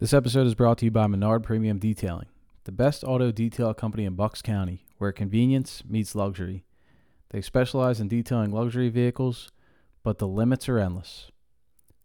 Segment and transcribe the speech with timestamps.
[0.00, 2.28] This episode is brought to you by Menard Premium Detailing,
[2.64, 6.64] the best auto detail company in Bucks County, where convenience meets luxury.
[7.32, 9.52] They specialize in detailing luxury vehicles,
[10.02, 11.30] but the limits are endless.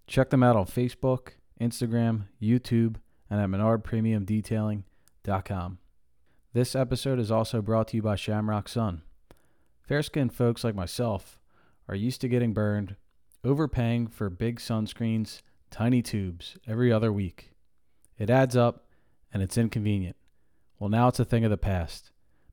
[0.07, 2.97] Check them out on Facebook, Instagram, YouTube,
[3.29, 5.77] and at menardpremiumdetailing.com.
[6.51, 9.03] This episode is also brought to you by Shamrock Sun.
[9.87, 11.39] Fair skinned folks like myself
[11.87, 12.97] are used to getting burned,
[13.45, 15.41] overpaying for big sunscreens,
[15.71, 17.51] tiny tubes every other week.
[18.17, 18.85] It adds up
[19.33, 20.15] and it's inconvenient.
[20.79, 22.11] Well, now it's a thing of the past.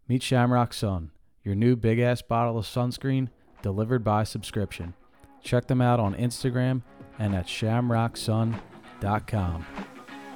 [0.09, 1.11] Meet Shamrock Sun,
[1.45, 3.29] your new big ass bottle of sunscreen
[3.63, 4.95] delivered by subscription.
[5.43, 6.83] Check them out on Instagram
[7.19, 9.67] and at shamrocksun.com.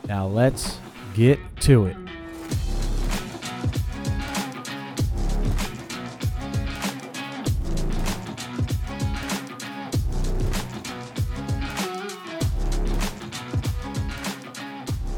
[0.07, 0.79] Now let's
[1.15, 1.97] get to it.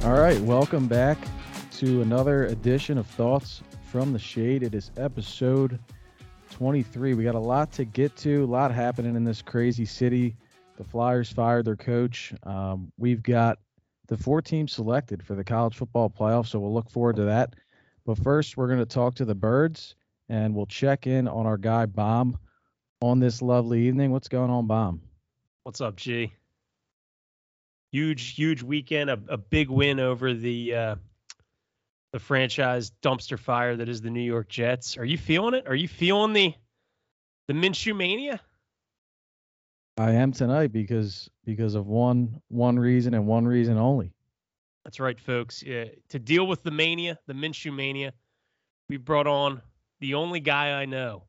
[0.09, 1.19] All right, welcome back
[1.73, 4.63] to another edition of Thoughts from the Shade.
[4.63, 5.79] It is episode
[6.51, 7.13] 23.
[7.13, 10.35] We got a lot to get to, a lot happening in this crazy city.
[10.79, 12.33] The Flyers fired their coach.
[12.45, 13.59] Um, we've got
[14.07, 17.53] the four teams selected for the college football playoff, so we'll look forward to that.
[18.07, 19.95] But first, we're going to talk to the Birds
[20.31, 22.39] and we'll check in on our guy Bomb
[23.03, 24.11] on this lovely evening.
[24.11, 25.03] What's going on, Bomb?
[25.65, 26.33] What's up, G?
[27.93, 29.11] Huge, huge weekend.
[29.11, 30.97] A, a big win over the uh,
[32.13, 34.97] the franchise dumpster fire that is the New York Jets.
[34.97, 35.67] Are you feeling it?
[35.67, 36.55] Are you feeling the
[37.47, 38.41] the Minshew mania?
[39.97, 44.13] I am tonight because because of one one reason and one reason only.
[44.85, 45.63] That's right, folks.
[45.63, 48.13] Yeah, to deal with the mania, the Minshew mania,
[48.89, 49.61] we brought on
[50.01, 51.25] the only guy I know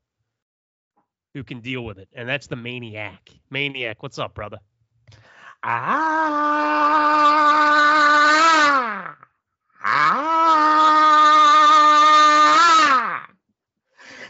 [1.34, 3.30] who can deal with it, and that's the maniac.
[3.50, 4.58] Maniac, what's up, brother?
[5.62, 5.76] Ah,
[9.84, 10.46] ah.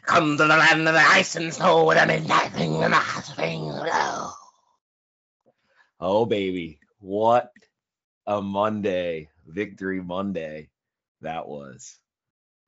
[0.06, 2.99] Come to the land of the ice and snow where the midnight thing and the
[2.99, 4.31] hot springs glow.
[6.00, 7.53] Oh baby, what
[8.26, 10.71] a Monday, victory Monday
[11.22, 11.99] that was.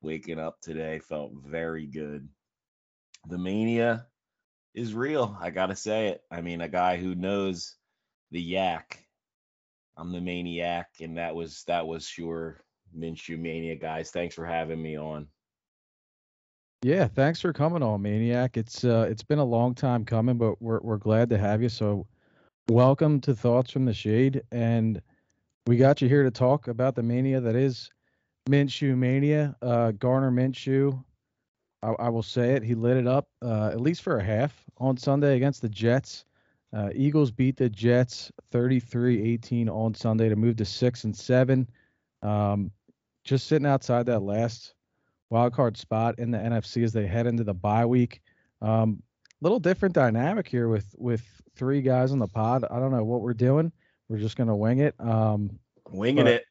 [0.03, 2.29] Waking up today felt very good.
[3.29, 4.07] The mania
[4.75, 5.37] is real.
[5.41, 6.23] I gotta say it.
[6.31, 7.77] I mean, a guy who knows
[8.33, 8.99] the yak.
[9.97, 12.65] I'm the maniac, and that was that was your
[12.99, 14.11] Minshew mania, guys.
[14.11, 15.29] Thanks for having me on.
[16.83, 18.57] Yeah, thanks for coming on, Maniac.
[18.57, 21.69] It's uh it's been a long time coming, but we're we're glad to have you.
[21.69, 22.07] So
[22.69, 24.43] welcome to Thoughts from the Shade.
[24.51, 25.01] And
[25.67, 27.91] we got you here to talk about the mania that is
[28.49, 29.55] Minshew Mania.
[29.63, 31.05] Uh Gardner Minshew.
[31.85, 34.65] I, I will say it, he lit it up uh at least for a half
[34.79, 36.25] on Sunday against the Jets.
[36.75, 41.69] Uh, Eagles beat the Jets 33-18 on Sunday to move to six and seven.
[42.23, 42.71] Um,
[43.25, 44.75] just sitting outside that last
[45.31, 48.21] wild card spot in the NFC as they head into the bye week.
[48.61, 49.03] Um,
[49.41, 51.23] little different dynamic here with with
[51.57, 52.65] three guys on the pod.
[52.71, 53.73] I don't know what we're doing.
[54.09, 54.95] We're just gonna wing it.
[54.99, 55.59] Um,
[55.91, 56.45] Winging but- it.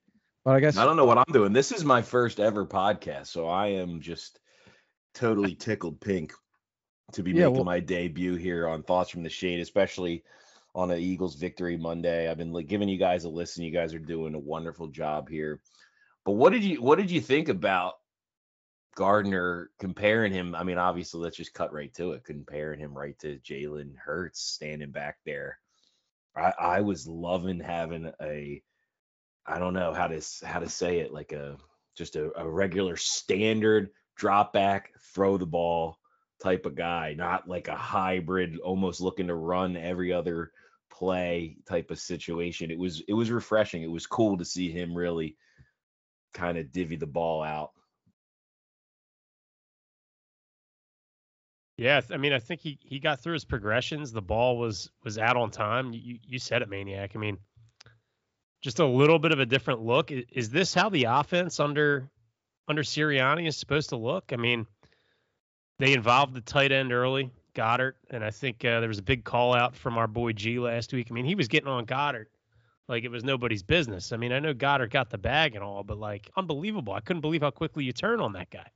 [0.45, 1.53] but I guess I don't know what I'm doing.
[1.53, 4.39] This is my first ever podcast, so I am just
[5.13, 6.33] totally tickled pink
[7.11, 10.23] to be Yeah, making well- my debut here on Thoughts from the Shade, especially
[10.73, 12.29] on an Eagles victory Monday.
[12.29, 13.63] I've been like, giving you guys a listen.
[13.63, 15.61] You guys are doing a wonderful job here.
[16.23, 17.95] But what did you what did you think about
[18.95, 20.53] Gardner comparing him?
[20.55, 22.23] I mean, obviously, let's just cut right to it.
[22.23, 25.59] Comparing him right to Jalen Hurts standing back there.
[26.35, 28.61] I, I was loving having a
[29.45, 31.57] I don't know how to how to say it like a
[31.97, 35.97] just a, a regular standard drop back throw the ball
[36.41, 40.51] type of guy, not like a hybrid almost looking to run every other
[40.91, 42.71] play type of situation.
[42.71, 43.83] It was it was refreshing.
[43.83, 45.37] It was cool to see him really
[46.33, 47.71] kind of divvy the ball out.
[51.77, 54.11] Yeah, I mean, I think he he got through his progressions.
[54.11, 55.93] The ball was was out on time.
[55.93, 57.11] You you said it, maniac.
[57.15, 57.37] I mean,
[58.61, 60.11] just a little bit of a different look.
[60.11, 62.07] I- Is this how the offense under
[62.67, 64.31] under Sirianni is supposed to look?
[64.31, 64.67] I mean,
[65.81, 69.23] they involved the tight end early, Goedert, and I think uh, there was a big
[69.23, 71.07] call out from our boy G last week.
[71.09, 72.27] I mean, he was getting on Goedert
[72.87, 74.11] like it was nobody's business.
[74.11, 76.93] I mean, I know Goedert got the bag and all, but like unbelievable.
[76.93, 78.67] I couldn't believe how quickly you turn on that guy.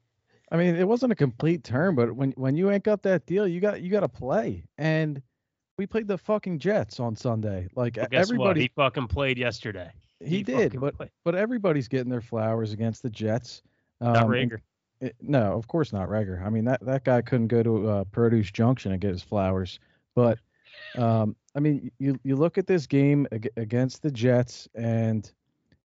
[0.51, 3.47] I mean, it wasn't a complete turn, but when when you ink up that deal,
[3.47, 4.63] you got you got to play.
[4.77, 5.21] And
[5.77, 7.67] we played the fucking Jets on Sunday.
[7.75, 8.13] Like what?
[8.13, 9.91] everybody, He fucking played yesterday.
[10.23, 11.11] he, did, but played.
[11.25, 13.61] but everybody's getting their flowers against the Jets.
[13.99, 14.59] Not Um, and Reagor.
[15.01, 16.45] It- no, of course not Reagor.
[16.45, 19.79] I mean that that guy couldn't go to uh, Produce Junction and get his flowers.
[20.15, 20.39] But
[20.97, 25.31] um, I mean, you you look at this game ag- against the Jets, and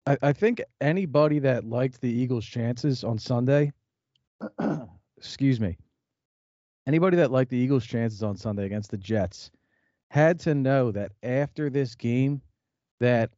[0.06, 3.71] I, I think anybody that liked the Eagles' chances on Sunday,
[5.17, 5.77] excuse me,
[6.88, 9.51] anybody that liked the Eagles' chances on Sunday against the Jets
[10.11, 12.41] had to know that after this game,
[13.00, 13.31] that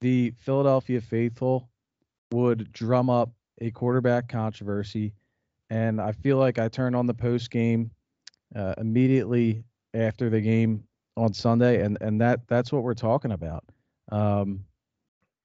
[0.00, 1.68] the Philadelphia faithful
[2.32, 3.30] would drum up
[3.60, 5.12] a quarterback controversy.
[5.70, 7.90] And I feel like I turned on the post game
[8.54, 9.64] uh, immediately
[9.94, 10.84] after the game
[11.16, 13.64] on Sunday, and and that that's what we're talking about.
[14.10, 14.64] Um,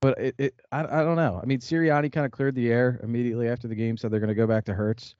[0.01, 1.39] but it, it I, I don't know.
[1.41, 4.29] I mean, Sirianni kind of cleared the air immediately after the game, said they're going
[4.29, 5.15] to go back to Hurts.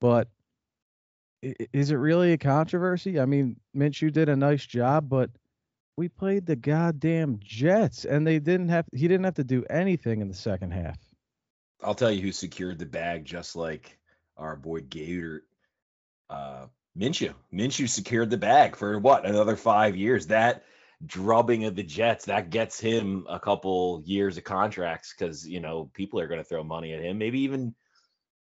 [0.00, 0.28] But
[1.42, 3.20] is it really a controversy?
[3.20, 5.30] I mean, Minshew did a nice job, but
[5.96, 8.86] we played the goddamn Jets, and they didn't have.
[8.92, 10.98] He didn't have to do anything in the second half.
[11.82, 13.98] I'll tell you who secured the bag, just like
[14.36, 15.44] our boy Gator.
[16.28, 16.66] Uh,
[16.98, 17.34] Minshew.
[17.52, 20.28] Minshew secured the bag for what another five years.
[20.28, 20.64] That
[21.04, 25.90] drubbing of the Jets that gets him a couple years of contracts because you know
[25.92, 27.18] people are going to throw money at him.
[27.18, 27.74] Maybe even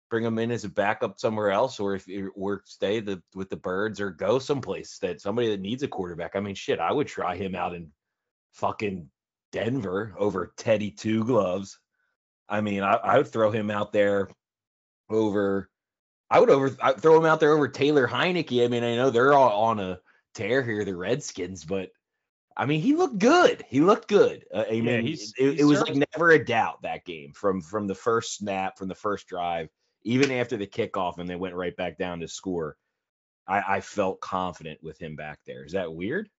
[0.10, 3.58] bring him in as a backup somewhere else, or if or stay the with the
[3.58, 6.36] Birds or go someplace that somebody that needs a quarterback.
[6.36, 7.92] I mean, shit, I would try him out in
[8.54, 9.10] fucking
[9.52, 11.80] Denver over Teddy Two Gloves.
[12.48, 14.30] I mean, I, I would throw him out there
[15.10, 15.70] over.
[16.30, 18.64] I would over I'd throw him out there over Taylor Heinicke.
[18.64, 20.00] I mean, I know they're all on a
[20.34, 21.90] tear here, the Redskins, but
[22.58, 23.66] I mean, he looked good.
[23.68, 24.46] He looked good.
[24.54, 27.34] Uh, I yeah, mean, he's, it, he's it was like never a doubt that game
[27.34, 29.70] from from the first snap, from the first drive,
[30.04, 32.78] even after the kickoff, and they went right back down to score.
[33.48, 35.64] I, I felt confident with him back there.
[35.66, 36.30] Is that weird?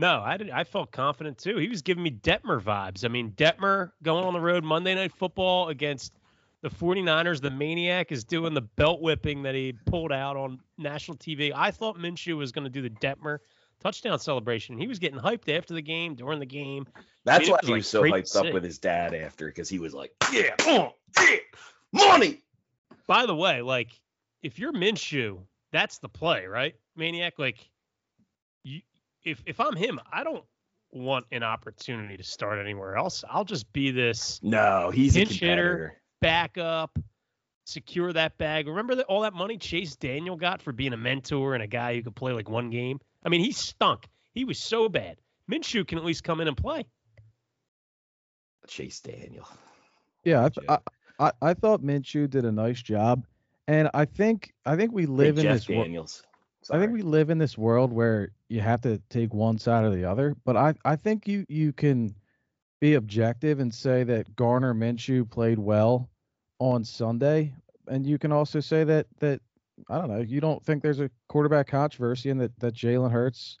[0.00, 0.48] No, I did.
[0.48, 1.58] I felt confident too.
[1.58, 3.04] He was giving me Detmer vibes.
[3.04, 6.14] I mean, Detmer going on the road Monday Night Football against
[6.62, 7.42] the 49ers.
[7.42, 11.52] The maniac is doing the belt whipping that he pulled out on national TV.
[11.54, 13.40] I thought Minshew was going to do the Detmer
[13.82, 14.78] touchdown celebration.
[14.78, 16.86] He was getting hyped after the game, during the game.
[17.26, 19.78] That's I mean, why he was so hyped up with his dad after, because he
[19.78, 21.36] was like, "Yeah, oh, yeah,
[21.92, 22.38] money."
[23.06, 24.00] By the way, like
[24.42, 25.40] if you're Minshew,
[25.72, 27.34] that's the play, right, maniac?
[27.38, 27.69] Like
[29.24, 30.44] if if I'm him, I don't
[30.92, 33.24] want an opportunity to start anywhere else.
[33.28, 34.40] I'll just be this.
[34.42, 36.98] No, he's pinch hitter, backup,
[37.64, 38.66] secure that bag.
[38.66, 41.94] Remember that all that money Chase Daniel got for being a mentor and a guy
[41.94, 43.00] who could play like one game.
[43.24, 44.08] I mean, he stunk.
[44.32, 45.18] He was so bad.
[45.50, 46.86] Minshew can at least come in and play.
[48.66, 49.48] Chase Daniel.
[50.24, 50.78] Yeah, I,
[51.18, 53.26] I, I thought Minshew did a nice job,
[53.66, 56.22] and I think I think we live hey, in Jeff this Daniels.
[56.70, 59.90] I think we live in this world where you have to take one side or
[59.90, 60.34] the other.
[60.44, 62.14] But I, I think you you can
[62.80, 66.10] be objective and say that Gardner Minshew played well
[66.58, 67.54] on Sunday,
[67.86, 69.40] and you can also say that that
[69.88, 70.20] I don't know.
[70.20, 73.56] You don't think there's a quarterback controversy and that that Jalen Hurts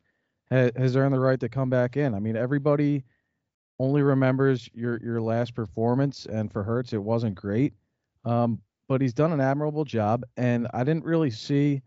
[0.50, 2.12] ha, has earned the right to come back in.
[2.14, 3.04] I mean, everybody
[3.78, 7.74] only remembers your your last performance, and for Hurts, it wasn't great.
[8.24, 11.80] Um, but he's done an admirable job, and I didn't really see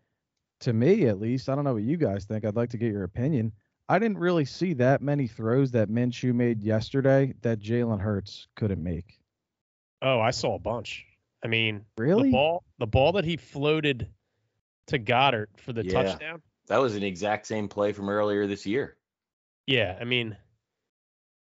[0.64, 2.46] to me at least, I don't know what you guys think.
[2.46, 3.52] I'd like to get your opinion.
[3.90, 8.82] I didn't really see that many throws that Minshew made yesterday that Jalen Hurts couldn't
[8.82, 9.20] make.
[10.02, 11.06] Oh, I saw a bunch.
[11.44, 14.08] I mean, really, the ball, the ball that he floated
[14.88, 16.42] to Goedert for the yeah, touchdown.
[16.68, 18.96] That was an exact same play from earlier this year.
[19.68, 20.38] Yeah, I mean,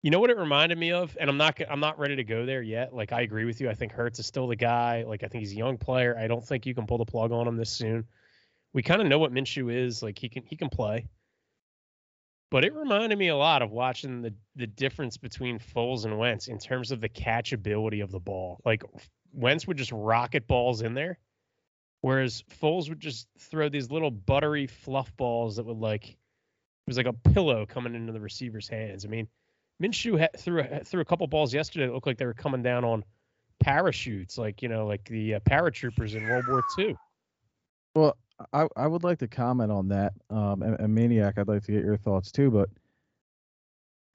[0.02, 2.48] you know what it reminded me of, and I'm not I'm not ready to go
[2.48, 2.92] there yet.
[2.92, 3.70] Like I agree with you.
[3.70, 5.04] I think Hurts is still the guy.
[5.08, 6.18] Like I think he's a young player.
[6.18, 8.06] I don't think you can pull the plug on him this soon
[8.74, 10.02] we kind of know what Minshew is.
[10.02, 11.08] Like he can he can play.
[12.50, 16.48] But it reminded me a lot of watching the the difference between Foles and Wentz
[16.48, 18.60] in terms of the catchability of the ball.
[18.66, 18.84] Like
[19.34, 21.18] Wentz would just rocket balls in there,
[22.02, 26.18] whereas Foles would just throw these little buttery fluff balls that would like it
[26.88, 29.06] was like a pillow coming into the receiver's hands.
[29.06, 29.28] I mean,
[29.82, 32.62] Minshew had, threw a, threw a couple balls yesterday that looked like they were coming
[32.62, 33.04] down on
[33.62, 36.96] parachutes, like you know, like the uh, paratroopers in World War II.
[37.96, 38.18] Well,
[38.54, 40.14] I, I would like to comment on that.
[40.30, 42.52] Um, and, and, Maniac, I'd like to get your thoughts too.
[42.52, 42.70] But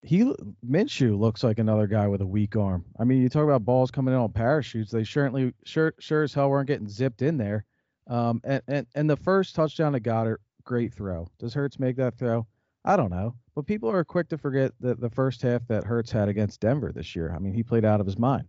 [0.02, 0.32] he
[0.68, 2.84] Minshew looks like another guy with a weak arm.
[2.98, 4.90] I mean, you talk about balls coming in on parachutes.
[4.90, 7.64] They certainly sure sure as hell weren't getting zipped in there.
[8.08, 11.28] Um, and and and the first touchdown to Goedert, great throw.
[11.38, 12.46] Does Hurts make that throw?
[12.84, 13.34] I don't know.
[13.54, 16.92] But people are quick to forget that the first half that Hurts had against Denver
[16.92, 17.32] this year.
[17.34, 18.46] I mean, he played out of his mind,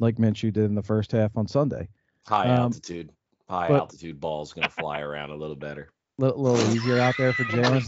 [0.00, 1.88] like Minshew did in the first half on Sunday.
[2.26, 3.12] High um, altitude
[3.48, 5.90] high but, altitude ball is going to fly around a little better.
[6.18, 7.84] A little, little easier out there for Jalen.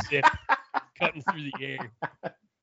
[0.99, 1.91] Cutting through the air.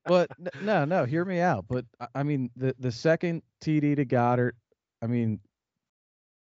[0.05, 0.29] But
[0.61, 1.65] no, no, hear me out.
[1.67, 1.85] But
[2.15, 4.53] I mean, the the second TD to Goedert,
[5.01, 5.39] I mean,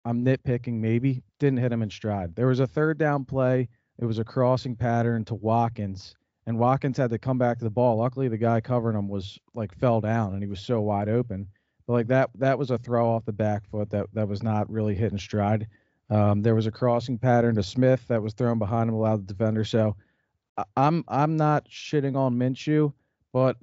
[0.06, 2.36] I'm nitpicking maybe didn't hit him in stride.
[2.36, 3.70] There was a third down play.
[4.00, 6.16] It was a crossing pattern to Watkins,
[6.48, 7.98] and Watkins had to come back to the ball.
[7.98, 11.48] Luckily, the guy covering him was like fell down and he was so wide open.
[11.86, 14.70] But like that, that was a throw off the back foot that that was not
[14.70, 15.68] really hitting stride.
[16.10, 19.34] Um, there was a crossing pattern to Smith that was thrown behind him, allowed the
[19.34, 19.64] defender.
[19.64, 19.96] So
[20.76, 22.94] I'm I'm not shitting on Minshew,
[23.32, 23.58] but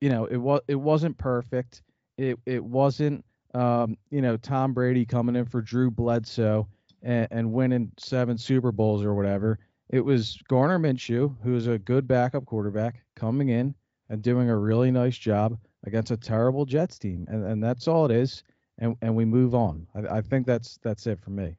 [0.00, 1.82] you know it was it wasn't perfect.
[2.18, 6.68] It it wasn't um, you know Tom Brady coming in for Drew Bledsoe
[7.02, 9.58] and, and winning seven Super Bowls or whatever.
[9.88, 13.74] It was Gardner Minshew, who is a good backup quarterback, coming in
[14.08, 18.04] and doing a really nice job against a terrible Jets team, and and that's all
[18.04, 18.42] it is.
[18.80, 19.86] And and we move on.
[19.94, 21.56] I, I think that's that's it for me.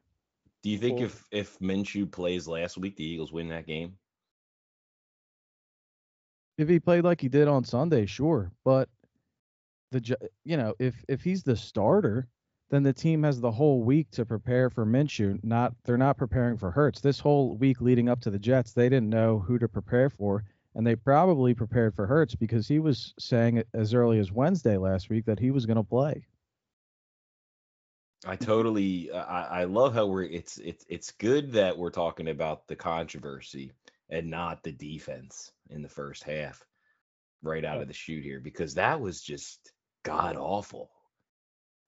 [0.64, 1.06] Do you think Cool.
[1.06, 3.98] if if Minshew plays last week, the Eagles win that game?
[6.58, 8.90] If he played like he did on Sunday, sure, but
[9.92, 12.28] the you know if if he's the starter,
[12.70, 15.44] then the team has the whole week to prepare for Minshew.
[15.44, 17.02] Not they're not preparing for Hurts.
[17.02, 20.44] This whole week leading up to the Jets, they didn't know who to prepare for,
[20.76, 24.78] and they probably prepared for Hurts because he was saying it as early as Wednesday
[24.78, 26.26] last week that he was going to play.
[28.26, 32.68] I totally I, I love how we're it's it's it's good that we're talking about
[32.68, 33.72] the controversy
[34.10, 36.64] and not the defense in the first half
[37.42, 39.72] right out of the shoot here because that was just
[40.04, 40.92] god awful.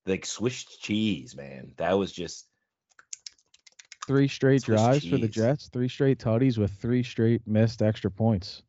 [0.06, 1.74] Like Swiss cheese, man.
[1.78, 2.48] That was just
[4.06, 5.28] Three straight Swiss drives for the.
[5.30, 8.64] Jets, three straight tutties with three straight missed extra points.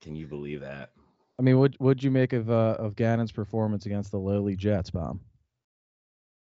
[0.00, 0.90] can you believe that?
[1.38, 4.90] I mean, what what'd you make of uh, of Gannon's performance against the lowly Jets,
[4.90, 5.20] Bomb?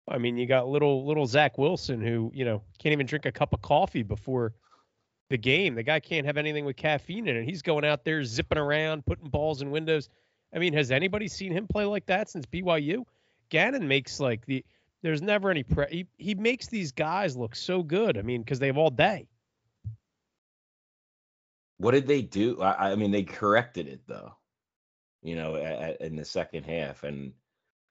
[0.08, 3.32] I mean, you got little little Zach Wilson who you know can't even drink a
[3.32, 4.52] cup of coffee before
[5.30, 5.74] the game.
[5.74, 7.44] The guy can't have anything with caffeine in it.
[7.44, 10.08] He's going out there zipping around, putting balls in windows.
[10.54, 13.04] I mean, has anybody seen him play like that since BYU?
[13.48, 14.64] Gannon makes like the
[15.02, 15.86] there's never any pre.
[15.90, 18.16] He, he makes these guys look so good.
[18.18, 19.28] I mean, because they have all day.
[21.78, 22.60] What did they do?
[22.62, 24.32] I, I mean, they corrected it though.
[25.22, 27.32] You know, a- a- in the second half, and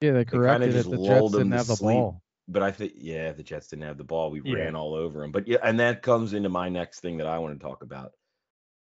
[0.00, 0.72] Yeah, they kinda corrected it.
[0.72, 1.96] just The Jets lulled them didn't have the sleep.
[1.96, 2.22] ball.
[2.48, 4.30] but I think yeah, the Jets didn't have the ball.
[4.30, 4.54] We Yeah.
[4.56, 5.32] ran all over them.
[5.32, 8.12] But yeah, and that comes into my next thing that I want to talk about.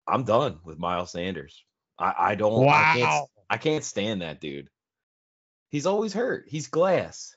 [0.07, 1.63] I'm done with Miles Sanders.
[1.97, 2.67] I, I don't.
[2.67, 3.27] I can't, Wow.
[3.49, 4.69] I can't stand that dude.
[5.69, 6.45] He's always hurt.
[6.47, 7.35] He's glass.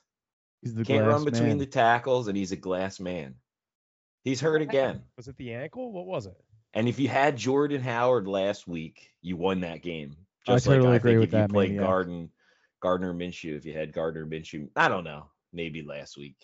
[0.61, 1.57] He's the Can't glass run between man.
[1.57, 3.35] the tackles, and he's a glass man.
[4.23, 5.03] He's hurt again.
[5.15, 5.91] Was it the ankle?
[5.93, 6.35] What was it?
[6.73, 10.15] And if you had Jordan Howard last week, you won that game.
[10.47, 11.85] I Just totally like I agree think with if you that, played Maniac.
[11.87, 12.31] Garden,
[12.81, 16.37] Gardner Minshew, if you had Gardner Minshew, I don't know, maybe last week.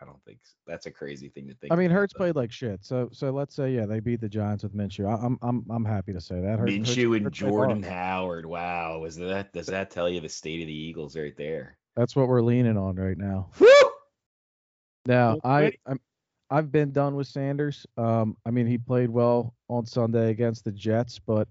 [0.00, 0.52] I don't think so.
[0.66, 1.72] that's a crazy thing to think.
[1.72, 2.84] I mean, about, Hurts played like shit.
[2.84, 5.06] So so let's say yeah, they beat the Giants with Minshew.
[5.08, 6.58] I, I'm I'm I'm happy to say that.
[6.58, 7.82] Hurts- Minshew and Jordan.
[7.82, 8.44] Howard.
[8.44, 11.78] Wow, is that does that tell you the state of the Eagles right there?
[11.96, 13.48] That's what we're leaning on right now.
[13.58, 13.68] Woo!
[15.06, 16.00] Now I I'm,
[16.50, 17.86] I've been done with Sanders.
[17.96, 21.48] Um, I mean he played well on Sunday against the Jets, but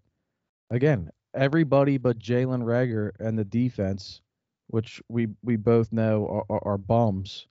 [0.69, 4.21] again, everybody but Jalen Reagor and the defense,
[4.67, 7.47] which we we both know are, are, are bums,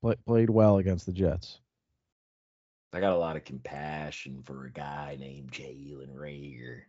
[0.00, 1.60] play, played well against the Jets.
[2.92, 6.82] I got a lot of compassion for a guy named Jalen Reagor.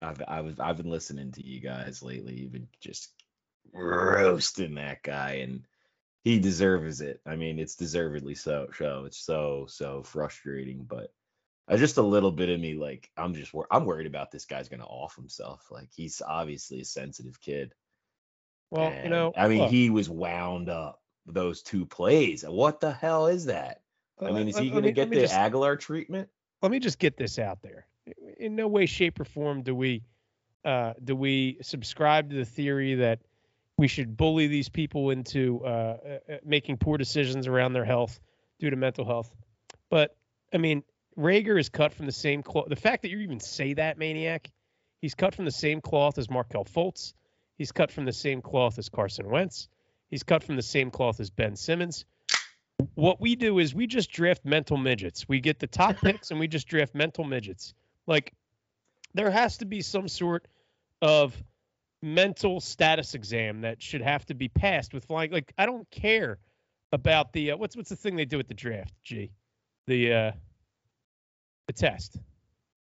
[0.00, 2.34] I've I was I've been listening to you guys lately.
[2.34, 3.12] You've been just
[3.72, 5.66] roasting that guy, and
[6.24, 7.20] he deserves it.
[7.26, 8.68] I mean, it's deservedly so.
[8.76, 11.12] So it's so so frustrating, but
[11.68, 14.44] uh, just a little bit of me like I'm just wor- I'm worried about this
[14.44, 15.66] guy's gonna off himself.
[15.70, 17.74] Like he's obviously a sensitive kid.
[18.70, 22.44] Well, you know, I mean, look, he was wound up those two plays.
[22.46, 23.82] What the hell is that?
[24.20, 26.28] I mean, is he going to get the just- Agholor treatment?
[26.62, 27.86] let me just get this out there.
[28.38, 30.02] In no way, shape, or form do we
[30.64, 33.20] uh, do we subscribe to the theory that
[33.76, 38.18] we should bully these people into uh, uh, uh, making poor decisions around their health
[38.60, 39.30] due to mental health.
[39.90, 40.16] But
[40.54, 40.82] I mean,
[41.18, 42.68] Reagor is cut from the same cloth.
[42.68, 44.50] The fact that you even say that, maniac,
[45.00, 47.14] he's cut from the same cloth as Markelle Fultz.
[47.56, 49.68] He's cut from the same cloth as Carson Wentz.
[50.10, 52.04] He's cut from the same cloth as Ben Simmons
[52.94, 55.28] what we do is we just draft mental midgets.
[55.28, 57.74] We get the top picks and we just draft mental midgets.
[58.06, 58.32] Like
[59.14, 60.46] there has to be some sort
[61.02, 61.40] of
[62.02, 65.30] mental status exam that should have to be passed with flying.
[65.30, 66.38] Like I don't care
[66.92, 68.94] about the uh, what's what's the thing they do at the draft?
[69.02, 69.30] G,
[69.86, 70.32] the uh,
[71.66, 72.18] the test.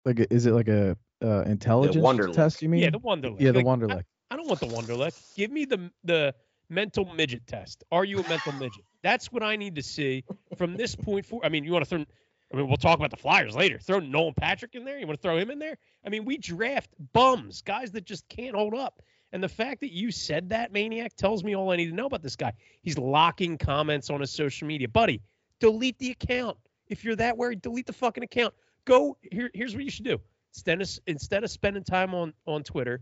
[0.06, 2.62] Like, a- is it like a uh, intelligence test?
[2.62, 2.82] You mean?
[2.82, 3.40] yeah, the Wonderlic.
[3.40, 4.04] yeah, the Like, Wonderlic.
[4.32, 5.36] I don't want the Wonderlic.
[5.36, 6.34] Give me the the
[6.70, 7.84] mental midget test.
[7.92, 8.84] Are you a mental midget?
[9.02, 10.24] That's what I need to see
[10.58, 11.46] from this point forward.
[11.46, 12.06] I mean, you want to throw.
[12.52, 13.80] I mean, we'll talk about the Flyers later.
[13.80, 15.00] Throw Nolan Patrick in there.
[15.00, 15.78] You want to throw him in there?
[16.06, 19.02] I mean, we draft bums, guys that just can't hold up.
[19.32, 22.06] And the fact that you said that, maniac, tells me all I need to know
[22.06, 22.54] about this guy.
[22.84, 25.22] He's locking comments on his social media, buddy.
[25.60, 26.58] Delete the account.
[26.88, 28.54] If you're that worried, delete the fucking account.
[28.86, 29.50] Go here.
[29.54, 30.20] Here's what you should do.
[30.54, 33.02] Instead of instead of spending time on on Twitter,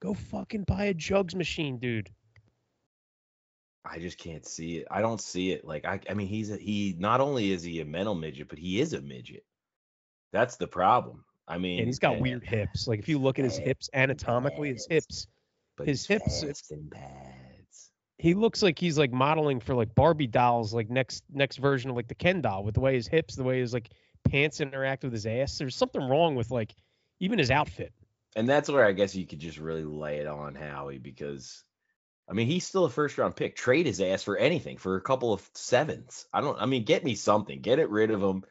[0.00, 2.10] go fucking buy a jugs machine, dude.
[3.84, 4.86] I just can't see it.
[4.90, 5.64] I don't see it.
[5.64, 6.94] Like I, I mean, he's a, he.
[6.98, 9.44] Not only is he a mental midget, but he is a midget.
[10.32, 11.24] That's the problem.
[11.46, 12.86] I mean, And he's got and- weird hips.
[12.86, 15.26] Like if you look at his eh, hips anatomically, his hips,
[15.76, 17.90] but his hips, fast and pads.
[18.18, 21.96] he looks like he's like modeling for like Barbie dolls, like next next version of
[21.96, 23.88] like the Ken doll with the way his hips, the way his like
[24.30, 25.58] pants interact with his ass.
[25.58, 26.74] There's something wrong with like
[27.20, 27.92] even his outfit.
[28.36, 31.62] And that's where I guess you could just really lay it on Howie because,
[32.28, 33.56] I mean, he's still a first round pick.
[33.56, 36.26] Trade his ass for anything for a couple of sevens.
[36.32, 36.60] I don't.
[36.60, 37.60] I mean, get me something.
[37.60, 38.44] Get it rid of him.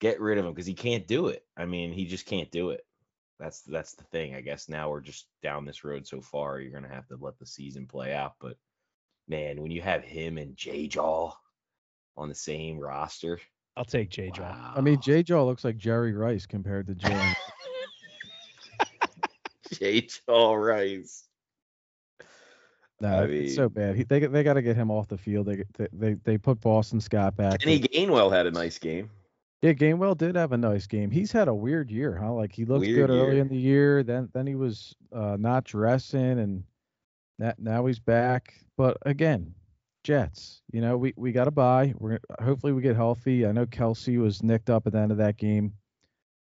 [0.00, 1.44] Get rid of him because he can't do it.
[1.56, 2.84] I mean, he just can't do it.
[3.38, 4.34] That's that's the thing.
[4.34, 6.60] I guess now we're just down this road so far.
[6.60, 8.34] You're gonna have to let the season play out.
[8.38, 8.58] But
[9.26, 11.32] man, when you have him and J Jaw
[12.16, 13.40] on the same roster,
[13.80, 14.74] I'll take J Jaw.
[14.76, 15.00] I mean, wow.
[15.00, 17.34] J Jaw looks like Jerry Rice compared to Jalen.
[19.72, 21.24] J Jaw Rice.
[23.02, 23.96] No, I it's so bad.
[23.96, 25.46] He, they they got to get him off the field.
[25.46, 27.60] They they they, they put Boston Scott back.
[27.60, 29.08] Kenny Gainwell had a nice game.
[29.62, 31.10] Yeah, Gainwell did have a nice game.
[31.10, 32.34] He's had a weird year, huh?
[32.34, 35.64] Like he looked Weird good early in the year, then then he was uh, not
[35.64, 36.62] dressing, and
[37.38, 38.52] that, now he's back.
[38.76, 39.54] But again,
[40.04, 40.62] Jets.
[40.72, 41.94] You know, we we got to buy.
[41.98, 43.46] We're hopefully we get healthy.
[43.46, 45.72] I know Kelce was nicked up at the end of that game.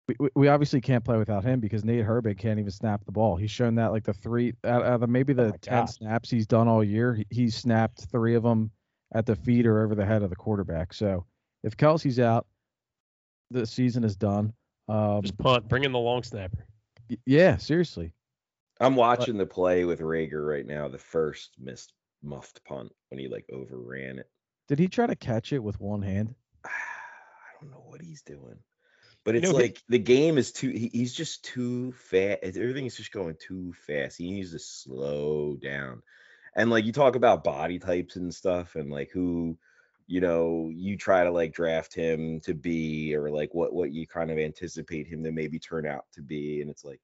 [0.07, 3.13] We, we, we obviously can't play without him because Nate Herbig can't even snap the
[3.13, 3.37] ball.
[3.37, 5.87] He's shown that like the three out out of the, maybe the Oh my ten
[5.87, 8.71] snaps he's done all year, he, he's snapped three of them
[9.15, 10.95] at the feet or over the head of the quarterback.
[10.95, 11.27] So
[11.63, 12.47] if Kelce's out,
[13.51, 14.53] the season is done.
[14.89, 15.69] Um, Just punt.
[15.69, 16.67] Bring in the long snapper.
[17.11, 18.13] y- yeah, seriously.
[18.81, 20.89] I'm watching the play with Reagor right now.
[20.89, 24.31] The first missed muffed punt when he like overran it.
[24.69, 26.35] Did he try to catch it with one hand?
[26.65, 26.71] I
[27.61, 28.59] don't know what he's doing,
[29.25, 30.71] but You it's know, he- like the game is too.
[30.71, 32.41] He, he's just too fast.
[32.43, 34.19] Everything is just going too fast.
[34.19, 36.03] He needs to slow down.
[36.57, 39.59] And like you talk about body types and stuff, and like who,
[40.07, 44.07] you know, you try to like draft him to be, or like what what you
[44.07, 47.01] kind of anticipate him to maybe turn out to be, and it's like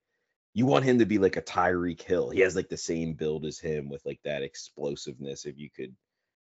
[0.54, 2.30] you want him to be like a Tyreek Hill.
[2.30, 5.94] He has like the same build as him with like that explosiveness if you could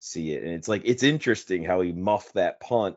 [0.00, 0.44] see it.
[0.44, 2.96] And it's like it's interesting how he muffed that punt,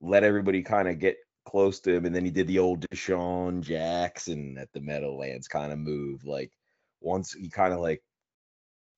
[0.00, 3.62] let everybody kind of get close to him, and then he did the old DeSean
[3.62, 6.24] Jackson at the Meadowlands kind of move.
[6.24, 6.52] Like
[7.00, 8.02] once he kind of like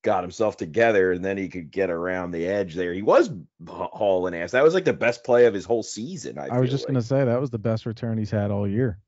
[0.03, 2.93] got himself together and then he could get around the edge there.
[2.93, 3.31] He was
[3.67, 4.51] hauling ass.
[4.51, 6.37] That was like the best play of his whole season.
[6.37, 6.89] I, I, was just like.
[6.89, 8.99] gonna say that was the best return he's had all year.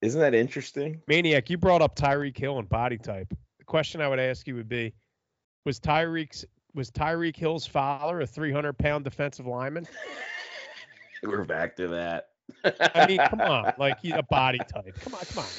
[0.00, 1.02] Isn't that interesting?
[1.08, 3.28] Maniac, you brought up Tyreek Hill and body type.
[3.58, 4.94] The question I would ask you would be,
[5.64, 9.86] was Tyreek's was Tyreek Hill's father a 300 pound defensive lineman?
[11.22, 12.28] We're back to that.
[12.94, 14.96] I mean, come on, like he, a body type.
[15.00, 15.50] Come on, come on.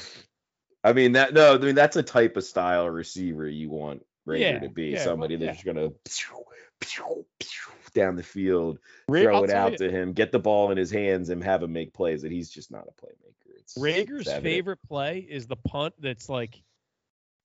[0.83, 4.39] I mean that no, I mean that's a type of style receiver you want Reagor
[4.39, 4.85] Yeah, to be.
[4.85, 5.47] yeah, well, Somebody yeah.
[5.47, 6.45] that's gonna pew,
[6.79, 10.39] pew, pew, down the field, Ra- throw I'll it out you, to him, get the
[10.39, 12.21] ball in his hands, and have him make plays.
[12.21, 13.28] That he's just not a playmaker.
[13.69, 14.43] It's it's Reagor's evident.
[14.43, 16.61] favorite play is the punt that's like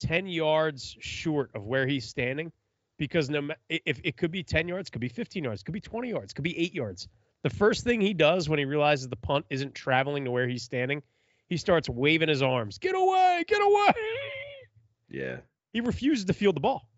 [0.01, 2.53] 10 yards short of where he's standing
[2.99, 5.73] because no ma- i- if it could be 10 yards, could be 15 yards, could
[5.73, 7.09] be 20 yards, could be 8 yards.
[7.43, 10.63] The first thing he does when he realizes the punt isn't traveling to where he's
[10.63, 11.03] standing,
[11.49, 12.79] he starts waving his arms.
[12.79, 13.93] Get away, get away.
[15.11, 15.37] Yeah.
[15.73, 16.89] He refuses to field the ball.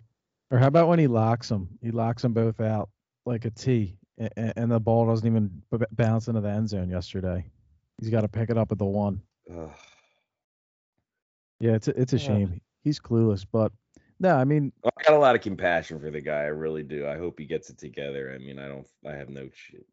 [0.50, 1.68] Or how about when he locks them?
[1.82, 2.88] He locks them both out
[3.24, 6.88] like a T, and, and the ball doesn't even b- bounce into the end zone
[6.88, 7.44] yesterday.
[8.00, 9.22] He's got to pick it up at the one.
[9.50, 9.70] Ugh.
[11.60, 12.26] Yeah, it's a, it's a Yeah.
[12.26, 12.60] shame.
[12.84, 13.72] He's clueless, but
[14.20, 16.42] no, I mean, I got a lot of compassion for the guy.
[16.42, 17.06] I really do.
[17.06, 18.32] I hope he gets it together.
[18.34, 18.86] I mean, I don't.
[19.04, 19.86] I have no shit.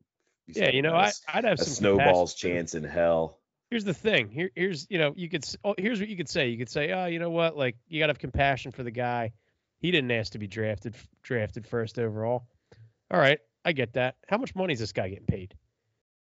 [0.46, 2.58] he's Yeah, you know, about I, a s- I'd have a some snowball's compassion.
[2.58, 3.40] chance in hell.
[3.72, 4.30] Here's the thing.
[4.30, 5.44] Here, here's you know, you could.
[5.64, 6.50] Oh, here's what you could say.
[6.50, 7.58] You could say, oh, you know what?
[7.58, 9.32] Like, you gotta have compassion for the guy.
[9.80, 12.46] He didn't ask to be drafted drafted first overall.
[13.10, 14.18] All right, I get that.
[14.28, 15.56] How much money is this guy getting paid?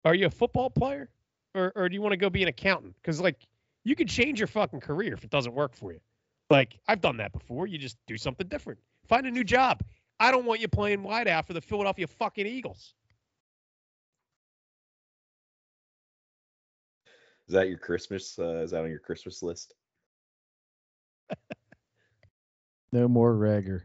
[0.05, 1.11] Are you a football player,
[1.55, 2.95] or or do you want to go be an accountant?
[3.03, 3.37] Because like,
[3.85, 6.01] you could change your fucking career if it doesn't work for you.
[6.49, 7.67] Like, I've done that before.
[7.67, 8.79] You just do something different.
[9.09, 9.83] Find a new job.
[10.19, 12.95] I don't want you playing wideout for the Philadelphia fucking Eagles.
[17.51, 18.39] Is that your Christmas?
[18.39, 19.75] Uh, is that on your Christmas list?
[22.93, 23.81] no more Reagor.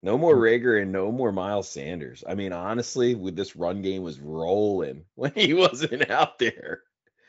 [0.00, 2.22] No more Reagor and no more Miles Sanders.
[2.24, 6.83] I mean, honestly, with this run game was rolling when he wasn't out there.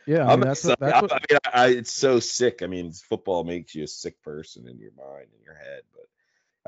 [0.08, 2.62] Yeah, I mean, that's that's I, what, I mean, I, I- it's so sick.
[2.62, 5.82] I mean, football makes you a sick person in your mind and your head.
[5.94, 6.06] But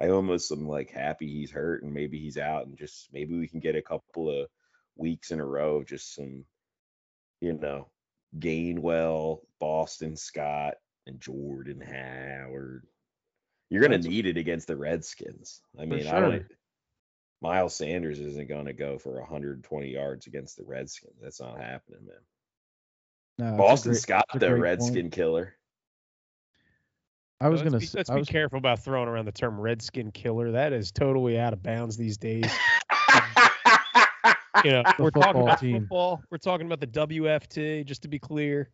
[0.04, 3.48] I almost am like happy he's hurt and maybe he's out and just maybe we
[3.48, 4.48] can get a couple of
[4.96, 6.46] weeks in a row of just some,
[7.42, 7.88] you know,
[8.40, 12.86] Gainwell, Boston Scott, and Jordan Howard.
[13.70, 15.62] You're gonna That's- need it against the Redskins.
[15.80, 16.46] I mean, I don't.
[17.40, 21.20] Miles Sanders isn't gonna go for 120 yards against the Redskins.
[21.22, 22.16] That's not happening, man.
[23.38, 25.14] No, it's Boston great- Scott, the Redskin point.
[25.14, 25.54] killer.
[27.40, 27.80] I was let's gonna.
[27.80, 30.52] be, let's I be was, careful about throwing around the term redskin killer.
[30.52, 32.46] That is totally out of bounds these days.
[34.66, 35.82] You know, we're talking about team.
[35.82, 36.20] football.
[36.32, 37.86] We're talking about the WFT.
[37.86, 38.72] Just to be clear.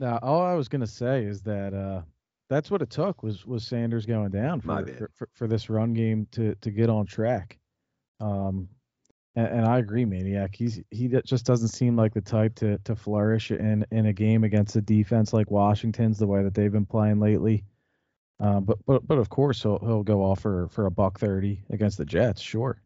[0.00, 2.02] Now, all I was gonna say is that uh,
[2.50, 5.94] that's what it took was was Sanders going down for for, for, for this run
[5.94, 7.58] game to to get on track.
[8.20, 8.68] Um,
[9.36, 10.56] and, and I agree, maniac.
[10.56, 14.42] He's he just doesn't seem like the type to to flourish in in a game
[14.44, 17.64] against a defense like Washington's the way that they've been playing lately.
[18.40, 21.62] Uh, but but but of course he'll he'll go off for for a buck thirty
[21.70, 22.80] against the Jets, sure.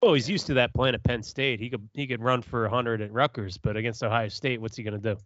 [0.00, 1.60] Oh, he's used to that playing at Penn State.
[1.60, 4.82] He could he could run for 100 at Rutgers, but against Ohio State, what's he
[4.82, 5.16] gonna do?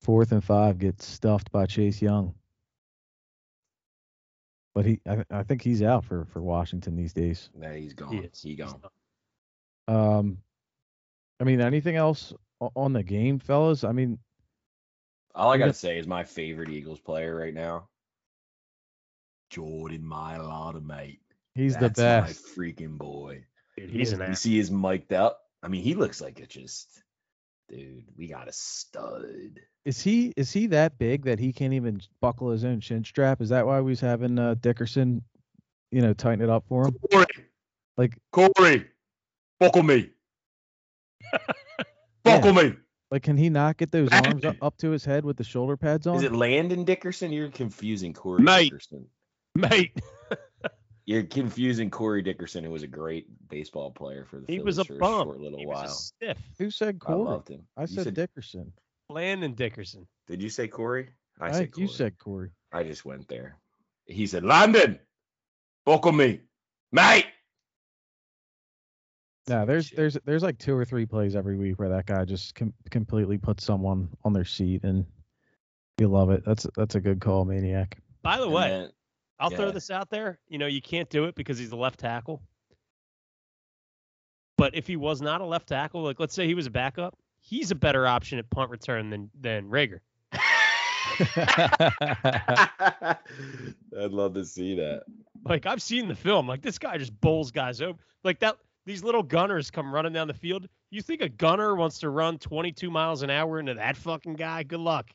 [0.00, 2.34] Fourth and five gets stuffed by Chase Young.
[4.74, 7.50] But he, I, I think he's out for for Washington these days.
[7.54, 8.12] Nah, he's gone.
[8.12, 8.42] He He, is.
[8.42, 8.80] He's gone.
[8.82, 8.92] not.
[9.88, 10.38] Um,
[11.40, 12.32] I mean, anything else
[12.76, 13.84] on the game, fellas?
[13.84, 14.18] I mean,
[15.34, 17.88] All I gotta say is my favorite Eagles player right now,
[19.50, 21.20] Jordan Mailata, mate.
[21.54, 22.56] he's That's the best.
[22.56, 23.44] My freaking boy.
[23.76, 24.26] Dude, he's an ass.
[24.28, 24.40] You ass.
[24.40, 25.40] see his mic'd up.
[25.62, 27.02] I mean, he looks like a just,
[27.68, 28.04] dude.
[28.16, 29.60] We got a stud.
[29.84, 33.40] Is he is he that big that he can't even buckle his own chin strap?
[33.40, 35.22] Is that why we was having uh, Dickerson,
[35.90, 36.96] you know, tighten it up for him?
[37.10, 37.26] Corey,
[37.96, 38.86] Like Corey,
[39.66, 40.10] buckle me,
[42.24, 42.74] buckle me.
[43.10, 45.76] like can he not get those arms up, up to his head with the shoulder
[45.76, 46.16] pads on?
[46.16, 47.32] Is it Landon Dickerson?
[47.32, 48.70] You're confusing Corey Mate.
[48.70, 49.06] Dickerson.
[49.54, 50.00] Mate,
[51.04, 54.78] You're confusing Corey Dickerson, who was a great baseball player for the he Phillies was
[54.78, 55.20] a for bum.
[55.20, 55.82] a short little he while.
[55.82, 55.94] was a
[56.26, 56.38] stiff.
[56.58, 57.20] Who said Corey?
[57.20, 57.66] I loved him.
[57.76, 58.72] I You said, Dickerson.
[59.10, 60.06] Landon Dickerson.
[60.28, 61.08] Did you say Corey?
[61.40, 62.50] I I, said you said Corey.
[62.72, 63.56] I just went there.
[64.06, 65.00] He said, Landon,
[65.84, 66.40] buckle me,
[66.92, 67.26] mate.
[69.48, 69.96] Yeah, there's Shit.
[69.96, 73.38] there's there's like two or three plays every week where that guy just com- completely
[73.38, 75.04] puts someone on their seat, and
[75.98, 76.44] you love it.
[76.44, 77.98] That's that's a good call, maniac.
[78.22, 78.90] By the And way, then-
[79.40, 80.38] I'll throw this out there.
[80.48, 82.40] You know, you can't do it because he's a left tackle.
[84.56, 87.16] But if he was not a left tackle, like let's say he was a backup,
[87.40, 89.98] he's a better option at punt return than than Reagor.
[92.78, 93.18] I'd
[94.12, 95.02] love to see that.
[95.44, 96.46] Like I've seen the film.
[96.46, 97.98] Like this guy just bowls guys over.
[98.22, 98.56] Like that.
[98.84, 100.66] These little gunners come running down the field.
[100.90, 104.64] You think a gunner wants to run 22 miles an hour into that fucking guy?
[104.64, 105.08] Good luck.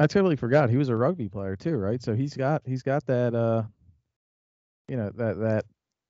[0.00, 2.02] I totally forgot he was a rugby player too, right?
[2.02, 3.64] So he's got he's got that uh,
[4.88, 5.64] you know that that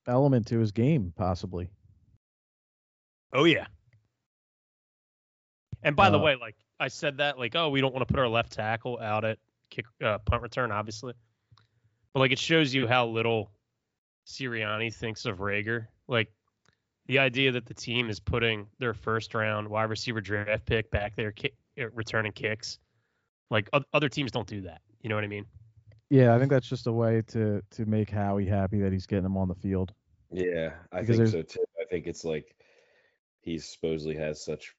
[0.07, 1.69] element to his game possibly.
[3.33, 3.67] Oh yeah.
[5.83, 8.13] And by the Uh, way, like I said that, like, oh, we don't want to
[8.13, 9.39] put our left tackle out at
[9.71, 11.15] kick uh, punt return, obviously.
[12.15, 13.51] But like it shows you how little
[14.27, 15.89] Sirianni thinks of Reagor.
[16.09, 16.33] Like
[17.07, 21.17] the idea that the team is putting their first round wide receiver draft pick back
[21.17, 22.79] there kick, uh, returning kicks.
[23.51, 24.83] Like oth- other teams don't do that.
[25.01, 25.47] You know what I mean?
[26.11, 29.25] Yeah, I think that's just a way to to make Howie happy that he's getting
[29.25, 29.93] him on the field.
[30.31, 31.65] Yeah, I Because think so too.
[31.81, 32.55] I think it's like
[33.41, 34.75] he supposedly has such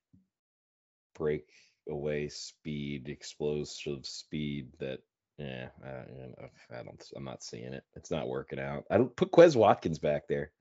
[1.16, 5.00] breakaway speed, explosive speed that
[5.38, 7.04] yeah, I, you know, I don't.
[7.16, 7.84] I'm not seeing it.
[7.96, 8.86] It's not working out.
[8.90, 10.52] I don't put Quez Watkins back there.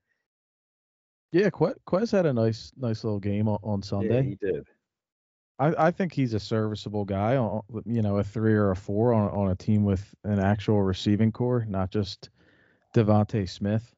[1.32, 4.22] Yeah, Quez, Quez had a nice nice little game on, on Yeah, Sunday.
[4.22, 4.66] he did.
[5.58, 9.12] I, I think he's a serviceable guy on you know a three or a four
[9.12, 12.30] on on a team with an actual receiving corps, not just
[12.94, 13.94] DeVonta Smith.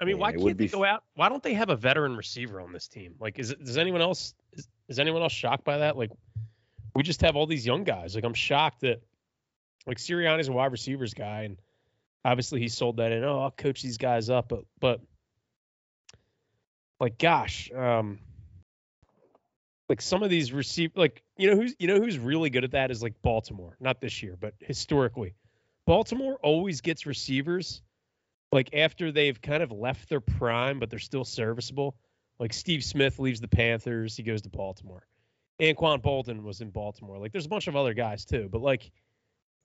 [0.00, 1.04] I mean, Yeah, why can't would they be go out?
[1.14, 3.14] Why don't they have a veteran receiver on this team?
[3.20, 5.96] Like, is does anyone else is, is anyone else shocked by that?
[5.96, 6.10] Like,
[6.94, 8.14] we just have all these young guys.
[8.14, 9.00] Like, I'm shocked that
[9.86, 11.58] like Sirianni's a wide receivers guy, and
[12.24, 13.22] obviously he sold that in.
[13.22, 15.00] Oh, I'll coach these guys up, but but
[17.04, 18.18] like, gosh, um,
[19.90, 22.70] like some of these receive like you know who's you know who's really good at
[22.70, 23.76] that is like Baltimore.
[23.78, 25.34] Not this year, but historically,
[25.86, 27.82] Baltimore always gets receivers
[28.52, 31.94] like after they've kind of left their prime, but they're still serviceable.
[32.38, 35.06] Like Steve Smith leaves the Panthers, he goes to Baltimore.
[35.60, 37.18] Anquan Boldin was in Baltimore.
[37.18, 38.90] Like there's a bunch of other guys too, but like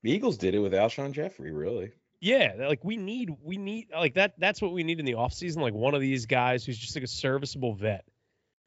[0.04, 1.94] The Eagles did it with Alshon Jeffery, really.
[2.22, 5.58] Yeah, like we need we need like that that's what we need in the offseason,
[5.58, 8.04] like one of these guys who's just like a serviceable vet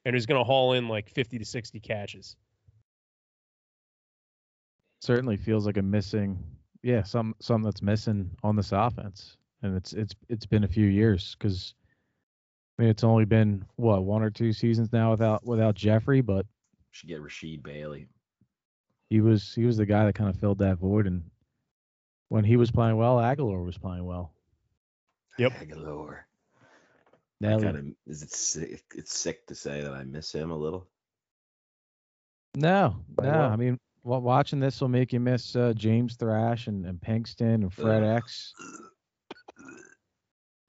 [0.05, 2.35] and who's going to haul in like 50 to 60 catches.
[5.01, 6.41] Certainly feels like a missing,
[6.81, 10.87] yeah, some some that's missing on this offense, and it's it's it's been a few
[10.87, 11.73] years because
[12.79, 16.45] I mean, it's only been what one or two seasons now without without Jeffery, but
[16.91, 18.07] Should get Rasheed Bailey.
[19.09, 21.05] he was he was the guy that kind of filled that void.
[21.05, 21.23] And
[22.33, 24.33] when he was playing well, Agholor was playing well.
[25.37, 25.51] Yep.
[25.51, 26.21] Agholor.
[27.39, 27.63] Nelly.
[27.63, 28.83] Kind of is it sick?
[28.95, 30.87] It's sick to say that I miss him a little.
[32.55, 33.33] No, Play no.
[33.33, 33.49] well.
[33.51, 37.53] I mean, wa- watching this will make you miss uh, James Thrash and, and Pinkston
[37.53, 38.17] and Fred Ugh.
[38.17, 38.51] X.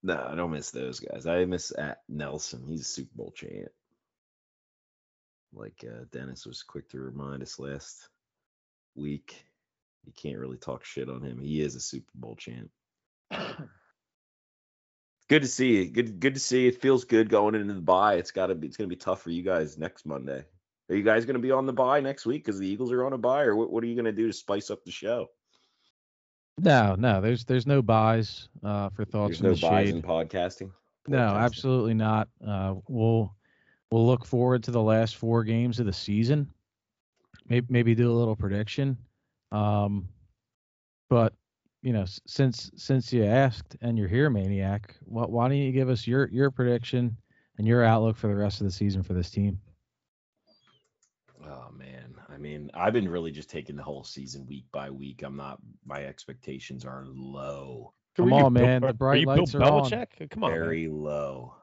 [0.02, 1.26] No, I don't miss those guys.
[1.26, 2.66] I miss at Nelson.
[2.68, 3.70] He's a Super Bowl champ.
[5.54, 8.10] Like uh, Dennis was quick to remind us last
[8.94, 9.46] week.
[10.06, 11.38] You can't really talk shit on him.
[11.38, 12.70] He is a Super Bowl champ.
[15.28, 15.90] good to see you.
[15.90, 16.66] Good good to see.
[16.66, 18.14] It feels good going into the bye.
[18.14, 20.44] It's gotta be it's gonna be tough for you guys next Monday.
[20.90, 23.12] Are you guys gonna be on the bye next week because the Eagles are on
[23.12, 25.28] a bye, or what, what are you gonna do to spice up the show?
[26.58, 27.20] No, no.
[27.20, 29.94] There's there's no byes uh, for thoughts There's from no the byes shade.
[29.96, 30.70] in podcasting.
[31.08, 32.28] No, absolutely not.
[32.46, 33.34] Uh, we'll
[33.90, 36.50] we'll look forward to the last four games of the season.
[37.48, 38.96] Maybe maybe do a little prediction.
[39.54, 40.08] Um,
[41.08, 41.32] but
[41.82, 45.88] you know, since since you asked and you're here, maniac, why, why don't you give
[45.88, 47.16] us your your prediction
[47.58, 49.60] and your outlook for the rest of the season for this team?
[51.46, 55.22] Oh man, I mean, I've been really just taking the whole season week by week.
[55.22, 55.58] I'm not.
[55.84, 59.62] My expectations are low, Come Are you on, Bill- man, the bright you lights Bill
[59.62, 60.06] are on.
[60.30, 60.50] Come on.
[60.52, 60.60] man.
[60.60, 61.54] very low,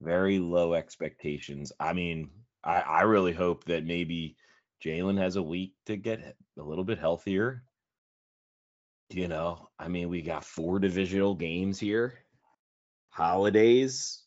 [0.00, 1.72] very low expectations.
[1.80, 2.30] I mean,
[2.64, 4.36] I I really hope that maybe
[4.84, 7.62] Jalen has a week to get a little bit healthier.
[9.10, 12.14] You know, I mean, we got four divisional games here,
[13.10, 14.22] holidays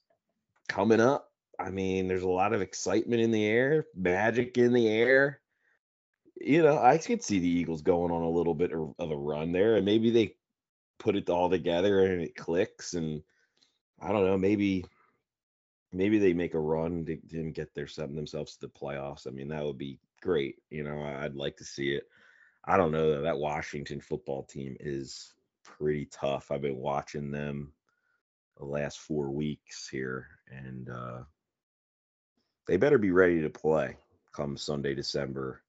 [0.70, 1.32] coming up.
[1.60, 5.42] I mean, there's a lot of excitement in the air, magic in the air.
[6.40, 9.52] You know, I could see the Eagles going on a little bit of a run
[9.52, 10.36] there, and maybe they
[10.98, 13.22] put it all together and it clicks, and
[14.02, 14.86] I don't know, maybe
[15.92, 19.28] maybe they make a run to, to get their themselves to the playoffs.
[19.28, 20.58] I mean, that would be great.
[20.70, 22.04] You know, I'd like to see it.
[22.66, 23.22] I don't know.
[23.22, 26.52] That Washington football team is pretty tough.
[26.52, 27.74] I've been watching them
[28.58, 31.20] the last four weeks here, and uh,
[32.68, 33.98] they better be ready to play
[34.32, 35.62] come Sunday, December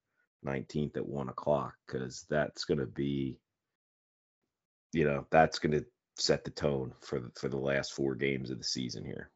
[0.45, 3.37] 19th at one o'clock, because that's going to be,
[4.93, 5.85] you know, that's going to
[6.17, 9.31] set the tone for for the last four games of the season here.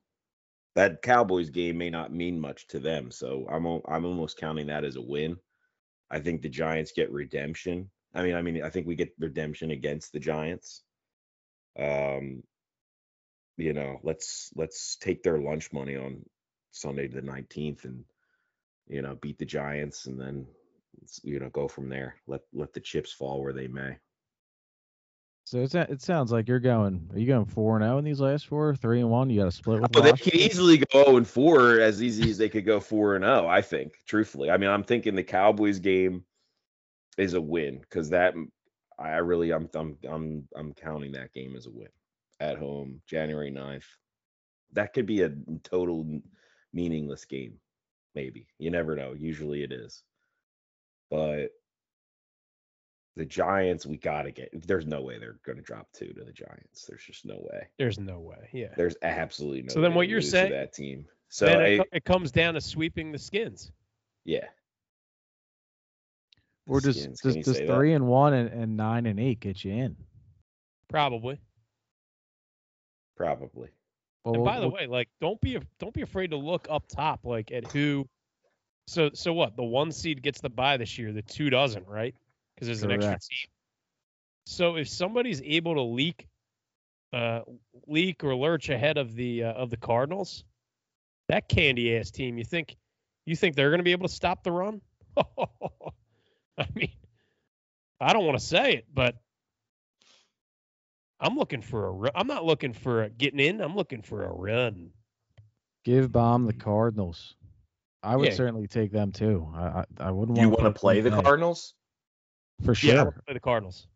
[0.75, 4.83] That Cowboys game may not mean much to them, so I'm I'm almost counting that
[4.83, 5.37] as a win.
[6.11, 7.89] I think the Giants get redemption.
[8.13, 10.83] I mean, I mean, I think we get redemption against the Giants.
[11.77, 12.43] Um,
[13.57, 16.25] you know, let's let's take their lunch money on
[16.71, 18.03] Sunday the 19th and
[18.87, 20.45] you know, beat the Giants and then
[21.23, 22.15] you know, go from there.
[22.27, 23.97] Let let the chips fall where they may.
[25.45, 27.07] So it's, it sounds like you're going.
[27.13, 28.75] Are you going four and zero in these last four?
[28.75, 29.29] Three and one.
[29.29, 29.91] You got to split with.
[29.91, 33.17] But they could easily go 0 and 4 as easy as they could go 4
[33.17, 34.49] and 0, I think, truthfully.
[34.49, 36.25] I mean, I'm thinking the Cowboys game
[37.19, 38.47] is a win because that mm,
[38.97, 41.89] I really I'm I'm I'm I'm counting that game as a win
[42.39, 43.85] at home, January 9th.
[44.73, 45.31] That could be a
[45.63, 46.21] total
[46.73, 47.59] meaningless game,
[48.15, 48.47] maybe.
[48.57, 49.13] You never know.
[49.13, 50.01] Usually it is.
[51.11, 51.51] But
[53.15, 56.85] the Giants, we gotta get there's no way they're gonna drop two to the Giants.
[56.85, 57.67] There's just no way.
[57.77, 58.49] There's no way.
[58.51, 58.73] Yeah.
[58.75, 59.69] There's absolutely no.
[59.73, 61.05] So then way what you're saying- that team.
[61.29, 63.71] So then I, it, it comes down to sweeping the skins.
[64.25, 64.45] yeah.
[66.67, 67.75] Or The does Skins, can does, does say that?
[67.75, 69.95] three and one and, and nine and eight get you in?
[70.89, 71.39] Probably.
[73.15, 73.69] Probably.
[74.23, 76.67] Well, and we'll- by the way, like don't be af- don't be afraid to look
[76.69, 78.07] up top, like at who.
[78.87, 79.55] So so what?
[79.55, 81.11] The one seed gets the bye this year.
[81.11, 82.15] The two doesn't, right?
[82.55, 83.49] Because there's an extra team.
[84.45, 86.27] So if somebody's able to leak,
[87.13, 87.41] uh,
[87.87, 90.43] leak or lurch ahead of the uh, of the Cardinals,
[91.29, 92.75] that candy ass team, you think
[93.25, 94.81] you think they're going to be able to stop the run?
[95.17, 96.91] I mean,
[97.99, 99.15] I don't want to say it, but
[101.19, 101.91] I'm looking for a.
[101.91, 103.61] ru- I'm not looking for a getting in.
[103.61, 104.91] I'm looking for a run.
[105.83, 107.35] give bomb the Cardinals.
[108.03, 108.35] I would Yeah.
[108.35, 109.47] certainly take them too.
[109.55, 111.73] I I, I wouldn't you want want to play the Cardinals?
[112.63, 112.97] For Yeah, I sure.
[113.05, 113.87] wanna play the Cardinals.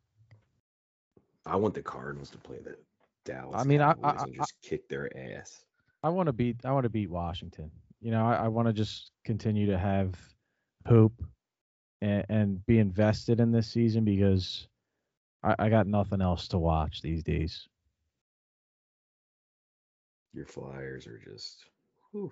[1.45, 2.77] I want the Cardinals to play the
[3.25, 3.55] Dallas.
[3.59, 5.65] I mean, I- Cowboys I- and just kick their ass.
[6.03, 6.65] I want to beat.
[6.65, 7.69] I want to beat Washington.
[8.01, 10.15] You know, I, I want to just continue to have
[10.87, 11.21] hope
[12.01, 14.67] and, and be invested in this season because
[15.43, 17.67] I, I got nothing else to watch these days.
[20.33, 21.65] Your Flyers are just
[22.11, 22.31] whew,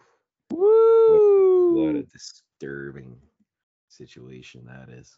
[0.52, 1.74] Woo!
[1.84, 3.20] what a disturbing
[3.90, 5.18] situation that is.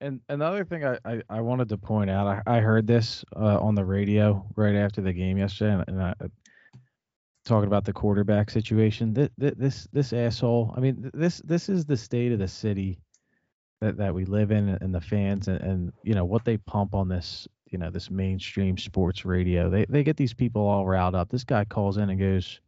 [0.00, 3.58] And another thing I, I, I wanted to point out, I, I heard this uh,
[3.60, 6.14] on the radio right after the game yesterday, and, and I,
[7.46, 9.14] talking about the quarterback situation.
[9.14, 10.74] This this this asshole.
[10.76, 12.98] I mean, this this is the state of the city
[13.80, 16.94] that that we live in, and the fans, and, and you know what they pump
[16.94, 19.70] on this, you know, this mainstream sports radio.
[19.70, 21.30] They they get these people all riled up.
[21.30, 22.60] This guy calls in and goes,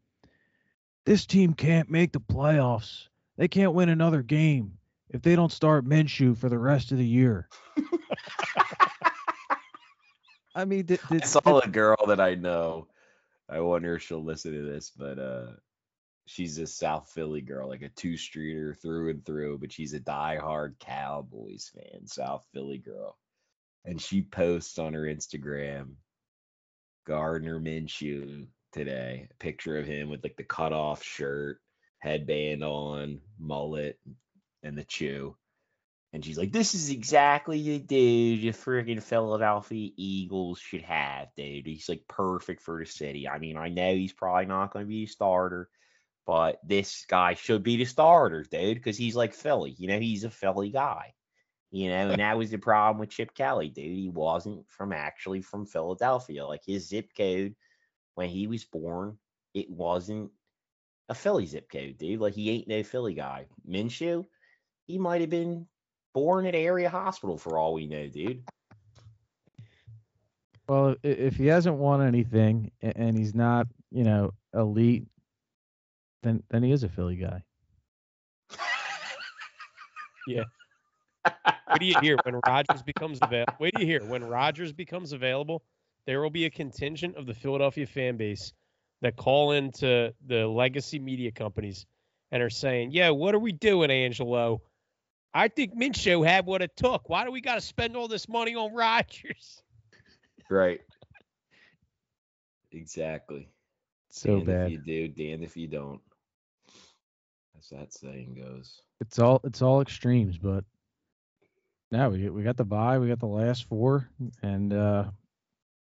[1.05, 3.09] "This team can't make the playoffs.
[3.37, 4.78] They can't win another game
[5.11, 7.49] if they don't start Minshew for the rest of the year."
[10.55, 12.89] I mean, did, did, I saw a girl that I know.
[13.49, 15.53] I wonder if she'll listen to this, but uh,
[16.27, 20.01] she's a South Philly girl, like a two streeter through and through, but she's a
[20.01, 23.17] diehard Cowboys fan, South Philly girl.
[23.85, 25.93] And she posts on her Instagram
[27.07, 31.61] Gardner Minshew today, a picture of him with like the cutoff shirt,
[32.01, 33.99] headband on, mullet,
[34.63, 35.37] and the chew.
[36.13, 41.67] And she's like, this is exactly the dude the freaking Philadelphia Eagles should have, dude.
[41.67, 43.29] He's like perfect for the city.
[43.29, 45.69] I mean, I know he's probably not going to be a starter,
[46.27, 49.75] but this guy should be the starter, dude, because he's like Philly.
[49.77, 51.13] You know, he's a Philly guy.
[51.71, 53.85] You know, and that was the problem with Chip Kelly, dude.
[53.85, 56.47] He wasn't from actually from Philadelphia.
[56.47, 57.55] Like his zip code
[58.15, 59.19] when he was born,
[59.53, 60.31] it wasn't
[61.11, 62.21] a Philly zip code, dude.
[62.21, 63.47] Like he ain't no Philly guy.
[63.69, 64.25] Minshew,
[64.89, 65.67] he might have been
[66.15, 68.43] born at area hospital for all we know, dude.
[70.69, 75.07] Well, if he hasn't won anything and he's not, you know, elite,
[76.23, 77.43] then then he is a Philly guy.
[80.27, 80.45] yeah.
[81.69, 83.53] What do you hear when Rodgers becomes available?
[83.61, 85.63] Wait do you hear when Rodgers becomes available?
[86.07, 88.55] There will be a contingent of the Philadelphia fan base
[89.03, 91.85] that call into the legacy media companies
[92.31, 94.63] and are saying, "Yeah, what are we doing, Angelo?
[95.35, 97.09] I think Minshew had what it took.
[97.09, 99.63] Why do we got to spend all this money on Rodgers?"
[100.51, 100.81] Right.
[102.73, 103.49] Exactly.
[104.11, 104.67] So damned bad.
[104.67, 106.01] if you do, damned if you don't.
[107.59, 108.81] As that saying goes.
[109.01, 110.65] It's all it's all extremes, but
[111.91, 114.09] now we we got the bye, we got the last four,
[114.43, 115.05] and uh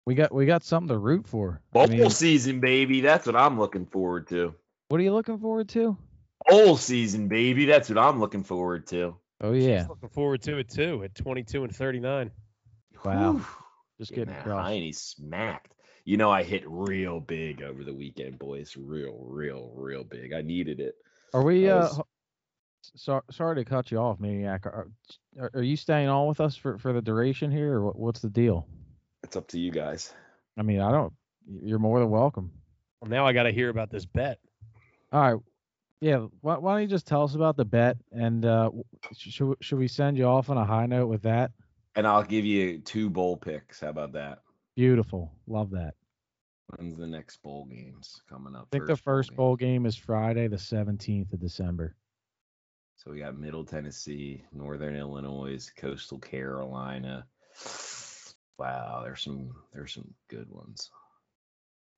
[0.06, 1.62] we got we got something to root for.
[1.74, 3.02] I Bowl mean, season, baby.
[3.02, 4.56] That's what I'm looking forward to.
[4.88, 5.98] what are you looking forward to?
[6.48, 7.66] Bowl season, baby.
[7.66, 9.16] That's what I'm looking forward to.
[9.42, 12.32] Oh yeah, She's looking forward to it too at 22 and 39.
[13.06, 13.46] wow, Whew.
[13.98, 14.70] just Getting getting that crushed.
[14.70, 15.74] hiney smacked.
[16.06, 18.76] You know, I hit real big over the weekend, boys.
[18.78, 20.34] Real, real, real big.
[20.34, 20.96] I needed it.
[21.34, 21.70] Are we?
[21.70, 21.90] I Uh,
[22.96, 24.66] so, sorry to cut you off, maniac.
[24.66, 24.88] Are,
[25.40, 28.20] are, are you staying on with us for for the duration here, or what, what's
[28.22, 28.68] the deal?
[29.24, 30.14] It's up to you guys.
[30.58, 31.14] I mean, I don't.
[31.62, 32.52] You're more than welcome.
[33.02, 34.40] Well, now I got to hear about this bet.
[35.12, 35.42] All right.
[36.02, 36.28] Yeah.
[36.42, 38.72] Why, why don't you just tell us about the bet and uh,
[39.18, 41.52] should we- should we send you off on a high note with that?
[41.96, 43.82] And I'll give you two bowl picks.
[43.82, 44.40] How about that?
[44.76, 45.32] Beautiful.
[45.48, 45.96] Love that.
[46.78, 48.68] When's the next bowl games coming up?
[48.72, 49.38] I think the first game.
[49.38, 51.96] bowl game is Friday, the 17th of December.
[52.98, 57.26] So we got Middle Tennessee, Northern Illinois, Coastal Carolina.
[58.58, 60.92] Wow, there's some there's some good ones.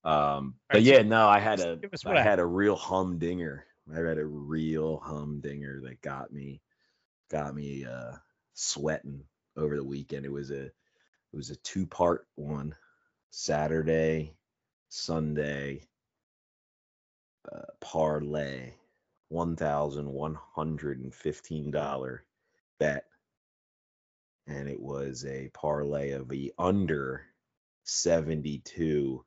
[0.03, 2.23] Um, but right, so yeah, no, I had just a give us what I I-
[2.23, 3.65] had a real humdinger.
[3.89, 6.61] I had a real humdinger that got me
[7.31, 8.13] got me uh
[8.53, 9.23] sweating
[9.57, 10.25] over the weekend.
[10.25, 10.73] It was a it
[11.33, 12.75] was a two part one.
[13.31, 14.35] Saturday,
[14.89, 15.83] Sunday,
[17.51, 18.73] uh, parlay,
[19.29, 22.25] one thousand one hundred and fifteen dollar
[22.79, 23.05] bet,
[24.47, 27.23] and it was a parlay of the under
[27.83, 29.25] seventy two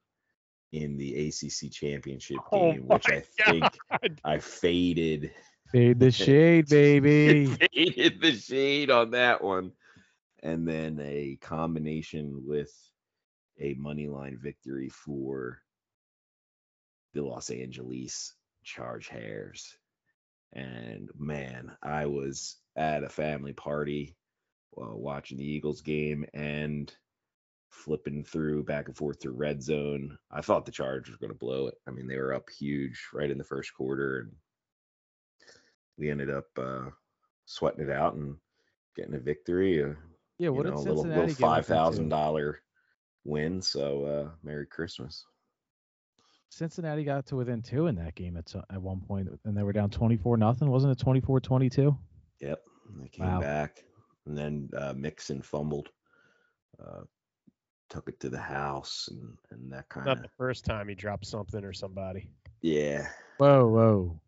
[0.75, 4.21] in the ACC championship Oh game, which I my think God.
[4.25, 5.33] I faded
[5.75, 7.47] Fade the shade, baby.
[7.73, 9.73] faded the shade on that one,
[10.43, 12.73] and then a combination with
[13.61, 15.61] a money line victory for
[17.15, 19.77] the Los Angeles Chargers.
[20.53, 24.17] And man, I was at a family party
[24.81, 26.95] uh, watching the Eagles game and
[27.75, 30.17] flipping through back and forth through red zone.
[30.31, 31.75] I thought the Chargers were going to blow it.
[31.87, 34.33] I mean, they were up huge right in the first quarter, and
[35.99, 36.91] we ended up uh,
[37.47, 38.37] sweating it out and
[38.97, 39.83] getting a victory.
[39.83, 39.95] Uh,
[40.39, 42.61] Yeah, you what know, a little, little five thousand dollar
[43.25, 43.61] win.
[43.61, 45.25] So uh, Merry Christmas.
[46.51, 49.73] Cincinnati got to within two in that game at at one point, and they were
[49.73, 50.71] down 24 nothing.
[50.71, 51.97] Wasn't it 24-22?
[52.41, 52.61] Yep,
[53.01, 53.41] they came Wow.
[53.41, 53.83] back,
[54.27, 55.89] and then uh, Mixon fumbled,
[56.79, 57.03] uh,
[57.91, 60.95] took it to the house, and and that kind Not of the first time he
[60.95, 62.31] dropped something or somebody.
[62.61, 63.09] yeah.
[63.39, 64.21] Whoa, whoa.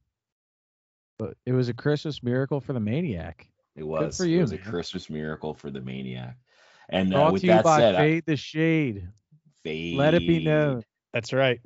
[1.18, 3.48] But it was a Christmas miracle for the maniac.
[3.76, 4.16] It was.
[4.16, 4.58] for it you, was a.
[4.58, 6.36] Christmas miracle for the maniac.
[6.88, 9.08] And uh, with to you that by said, I- Fade the Shade.
[9.64, 9.96] fade.
[9.96, 10.82] Let it be known.
[11.12, 11.60] That's right.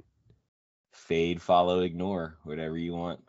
[0.93, 3.20] fade, follow, ignore, whatever you want.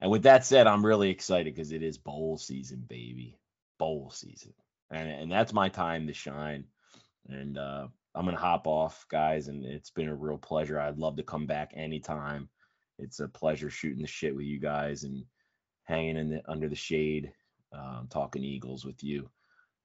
[0.00, 3.38] And with that said, I'm really excited because it is bowl season, baby.
[3.78, 4.52] Bowl season.
[4.90, 6.64] And and that's my time to shine.
[7.28, 10.80] And uh I'm gonna hop off, guys, and it's been a real pleasure.
[10.80, 12.48] I'd love to come back anytime.
[12.98, 15.24] It's a pleasure shooting the shit with you guys and
[15.84, 17.30] hanging in the, under the shade,
[17.72, 19.28] um, talking Eagles with you.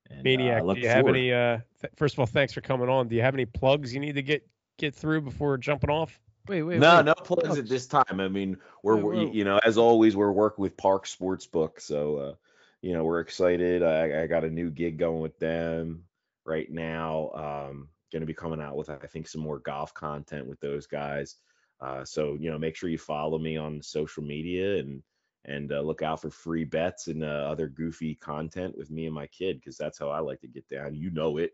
[0.10, 1.34] And, uh, Maniac, look do you have any?
[1.34, 3.10] Uh, th- first of all, thanks for coming on.
[3.10, 6.18] Do you have any plugs you need to get get through before jumping off?
[6.48, 7.06] Wait, wait, no, wait.
[7.06, 7.56] no plugs No.
[7.56, 8.04] at this time.
[8.20, 12.16] I mean, we're, Whoa, we're- you know, as always, we're working with Parx Sportsbook, so
[12.18, 12.34] uh,
[12.82, 13.84] you know, we're excited.
[13.84, 16.06] I, I got a new gig going with them
[16.46, 17.32] right now.
[17.70, 20.86] Um, going to be coming out with I think some more golf content with those
[20.86, 21.38] guys.
[21.80, 25.02] Uh, so you know, make sure you follow me on social media and
[25.46, 29.16] and uh, look out for free bets and uh, other goofy content with me and
[29.16, 30.94] my kid because that's how I like to get down.
[30.94, 31.52] You know it.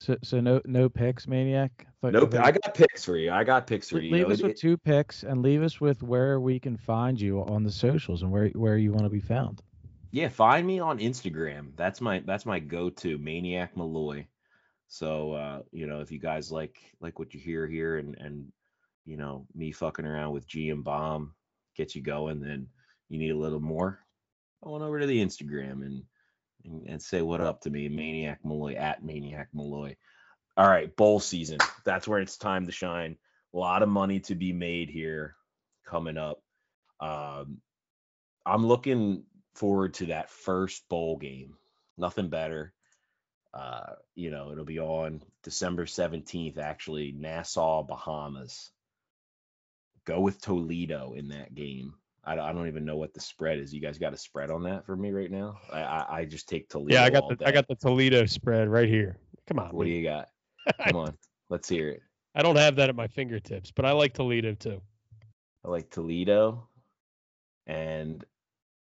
[0.00, 1.86] So, so no, no picks, maniac.
[2.02, 3.30] Nope, I got picks for you.
[3.30, 4.12] I got picks for you.
[4.12, 7.20] leave know, us it- with two picks and leave us with where we can find
[7.20, 9.62] you on the socials and where where you want to be found.
[10.12, 11.74] Yeah, find me on Instagram.
[11.74, 14.26] That's my that's my go-to, Maniac Malloy.
[14.88, 18.52] So uh, you know, if you guys like like what you hear here and and
[19.06, 21.34] you know, me fucking around with G and Bomb
[21.74, 22.68] gets you going, then
[23.08, 24.00] you need a little more.
[24.62, 26.02] Go on over to the Instagram and
[26.66, 29.96] and, and say what up to me, Maniac Malloy at Maniac Malloy.
[30.58, 31.56] All right, bowl season.
[31.86, 33.16] That's where it's time to shine.
[33.54, 35.36] A lot of money to be made here
[35.86, 36.42] coming up.
[37.00, 37.62] Um,
[38.44, 41.54] I'm looking forward to that first bowl game.
[41.98, 42.72] Nothing better.
[43.54, 48.70] Uh, you know, it'll be on December 17th, actually, Nassau, Bahamas.
[50.04, 51.94] Go with Toledo in that game.
[52.24, 53.72] I, don't- I don't even know what the spread is.
[53.74, 55.58] You guys got a spread on that for me right now?
[55.72, 56.94] I I, I just take Toledo.
[56.94, 59.18] Yeah, I got the I got the Toledo spread right here.
[59.48, 60.28] Come on, What do you got?
[60.86, 61.18] Come on,
[61.50, 62.00] let's hear it.
[62.34, 64.80] I don't have that at my fingertips, but I like Toledo too.
[65.64, 66.68] I like Toledo,
[67.66, 68.24] and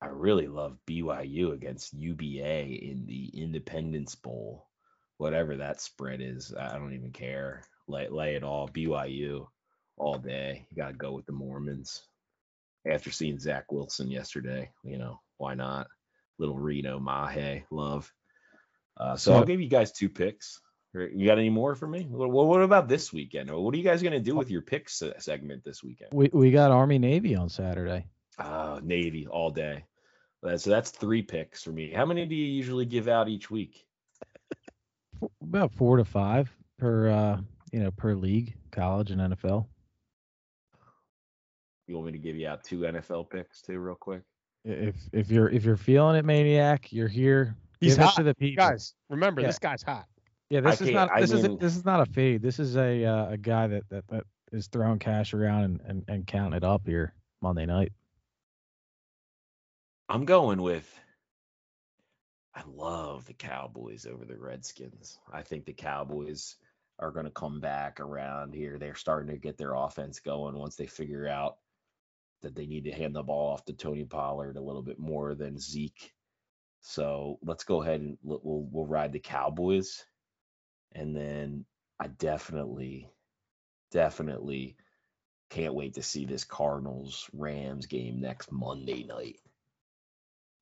[0.02, 4.68] I really love BYU against UAB in the Independence Bowl,
[5.18, 6.54] whatever that spread is.
[6.60, 7.64] I don't even care.
[7.88, 9.46] Lay lay it all BYU
[9.98, 10.66] all day.
[10.70, 12.02] You gotta go with the Mormons.
[12.90, 15.88] After seeing Zach Wilson yesterday, you know why not?
[16.40, 18.12] Little Reno Mahe love.
[18.98, 20.60] Uh, so, I'll give you guys two picks.
[20.94, 22.08] You got any more for me?
[22.10, 23.50] What, what about this weekend?
[23.52, 26.10] What are you guys gonna do with your picks segment this weekend?
[26.12, 28.08] We we got Army Navy on Saturday.
[28.40, 29.86] Uh, Navy all day.
[30.44, 31.92] That- So that's three picks for me.
[31.92, 33.86] How many do you usually give out each week?
[35.42, 39.68] About four to five per uh you know per league, college and NFL.
[41.88, 44.22] You want me to give you out two NFL picks too, real quick?
[44.66, 47.56] If if you're if you're feeling it, maniac, you're here.
[47.80, 48.64] He's Give it hot, to the people.
[48.64, 49.48] Guys, remember Yeah.
[49.48, 50.06] this guy's hot.
[50.50, 52.42] Yeah, I this is can't- not I this is mean- this is not a fade.
[52.42, 56.04] This is a uh, a guy that, that that is throwing cash around and, and,
[56.08, 57.92] and counting it up here Monday night.
[60.12, 60.94] I'm going with.
[62.54, 65.18] I love the Cowboys over the Redskins.
[65.32, 66.58] I think the Cowboys
[67.00, 68.78] are going to come back around here.
[68.78, 71.60] They're starting to get their offense going once they figure out
[72.42, 75.34] that they need to hand the ball off to Tony Pollard a little bit more
[75.34, 76.12] than Zeke.
[76.82, 80.04] So let's go ahead and we'll we'll ride the Cowboys,
[80.92, 81.64] and then
[82.02, 83.08] I definitely,
[83.92, 84.76] definitely
[85.50, 89.40] can't wait to see this Cardinals Rams game next Monday night.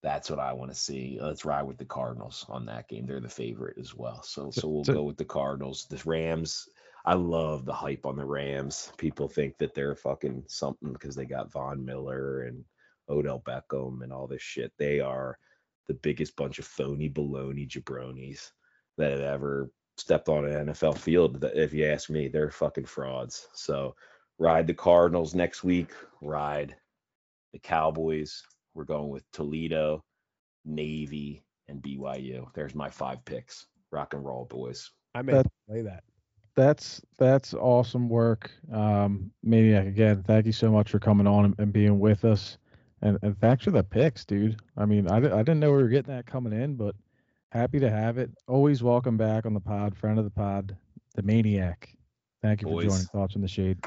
[0.02, 1.18] That's what I want to see.
[1.22, 3.06] Let's ride with the Cardinals on that game.
[3.06, 4.24] They're the favorite as well.
[4.24, 5.86] So So- we'll go with the Cardinals.
[5.86, 6.70] The Rams.
[7.06, 8.92] I love the hype on the Rams.
[8.98, 12.64] People think that they're fucking something because they got Von Miller and
[13.10, 14.72] Odell Beckham and all this shit.
[14.78, 15.38] They are
[15.88, 18.52] the biggest bunch of phony baloney jabronis
[18.98, 21.44] that have ever stepped on an NFL field.
[21.44, 23.48] If you ask me, they're fucking frauds.
[23.54, 23.96] So
[24.38, 25.92] ride the Cardinals next week.
[26.22, 26.76] Ride
[27.54, 28.44] the Cowboys.
[28.80, 30.06] We're going with Toledo,
[30.64, 32.48] Navy, and BYU.
[32.54, 33.66] There's my five picks.
[33.92, 34.90] Rock and roll, boys.
[35.14, 36.06] I may That- play that.
[36.56, 39.86] That's that's awesome work, um, maniac.
[39.86, 42.58] Again, thank you so much for coming on and, and being with us,
[43.02, 44.62] and and thanks for the picks, dude.
[44.78, 46.96] I mean, I, I didn't know we were getting that coming in, but
[47.52, 48.32] happy to have it.
[48.48, 50.76] Always welcome back on the pod, friend of the pod,
[51.16, 51.90] the maniac.
[52.42, 53.78] Thank you for joining Thoughts from the Shade.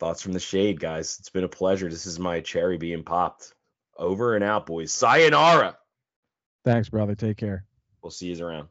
[0.00, 1.16] Thoughts from the shade, guys.
[1.20, 1.88] It's been a pleasure.
[1.88, 3.54] This is my cherry being popped.
[3.98, 4.92] Over and out, boys.
[4.92, 5.76] Sayonara.
[6.64, 7.14] Thanks, brother.
[7.14, 7.64] Take care.
[8.02, 8.68] We'll see you around.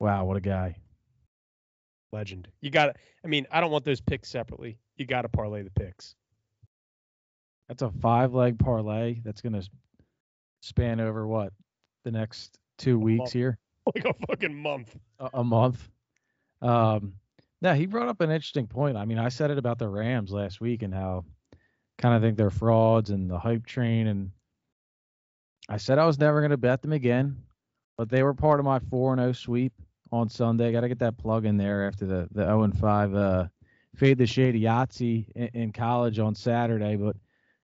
[0.00, 0.76] Wow, what a guy.
[2.12, 2.48] Legend.
[2.60, 2.94] You got to
[3.24, 4.78] I mean, I don't want those picks separately.
[4.96, 6.14] You got to parlay the picks.
[7.68, 9.62] That's a five leg parlay that's gonna
[10.60, 11.52] span over what
[12.04, 13.32] the next two weeks month.
[13.32, 13.58] here.
[13.94, 14.96] Like a fucking month.
[15.18, 15.90] a, a month.
[16.62, 17.14] Um,
[17.60, 18.96] Yeah, he brought up an interesting point.
[18.96, 21.24] I mean, I said it about the Rams last week and how
[21.98, 24.30] kind of think they're frauds and the hype train and
[25.68, 27.36] I said I was never going to bet them again,
[27.96, 29.72] but they were part of my 4 0 sweep
[30.12, 30.72] on Sunday.
[30.72, 33.46] Got to get that plug in there after the the 0 5 uh,
[33.96, 36.96] fade the shady Yahtzee in, in, college on Saturday.
[36.96, 37.16] But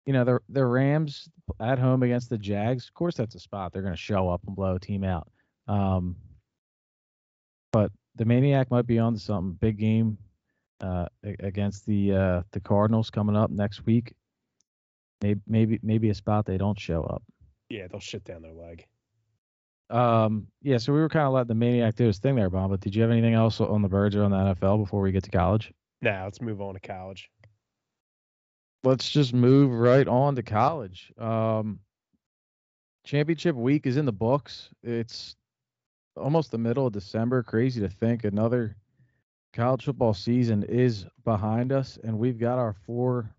[0.04, 1.28] you know the the Rams
[1.60, 2.88] at home against the Jags.
[2.88, 5.28] Of course, that's a spot they're going to show up and blow a team out.
[5.66, 6.16] Um,
[7.72, 9.52] but the Maniac might be on to something.
[9.60, 10.18] Big game
[10.80, 11.06] uh,
[11.40, 14.14] against the uh, the Cardinals coming up next week.
[15.22, 17.22] Maybe maybe maybe a spot they don't show up.
[17.70, 18.86] Yeah, they'll shit down their leg.
[19.90, 22.70] Um, yeah, so we were kind of letting the maniac do his thing there, Bob.
[22.70, 25.12] But did you have anything else on the verge or on the NFL before we
[25.12, 25.72] get to college?
[26.02, 27.30] Now let's move on to college.
[28.84, 31.12] Let's just move right on to college.
[31.18, 31.80] Um,
[33.04, 34.68] championship week is in the books.
[34.82, 35.34] It's
[36.18, 37.42] almost the middle of December.
[37.42, 38.76] Crazy to think another
[39.52, 43.30] college football season is behind us, and we've got our four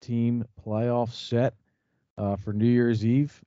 [0.00, 1.54] team playoff set
[2.18, 3.40] uh, for New Year's Eve.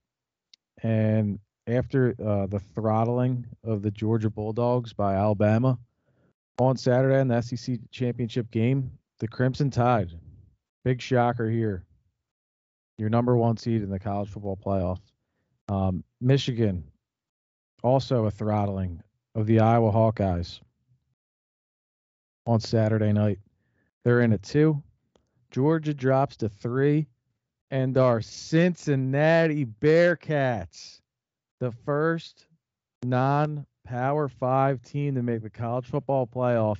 [0.84, 5.78] And after uh, the throttling of the Georgia Bulldogs by Alabama
[6.60, 10.12] on Saturday in the SEC championship game, the Crimson Tide,
[10.84, 11.84] big shocker here,
[12.98, 15.00] your number one seed in the college football playoff.
[15.68, 16.84] Um, Michigan,
[17.86, 19.02] also a throttling
[19.36, 20.60] of the Iowa Hawkeyes
[22.48, 23.40] on Saturday night.
[24.04, 24.82] They're in at two.
[25.52, 27.08] Georgia drops to three.
[27.72, 31.02] And our Cincinnati Bearcats
[31.60, 32.46] the first
[33.04, 36.78] non Power Five team to make the college football playoff,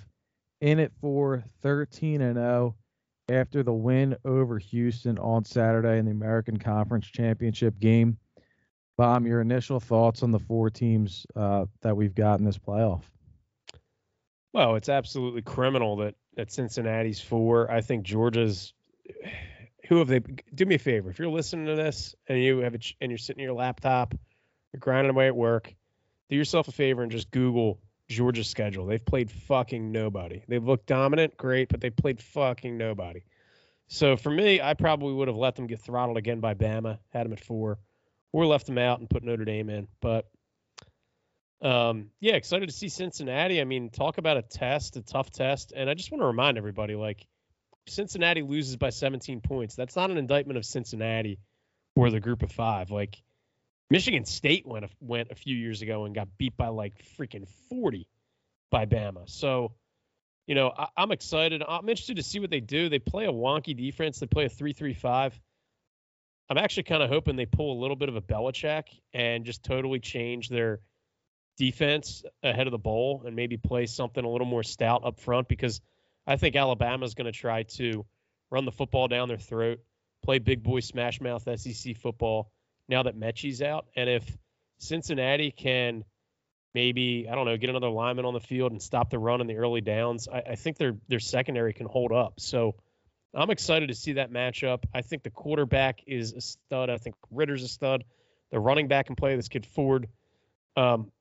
[0.62, 2.76] in it for 13 and 0
[3.30, 8.18] after the win over Houston on Saturday in the American Conference Championship game.
[8.98, 13.04] Bomb, your initial thoughts on the four teams uh, that we've got in this playoff?
[14.54, 17.70] Well, it's absolutely criminal that that Cincinnati's four.
[17.70, 18.74] I think Georgia's.
[19.88, 20.20] Who have they?
[20.20, 21.12] Do me a favor.
[21.12, 24.16] If you're listening to this and you have a, and you're sitting in your laptop
[24.76, 25.74] you're grinding away at work.
[26.28, 27.80] Do yourself a favor and just Google
[28.10, 28.86] Georgia's schedule.
[28.86, 30.44] They've played fucking nobody.
[30.50, 33.24] They've looked dominant, great, but they played fucking nobody.
[33.88, 37.26] So for me, I probably would have let them get throttled again by Bama, had
[37.26, 37.80] them at four,
[38.36, 39.88] or left them out and put Notre Dame in.
[40.02, 40.26] But
[41.62, 43.62] um, yeah, excited to see Cincinnati.
[43.62, 45.72] I mean, talk about a test, a tough test.
[45.74, 47.26] And I just want to remind everybody, like,
[47.88, 49.76] Cincinnati loses by 17 points.
[49.76, 51.40] That's not an indictment of Cincinnati
[51.96, 52.92] or the group of five.
[52.92, 53.24] Like,
[53.90, 57.48] Michigan State went a, went a few years ago and got beat by like freaking
[57.70, 58.06] 40
[58.70, 59.30] by Bama.
[59.30, 59.72] So,
[60.46, 61.64] you know, I, am excited.
[61.66, 62.90] I'm interested to see what they do.
[62.90, 64.20] They play a wonky defense.
[64.20, 65.32] They play a 3-3-5.
[66.50, 68.84] I'm actually kind of hoping they pull a little bit of a Belichick
[69.14, 70.80] and just totally change their
[71.58, 75.48] defense ahead of the bowl and maybe play something a little more stout up front
[75.48, 75.82] because
[76.28, 78.06] I think Alabama is going to try to
[78.52, 79.80] run the football down their throat,
[80.24, 82.52] play big boy smash mouth SEC football
[82.88, 83.88] now that Metchie's out.
[83.96, 84.38] And if
[84.78, 86.04] Cincinnati can
[86.74, 89.48] maybe, I don't know, get another lineman on the field and stop the run in
[89.48, 92.40] the early downs, I, I think their their secondary can hold up.
[92.40, 92.76] So
[93.36, 94.86] I'm excited to see that matchup.
[94.94, 96.90] I think the quarterback is a stud.
[96.90, 98.06] I think Ridder's a stud.
[98.52, 100.08] The running back can play this kid Ford.
[100.78, 101.12] Um,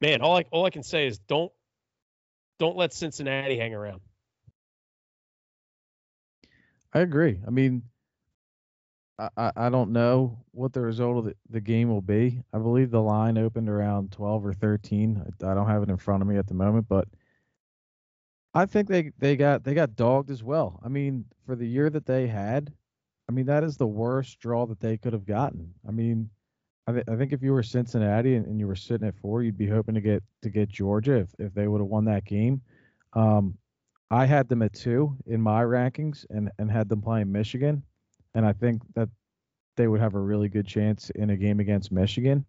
[0.00, 1.52] man, all I all I can say is don't
[2.58, 4.00] don't let Cincinnati hang around.
[6.92, 7.40] I agree.
[7.46, 7.82] I mean,
[9.36, 12.42] I, I don't know what the result of the, the game will be.
[12.52, 15.22] I believe the line opened around 12 or 13.
[15.42, 17.06] I, I don't have it in front of me at the moment, but
[18.52, 20.80] I think they, they got they got dogged as well.
[20.84, 22.72] I mean, for the year that they had,
[23.28, 25.72] I mean that is the worst draw that they could have gotten.
[25.86, 26.30] I mean,
[26.86, 29.42] I, th- I think if you were Cincinnati and, and, you were sitting at four,
[29.42, 32.24] you'd be hoping to get to get Georgia if, if they would have won that
[32.24, 32.60] game.
[33.12, 33.56] Um,
[34.10, 37.84] I had them at two in my rankings and, and had them playing Michigan
[38.34, 39.08] and I think that
[39.76, 42.44] they would have a really good chance in a game against Michigan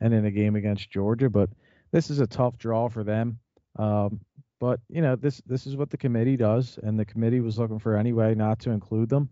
[0.00, 1.28] and in a game against Georgia.
[1.28, 1.50] But
[1.90, 3.38] this is a tough draw for them.
[3.78, 4.20] Um,
[4.62, 7.80] but you know this this is what the committee does, and the committee was looking
[7.80, 9.28] for any way not to include them.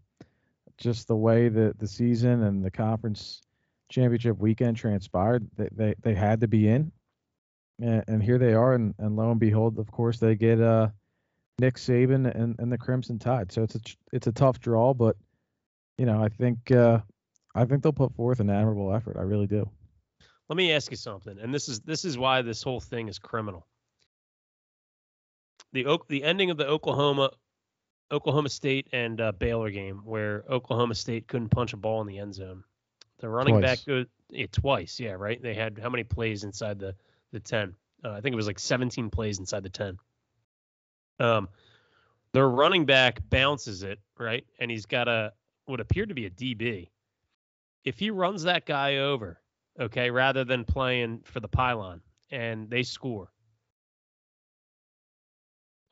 [0.77, 3.41] Just the way that the season and the conference
[3.89, 6.91] championship weekend transpired, they they, they had to be in,
[7.81, 10.89] and, and here they are, and, and lo and behold, of course, they get uh
[11.61, 13.53] Nick Saban and, and the Crimson Tide.
[13.53, 15.17] So it's a it's a tough draw, but
[15.97, 16.99] you know, I think uh,
[17.55, 19.17] I think they'll put forth an admirable effort.
[19.17, 19.71] I really do.
[20.49, 23.21] Let me ask you something, and this is this is why this whole thing is
[23.21, 23.69] criminal.
[25.73, 27.31] The the ending of the Oklahoma
[28.13, 32.19] Oklahoma State and uh, Baylor game, where Oklahoma State couldn't punch a ball in the
[32.19, 32.65] end zone.
[33.19, 33.63] The running twice.
[33.63, 35.41] back good yeah, twice, yeah, right.
[35.41, 36.95] They had how many plays inside the
[37.33, 37.75] the ten?
[38.05, 39.99] Uh, I think it was like 17 plays inside the 10.
[41.19, 41.49] Um,
[42.33, 45.33] their running back bounces it right, and he's got a
[45.67, 46.89] what appeared to be a DB.
[47.85, 49.41] If he runs that guy over,
[49.79, 52.01] okay, rather than playing for the pylon,
[52.31, 53.31] and they score,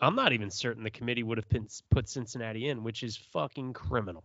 [0.00, 1.48] I'm not even certain the committee would have
[1.90, 4.24] put Cincinnati in, which is fucking criminal.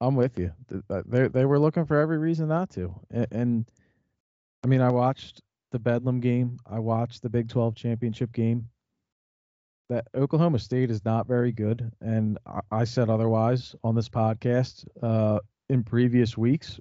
[0.00, 0.52] I'm with you.
[0.90, 2.94] Uh, They they were looking for every reason not to.
[3.10, 3.70] And, and
[4.64, 5.42] I mean, I watched
[5.72, 6.58] the Bedlam game.
[6.66, 8.68] I watched the Big 12 championship game.
[9.88, 14.84] That Oklahoma State is not very good, and I, I said otherwise on this podcast
[15.02, 15.38] uh,
[15.68, 16.80] in previous weeks.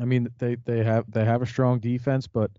[0.00, 2.50] I mean, they they have they have a strong defense, but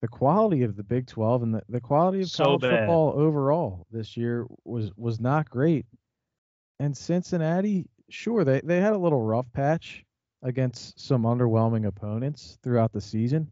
[0.00, 2.80] the quality of the Big 12 and the, the quality of So college bad.
[2.80, 5.86] football overall this year was was not great.
[6.80, 10.04] And Cincinnati, sure, they, they had a little rough patch
[10.42, 13.50] against some underwhelming opponents throughout the season.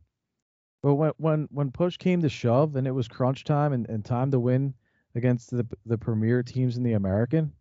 [0.82, 4.04] But when when when push came to shove and it was crunch time and, and
[4.04, 4.74] time to win
[5.16, 7.52] against the the premier teams in the American,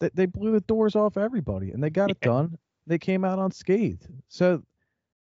[0.00, 2.56] they, they blew the doors off everybody and they got it done.
[2.86, 4.08] They came out unscathed.
[4.28, 4.62] So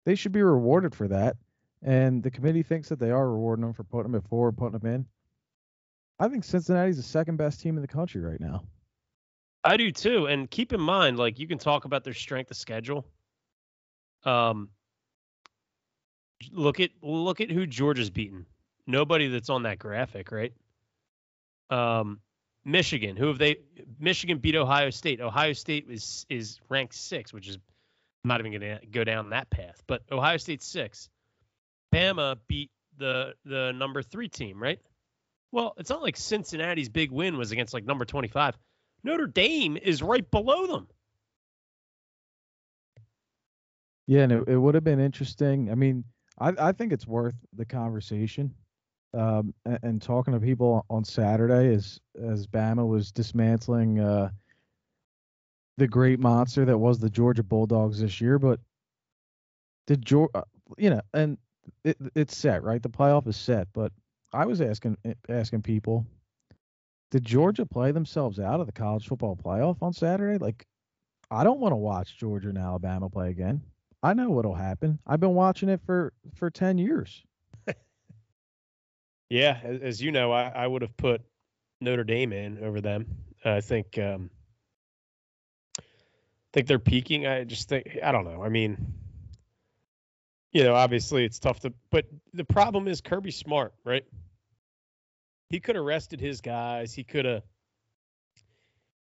[0.04, 1.36] they should be rewarded for that.
[1.84, 4.90] And the committee thinks that they are rewarding them for putting them forward, putting them
[4.90, 5.06] in.
[6.18, 8.64] I think Cincinnati's the second best team in the country right now.
[9.62, 10.26] I do too.
[10.26, 13.06] And keep in mind, like you can talk about their strength of schedule.
[14.24, 14.70] Um,
[16.52, 18.46] look at look at who Georgia's beaten.
[18.86, 20.52] Nobody that's on that graphic, right?
[21.70, 22.20] Um,
[22.64, 23.16] Michigan.
[23.16, 23.56] Who have they?
[23.98, 25.20] Michigan beat Ohio State.
[25.20, 29.30] Ohio State is is ranked six, which is I'm not even going to go down
[29.30, 29.82] that path.
[29.86, 31.10] But Ohio State's six.
[31.94, 34.80] Bama beat the the number three team, right?
[35.52, 38.58] Well, it's not like Cincinnati's big win was against like number 25.
[39.04, 40.88] Notre Dame is right below them.
[44.06, 45.70] Yeah, and it, it would have been interesting.
[45.70, 46.04] I mean,
[46.38, 48.52] I, I think it's worth the conversation.
[49.14, 54.30] Um, and, and talking to people on Saturday as as Bama was dismantling uh,
[55.76, 58.40] the great monster that was the Georgia Bulldogs this year.
[58.40, 58.58] But
[59.86, 60.42] did Georgia,
[60.76, 61.38] you know, and
[61.84, 62.82] it, it's set, right?
[62.82, 63.68] The playoff is set.
[63.72, 63.92] But
[64.32, 64.96] I was asking
[65.28, 66.06] asking people,
[67.10, 70.38] did Georgia play themselves out of the college football playoff on Saturday?
[70.38, 70.66] Like,
[71.30, 73.62] I don't want to watch Georgia and Alabama play again.
[74.02, 74.98] I know what'll happen.
[75.06, 77.22] I've been watching it for for ten years.
[79.30, 81.22] Yeah, as, you know, I, I would have put
[81.80, 83.06] Notre Dame in over them.
[83.44, 84.30] I think um,
[86.54, 87.26] think they're peaking.
[87.26, 88.42] I just think I don't know.
[88.42, 88.94] I mean,
[90.54, 94.04] you know, obviously it's tough to, but the problem is Kirby Smart, right?
[95.50, 96.94] He could have rested his guys.
[96.94, 97.42] He could have,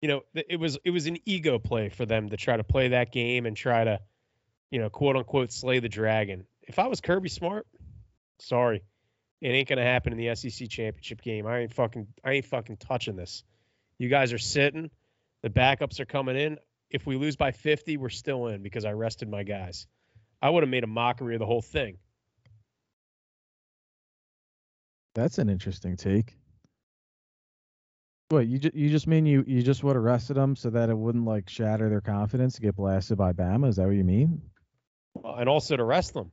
[0.02, 2.90] you know, it was it was an ego play for them to try to play
[2.90, 4.00] that game and try to,
[4.72, 6.46] you know, quote unquote slay the dragon.
[6.64, 7.68] If I was Kirby Smart,
[8.40, 8.84] sorry,
[9.40, 11.48] it ain't gonna happen in the SEC championship game.
[11.48, 13.44] I ain't fucking I ain't fucking touching this.
[14.00, 14.90] You guys are sitting.
[15.44, 16.58] The backups are coming in.
[16.90, 19.88] If we lose by 50, we're still in because I rested my guys.
[20.44, 21.98] I would have made a mockery of the whole thing.
[25.16, 26.36] That's an interesting take.
[28.30, 30.90] What you just you just mean you you just would have rested them so that
[30.90, 33.70] it wouldn't like shatter their confidence to get blasted by Bama?
[33.70, 34.42] Is that what you mean?
[35.14, 36.32] Well, and also to rest them.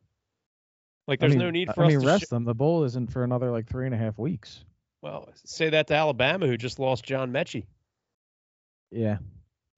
[1.06, 2.44] Like I there's mean- no need for I us mean, to rest sh- them.
[2.44, 4.64] The bowl isn't for another like three and a half weeks.
[5.02, 7.66] well, say that to Alabama who just lost John Metchie.
[8.90, 9.18] Yeah,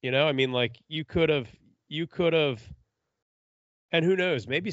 [0.01, 1.47] You know, I mean, like you could have,
[1.89, 2.63] you could have,
[3.93, 4.49] and who knows?
[4.49, 4.73] Maybe,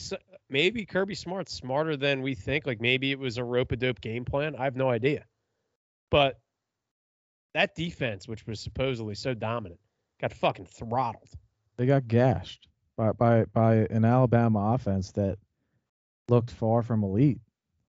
[0.50, 2.66] maybe Kirby Smart's smarter than we think.
[2.66, 4.56] Like maybe it was a rope a dope game plan.
[4.56, 5.26] I have no idea.
[6.10, 6.40] But
[7.54, 9.80] that defense, which was supposedly so dominant,
[10.22, 11.30] got fucking throttled.
[11.78, 12.68] they got gashed
[12.98, 15.38] by by by an Alabama offense that
[16.30, 17.40] looked far from elite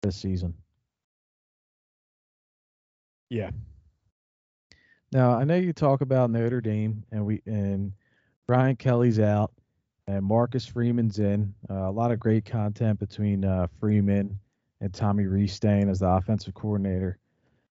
[0.02, 0.54] this season.
[3.30, 3.50] Yeah.
[5.12, 7.92] Now I know you talk about Notre Dame and we and
[8.46, 9.52] Brian Kelly's out
[10.06, 11.54] and Marcus Freeman's in.
[11.70, 14.38] Uh, a lot of great content between uh, Freeman
[14.80, 17.18] and Tommy Rees staying as the offensive coordinator.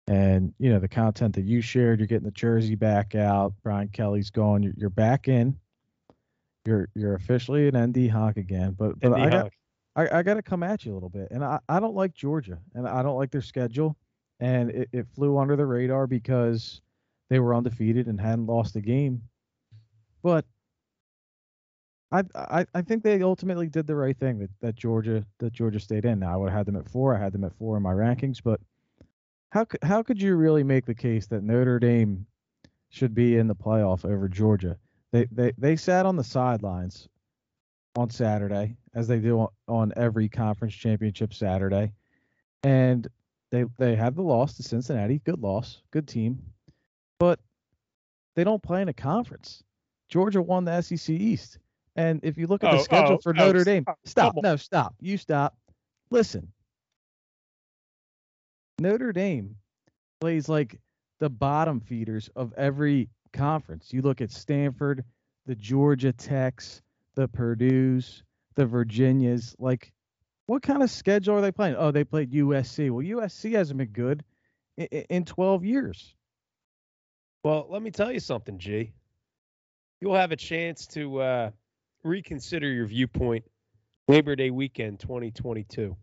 [0.08, 3.54] And you know the content that you shared, you're getting the jersey back out.
[3.62, 4.62] Brian Kelly's gone.
[4.62, 5.56] You're, you're back in.
[6.64, 8.74] You're you're officially an ND Hawk again.
[8.76, 9.52] But but I got.
[9.94, 11.28] I, I got to come at you a little bit.
[11.30, 13.96] And I, I don't like Georgia and I don't like their schedule.
[14.40, 16.80] And it, it flew under the radar because
[17.28, 19.22] they were undefeated and hadn't lost a game.
[20.22, 20.44] But
[22.34, 26.04] I, I think they ultimately did the right thing that, that Georgia that Georgia stayed
[26.04, 26.18] in.
[26.18, 27.16] Now I would have had them at four.
[27.16, 28.40] I had them at four in my rankings.
[28.42, 28.60] But
[29.50, 32.26] how could how could you really make the case that Notre Dame
[32.90, 34.76] should be in the playoff over Georgia?
[35.12, 37.08] They they they sat on the sidelines
[37.96, 41.92] on Saturday, as they do on, on every conference championship Saturday.
[42.62, 43.08] And
[43.50, 46.42] They they had the loss to Cincinnati, good loss, good team,
[47.18, 47.38] but
[48.34, 49.62] they don't play in a conference.
[50.08, 51.58] Georgia won the SEC East,
[51.96, 54.34] and if you look at the Oh, schedule oh, for oh, Notre Dame, stop, stop,
[54.34, 54.42] come on.
[54.52, 55.56] no, stop, you stop.
[56.10, 56.52] Listen,
[58.78, 59.56] Notre Dame
[60.20, 60.78] plays like
[61.20, 63.92] the bottom feeders of every conference.
[63.92, 65.04] You look at Stanford,
[65.46, 66.82] the Georgia Techs,
[67.14, 68.22] the Purdue's,
[68.56, 69.54] the Virginias.
[69.58, 69.92] Like,
[70.46, 71.76] what kind of schedule are they playing?
[71.76, 72.90] Oh, they played USC.
[72.90, 74.24] Well, USC hasn't been good
[74.76, 76.14] in, in 12 years.
[77.44, 78.92] Well, let me tell you something, G.
[80.00, 81.50] You'll have a chance to uh,
[82.04, 83.44] reconsider your viewpoint
[84.08, 85.96] Labor Day weekend 2022.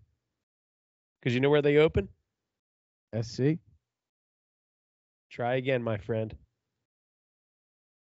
[1.19, 2.07] Because you know where they open?
[3.21, 3.57] SC?
[5.29, 6.35] Try again, my friend.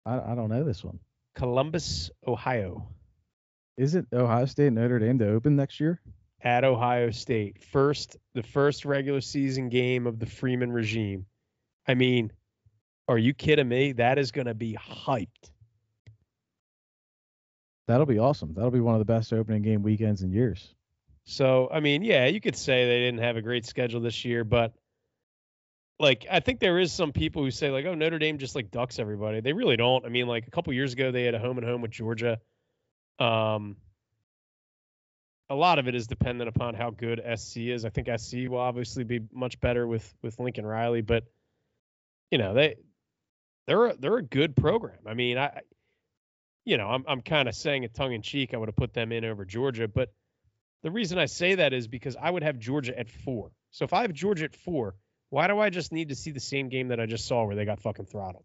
[0.05, 0.99] I, I don't know this one.
[1.35, 2.87] Columbus, Ohio.
[3.77, 6.01] Is it Ohio State and Notre Dame to open next year?
[6.41, 7.63] At Ohio State.
[7.63, 11.25] First, the first regular season game of the Freeman regime.
[11.87, 12.31] I mean,
[13.07, 13.93] are you kidding me?
[13.93, 15.51] That is going to be hyped.
[17.87, 18.53] That'll be awesome.
[18.53, 20.75] That'll be one of the best opening game weekends in years.
[21.23, 24.43] So, I mean, yeah, you could say they didn't have a great schedule this year,
[24.43, 24.73] but
[25.99, 28.71] like I think there is some people who say like, oh, Notre Dame just like
[28.71, 29.39] ducks everybody.
[29.39, 30.05] They really don't.
[30.05, 32.39] I mean, like a couple years ago they had a home and home with Georgia.
[33.19, 33.77] Um
[35.49, 37.83] a lot of it is dependent upon how good SC is.
[37.83, 41.25] I think SC will obviously be much better with with Lincoln Riley, but
[42.31, 42.77] you know, they
[43.67, 44.99] they're a, they're a good program.
[45.05, 45.61] I mean, I
[46.65, 48.53] you know, I'm I'm kind of saying it tongue in cheek.
[48.53, 50.13] I would have put them in over Georgia, but
[50.83, 53.51] the reason I say that is because I would have Georgia at four.
[53.71, 54.95] So if I have Georgia at four,
[55.29, 57.55] why do I just need to see the same game that I just saw where
[57.55, 58.43] they got fucking throttled?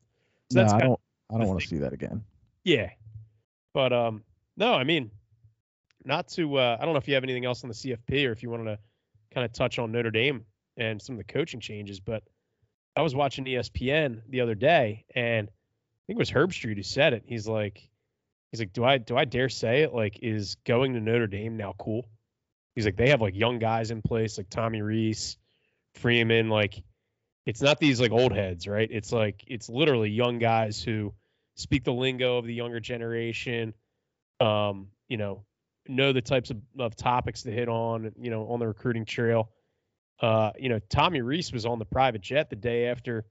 [0.52, 1.00] So no, I don't.
[1.32, 2.24] I don't want to see that again.
[2.64, 2.90] yeah.
[3.74, 4.22] But um,
[4.56, 5.10] no, I mean,
[6.04, 6.56] not to.
[6.56, 8.50] Uh, I don't know if you have anything else on the CFP or if you
[8.50, 8.78] wanted to
[9.34, 10.46] kind of touch on Notre Dame
[10.76, 12.00] and some of the coaching changes.
[12.00, 12.22] But
[12.94, 17.12] I was watching ESPN the other day, and I think it was Herbstreit who said
[17.12, 17.24] it.
[17.26, 17.90] He's like,
[18.50, 19.94] he's like, do I do I dare say it?
[19.94, 22.08] Like, is going to Notre Dame now cool?
[22.74, 25.38] He's like, they have like young guys in place, like Tommy Rees,
[25.94, 26.48] Freeman.
[26.48, 26.82] Like,
[27.46, 28.88] it's not these like old heads, right?
[28.90, 31.14] It's like it's literally young guys who
[31.54, 33.74] speak the lingo of the younger generation.
[34.40, 35.44] Um, you know,
[35.88, 39.50] know the types of, of topics to hit on, you know, on the recruiting trail.
[40.20, 43.24] Uh, you know, Tommy Rees was on the private jet the day after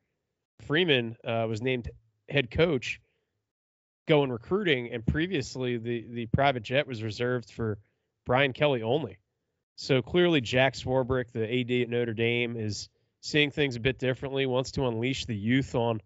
[0.61, 1.89] Freeman uh, was named
[2.29, 2.99] head coach
[4.07, 7.77] going recruiting and previously the the private jet was reserved for
[8.25, 9.17] Brian Kelly only.
[9.75, 12.89] So clearly Jack Swarbrick, the AD at Notre Dame is
[13.21, 16.01] seeing things a bit differently, wants to unleash the youth on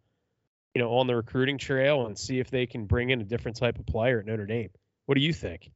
[0.75, 3.57] you know, on the recruiting trail and see if they can bring in a different
[3.57, 4.69] type of player at Notre Dame.
[5.05, 5.71] What do you think?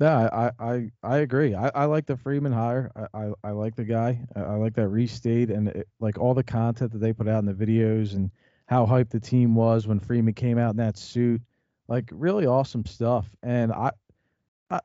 [0.00, 1.54] Yeah, I I I, agree.
[1.54, 2.92] I, I like the Freeman hire.
[2.94, 4.20] I, I, I like the guy.
[4.34, 7.40] I, I like that restate and it, like all the content that they put out
[7.40, 8.30] in the videos and
[8.68, 11.40] how hyped the team was when Freeman came out in that suit.
[11.88, 13.26] Like really awesome stuff.
[13.42, 13.92] And I,
[14.70, 14.80] I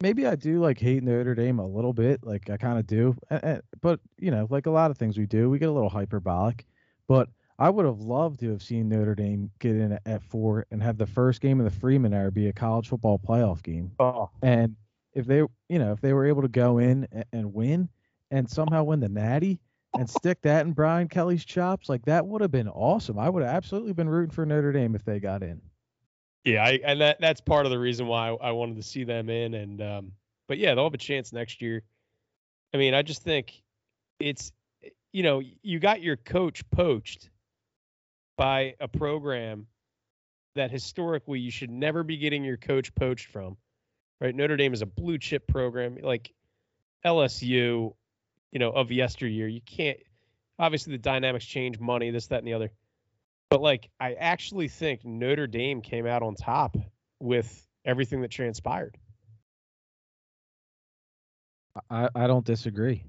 [0.00, 2.20] maybe I do like hate Notre Dame a little bit.
[2.24, 3.16] Like I kind of do.
[3.30, 5.72] A- a- but you know, like a lot of things we do, we get a
[5.72, 6.66] little hyperbolic.
[7.06, 10.66] But I would have loved to have seen Notre Dame get in at, at four
[10.72, 13.92] and have the first game of the Freeman era be a college football playoff game.
[14.00, 14.74] Oh, And
[15.12, 15.36] if they,
[15.68, 17.88] you know, if they were able to go in and, and win
[18.32, 19.60] and somehow win the Natty
[19.98, 23.18] and stick that in Brian Kelly's chops, like that would have been awesome.
[23.18, 25.60] I would have absolutely been rooting for Notre Dame if they got in.
[26.44, 29.30] yeah, I, and that that's part of the reason why I wanted to see them
[29.30, 29.54] in.
[29.54, 30.12] And um,
[30.48, 31.82] but yeah, they'll have a chance next year.
[32.72, 33.62] I mean, I just think
[34.18, 34.52] it's
[35.12, 37.30] you know you got your coach poached
[38.36, 39.66] by a program
[40.54, 43.56] that historically you should never be getting your coach poached from.
[44.20, 44.34] Right?
[44.34, 46.32] Notre Dame is a blue chip program like
[47.04, 47.94] LSU,
[48.54, 49.48] you know, of yesteryear.
[49.48, 49.98] You can't
[50.58, 52.70] obviously the dynamics change, money, this, that, and the other.
[53.50, 56.76] But like I actually think Notre Dame came out on top
[57.20, 58.96] with everything that transpired.
[61.90, 63.04] I, I don't disagree.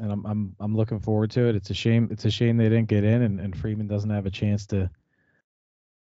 [0.00, 1.54] And I'm I'm I'm looking forward to it.
[1.54, 4.26] It's a shame it's a shame they didn't get in and, and Freeman doesn't have
[4.26, 4.90] a chance to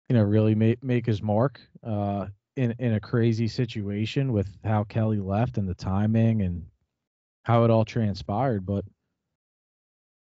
[0.07, 4.85] you know really make make his mark uh in in a crazy situation with how
[4.85, 6.65] Kelly left and the timing and
[7.43, 8.65] how it all transpired.
[8.65, 8.85] But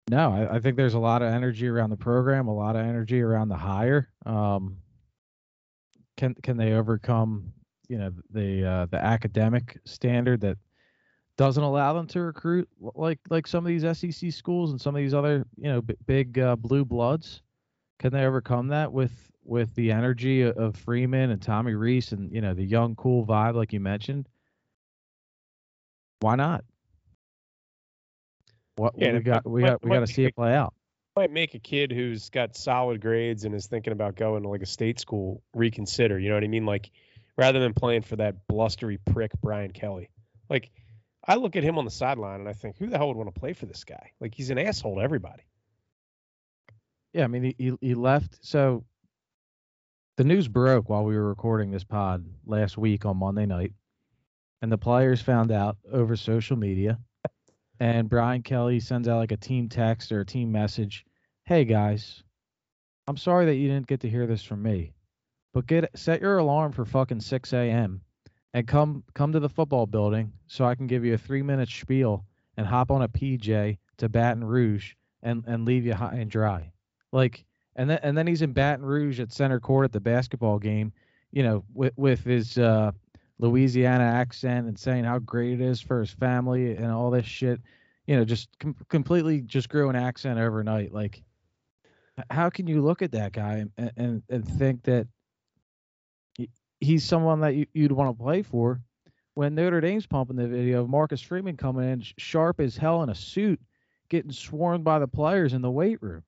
[0.08, 2.84] no, I, I think there's a lot of energy around the program, a lot of
[2.84, 4.08] energy around the hire.
[4.26, 4.78] Um
[6.16, 7.50] can can they overcome
[7.88, 10.58] you know the uh, the academic standard that
[11.36, 15.00] doesn't allow them to recruit like like some of these SEC schools and some of
[15.00, 17.42] these other you know b- big uh, blue bloods.
[17.98, 22.30] Can they overcome that with with the energy o- of Freeman and Tommy Rees and
[22.32, 24.28] you know the young cool vibe like you mentioned?
[26.20, 26.64] Why not?
[28.80, 30.74] What Yeah, we got we might- got we got to see it play out.
[31.16, 34.62] might make a kid who's got solid grades and is thinking about going to like
[34.62, 36.18] a state school reconsider.
[36.18, 36.64] You know what I mean?
[36.66, 36.90] Like
[37.36, 40.08] rather than playing for that blustery prick Brian Kelly.
[40.48, 40.70] Like
[41.28, 43.32] I look at him on the sideline and I think, who the hell would want
[43.32, 44.12] to play for this guy?
[44.20, 45.42] Like he's an asshole to everybody.
[47.12, 48.38] Yeah, I mean he he, he left.
[48.40, 48.84] So
[50.16, 53.72] the news broke while we were recording this pod last week on Monday night,
[54.62, 56.98] and the players found out over social media.
[57.80, 61.06] And Brian Kelly sends out like a team text or a team message.
[61.44, 62.22] Hey guys,
[63.08, 64.92] I'm sorry that you didn't get to hear this from me,
[65.54, 68.02] but get set your alarm for fucking 6 a.m.
[68.52, 71.70] and come come to the football building so I can give you a three minute
[71.70, 72.26] spiel
[72.58, 76.70] and hop on a PJ to Baton Rouge and and leave you high and dry.
[77.12, 80.58] Like and then and then he's in Baton Rouge at center court at the basketball
[80.58, 80.92] game,
[81.32, 82.92] you know, with with his uh,
[83.40, 87.60] Louisiana accent and saying how great it is for his family and all this shit.
[88.06, 90.92] You know, just com- completely just grew an accent overnight.
[90.92, 91.22] Like,
[92.30, 95.06] how can you look at that guy and and, and think that
[96.80, 98.80] he's someone that you, you'd want to play for?
[99.34, 103.08] When Notre Dame's pumping the video of Marcus Freeman coming in sharp as hell in
[103.08, 103.60] a suit,
[104.08, 106.24] getting swarmed by the players in the weight room.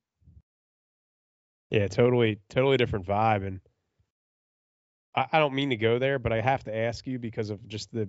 [1.68, 3.46] Yeah, totally, totally different vibe.
[3.46, 3.60] And
[5.14, 7.66] I, I don't mean to go there, but I have to ask you because of
[7.68, 8.08] just the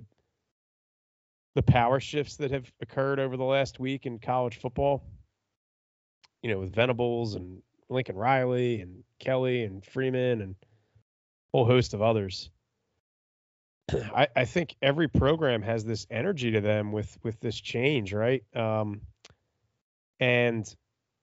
[1.55, 5.03] the power shifts that have occurred over the last week in college football.
[6.41, 11.93] You know, with Venables and Lincoln Riley and Kelly and Freeman and a whole host
[11.93, 12.49] of others.
[13.91, 18.43] I, I think every program has this energy to them with with this change, right?
[18.55, 19.01] Um,
[20.19, 20.73] and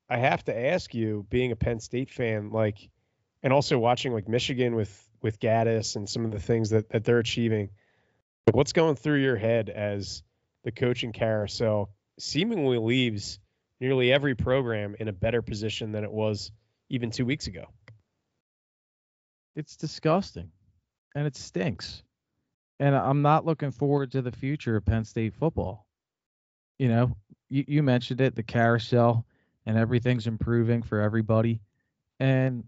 [0.08, 2.90] I have to ask you, being a Penn State fan, like,
[3.42, 7.04] and also watching like Michigan with with Gattis and some of the things that that
[7.04, 7.70] they're achieving,
[8.52, 10.22] what's going through your head as
[10.64, 13.38] the coaching carousel seemingly leaves
[13.80, 16.52] nearly every program in a better position than it was
[16.88, 17.66] even two weeks ago?
[19.56, 20.50] It's disgusting,
[21.14, 22.02] and it stinks.
[22.78, 25.86] And I'm not looking forward to the future of Penn State football.
[26.78, 27.16] You know,
[27.50, 29.26] you, you mentioned it, the carousel,
[29.66, 31.60] and everything's improving for everybody.
[32.18, 32.64] And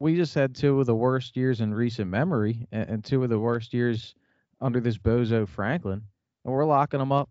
[0.00, 3.38] we just had two of the worst years in recent memory, and, two of the
[3.38, 4.14] worst years
[4.60, 6.02] under this bozo Franklin,
[6.44, 7.28] and we're locking him up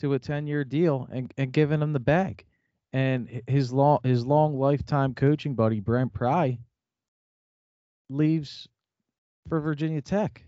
[0.00, 2.44] to a 10-year deal and, and giving him the bag.
[2.92, 6.58] And his long his long lifetime coaching buddy Brent Pry
[8.08, 8.68] leaves
[9.48, 10.42] for Virginia Tech.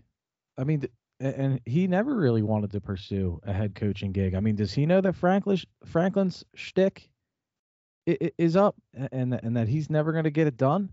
[0.57, 0.83] I mean,
[1.19, 4.33] and he never really wanted to pursue a head coaching gig.
[4.33, 7.09] I mean, does he know that Franklin's Franklin's shtick
[8.05, 8.75] is up
[9.11, 10.91] and and that he's never going to get it done?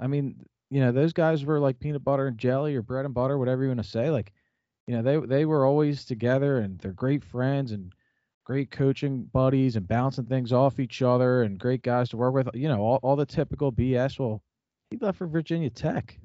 [0.00, 3.14] I mean, you know, those guys were like peanut butter and jelly or bread and
[3.14, 4.10] butter, whatever you want to say.
[4.10, 4.32] Like,
[4.86, 7.92] you know, they they were always together and they're great friends and
[8.44, 12.48] great coaching buddies and bouncing things off each other and great guys to work with.
[12.54, 14.18] You know, all, all the typical BS.
[14.18, 14.42] Well,
[14.90, 16.18] he left for Virginia Tech.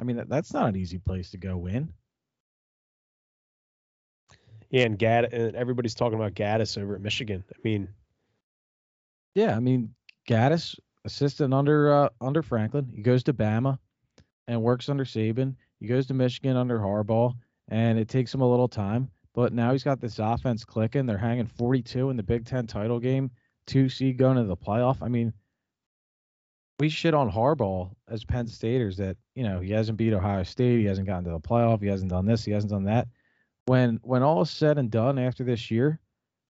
[0.00, 1.92] I mean, that, that's not an easy place to go win.
[4.70, 7.44] Yeah, and Gadd and everybody's talking about Gattis over at Michigan.
[7.52, 7.88] I mean,
[9.34, 9.94] Yeah, I mean,
[10.28, 13.78] Gattis, assistant under uh, under Franklin, he goes to Bama
[14.48, 15.54] and works under Saban.
[15.80, 17.34] He goes to Michigan under Harbaugh,
[17.68, 19.10] and it takes him a little time.
[19.34, 21.06] But now he's got this offense clicking.
[21.06, 23.30] They're hanging 42 in the Big Ten title game,
[23.66, 24.98] two seed going to the playoff.
[25.00, 25.32] I mean,
[26.78, 30.80] we shit on Harbaugh as Penn Staters that you know he hasn't beat Ohio State,
[30.80, 33.08] he hasn't gotten to the playoff, he hasn't done this, he hasn't done that.
[33.66, 36.00] When when all is said and done after this year,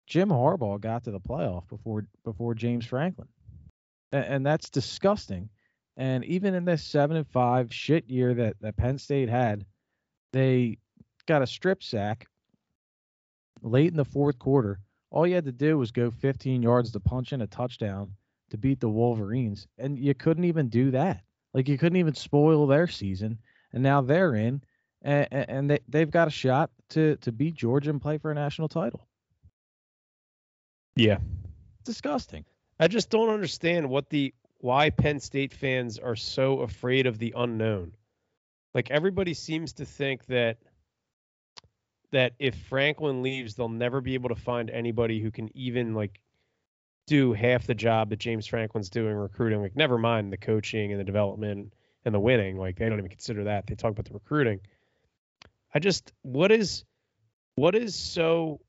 [0.07, 3.27] Jim Harbaugh got to the playoff before before James Franklin,
[4.11, 5.49] and, and that's disgusting.
[5.97, 9.65] And even in this seven and five shit year that that Penn State had,
[10.33, 10.77] they
[11.25, 12.27] got a strip sack
[13.61, 14.79] late in the fourth quarter.
[15.11, 18.11] All you had to do was go 15 yards to punch in a touchdown
[18.49, 21.23] to beat the Wolverines, and you couldn't even do that.
[21.53, 23.39] Like you couldn't even spoil their season,
[23.71, 24.61] and now they're in,
[25.03, 28.35] and, and they they've got a shot to to beat Georgia and play for a
[28.35, 29.07] national title.
[30.97, 31.19] yeah,
[31.85, 32.43] Disgusting.
[32.79, 37.33] I just don't understand what the why Penn State fans are so afraid of the
[37.37, 37.93] unknown.
[38.73, 40.57] Like everybody seems to think that
[42.11, 46.21] that if Franklin leaves, they'll never be able to find anybody who can even like
[47.07, 49.61] do half the job that James Franklin's doing recruiting.
[49.61, 51.73] Like never mind the coaching and the development
[52.03, 52.57] and the winning.
[52.57, 53.67] Like they don't even consider that.
[53.67, 54.59] They talk about the recruiting.
[55.73, 56.83] I just what is
[57.55, 58.59] what is so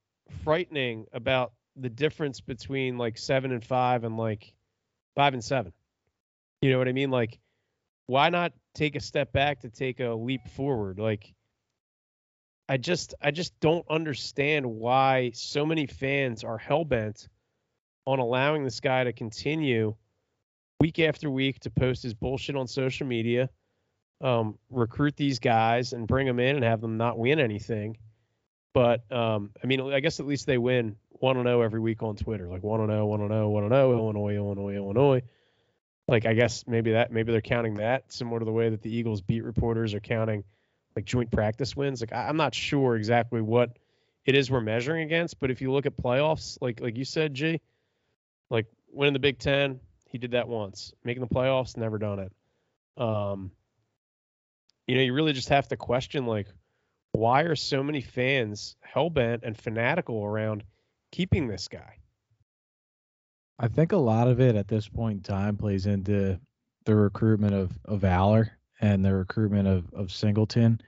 [0.45, 4.53] frightening about the difference between like seven and five and like
[5.15, 5.73] five and seven.
[6.63, 7.11] You know what I mean?
[7.11, 7.39] Like,
[8.07, 10.99] why not take a step back to take a leap forward?
[10.99, 11.35] Like,
[12.69, 17.29] I just I just don't understand why so many fans are hell bent
[18.07, 19.95] on allowing this guy to continue
[20.81, 23.49] week after week to post his bullshit on social media,
[24.21, 27.97] um, recruit these guys and bring them in and have them not win anything.
[28.75, 32.03] But um, I mean, I guess at least they win one and zero every week
[32.03, 35.23] on Twitter, like one and zero, one and zero, one and zero, Illinois, Illinois, Illinois.
[36.09, 38.95] Like I guess maybe that maybe they're counting that similar to the way that the
[38.95, 40.45] Eagles beat reporters are counting
[40.95, 42.01] like joint practice wins.
[42.01, 43.79] Like I, I'm not sure exactly what
[44.25, 47.35] it is we're measuring against, but if you look at playoffs, like like you said,
[47.35, 47.61] G,
[48.51, 50.93] like winning the Big Ten, he did that once.
[51.05, 52.33] Making the playoffs, never done it.
[52.97, 53.51] Um,
[54.87, 56.47] you know, you really just have to question like,
[57.13, 60.63] why are so many fans hellbent and fanatical around
[61.17, 61.97] keeping this guy?
[63.59, 66.39] I think a lot of it at this point in time plays into
[66.85, 68.51] the recruitment of, of Allar
[68.83, 70.79] and the recruitment of, of Singleton,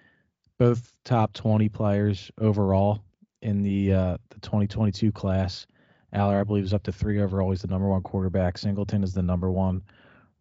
[0.59, 3.03] both top 20 players overall
[3.41, 5.67] in the uh, the 2022 class.
[6.15, 7.51] Allar, I believe, is up to three overall.
[7.51, 8.59] He's the number one quarterback.
[8.59, 9.81] Singleton is the number one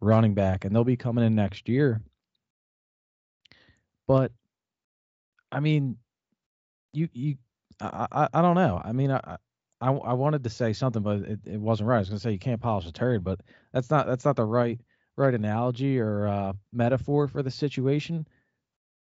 [0.00, 2.02] running back, and they'll be coming in next year.
[4.06, 4.32] But
[5.50, 5.96] I mean,
[6.92, 7.36] you you
[7.80, 8.82] I I, I don't know.
[8.84, 9.38] I mean, I,
[9.80, 11.96] I I wanted to say something, but it, it wasn't right.
[11.96, 13.40] I was gonna say you can't polish a turd, but
[13.72, 14.80] that's not that's not the right
[15.16, 18.26] right analogy or uh, metaphor for the situation.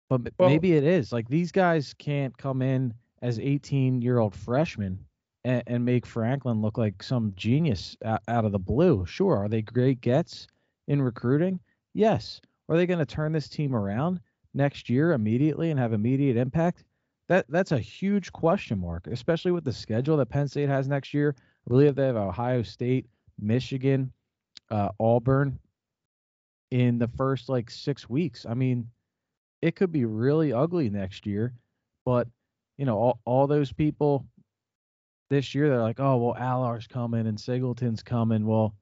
[0.09, 1.11] But Well- maybe it is.
[1.11, 5.05] Like these guys can't come in as 18 year old freshmen
[5.43, 9.05] and, and make Franklin look like some genius out, out of the blue.
[9.05, 10.47] Sure, are they great gets
[10.87, 11.59] in recruiting?
[11.93, 12.41] Yes.
[12.69, 14.19] Are they going to turn this team around
[14.53, 16.83] next year immediately and have immediate impact?
[17.29, 21.13] That that's a huge question mark, especially with the schedule that Penn State has next
[21.13, 21.35] year.
[21.37, 23.07] I believe they have Ohio State,
[23.39, 24.11] Michigan,
[24.71, 25.59] uh, Auburn
[26.71, 28.45] in the first like six weeks.
[28.47, 28.87] I mean,
[29.61, 31.53] it could be really ugly next year,
[32.05, 32.27] but
[32.77, 34.25] you know, all, all those people
[35.29, 38.45] this year, they're like, oh, well, Allar's coming and Singleton's coming.
[38.45, 38.75] Well,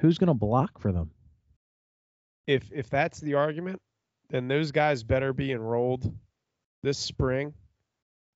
[0.00, 1.10] who's going to block for them?
[2.46, 3.80] If if that's the argument,
[4.30, 6.12] then those guys better be enrolled
[6.86, 7.52] this spring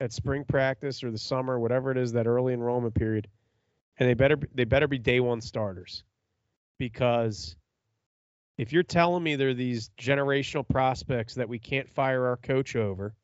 [0.00, 3.28] at spring practice or the summer, whatever it is, that early enrollment period,
[3.96, 6.02] and they better be- they better be day one starters,
[6.76, 7.54] because
[8.58, 13.14] if you're telling me they're these generational prospects that we can't fire our coach over,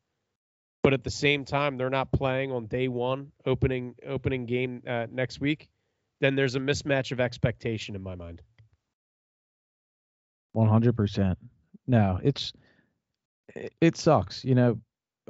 [0.81, 5.07] but at the same time they're not playing on day one opening opening game uh,
[5.11, 5.67] next week,
[6.21, 8.41] then there's a mismatch of expectation in my mind.
[10.55, 11.35] 100%.
[11.85, 12.53] No, it's
[13.55, 14.45] it, it sucks.
[14.45, 14.79] You know,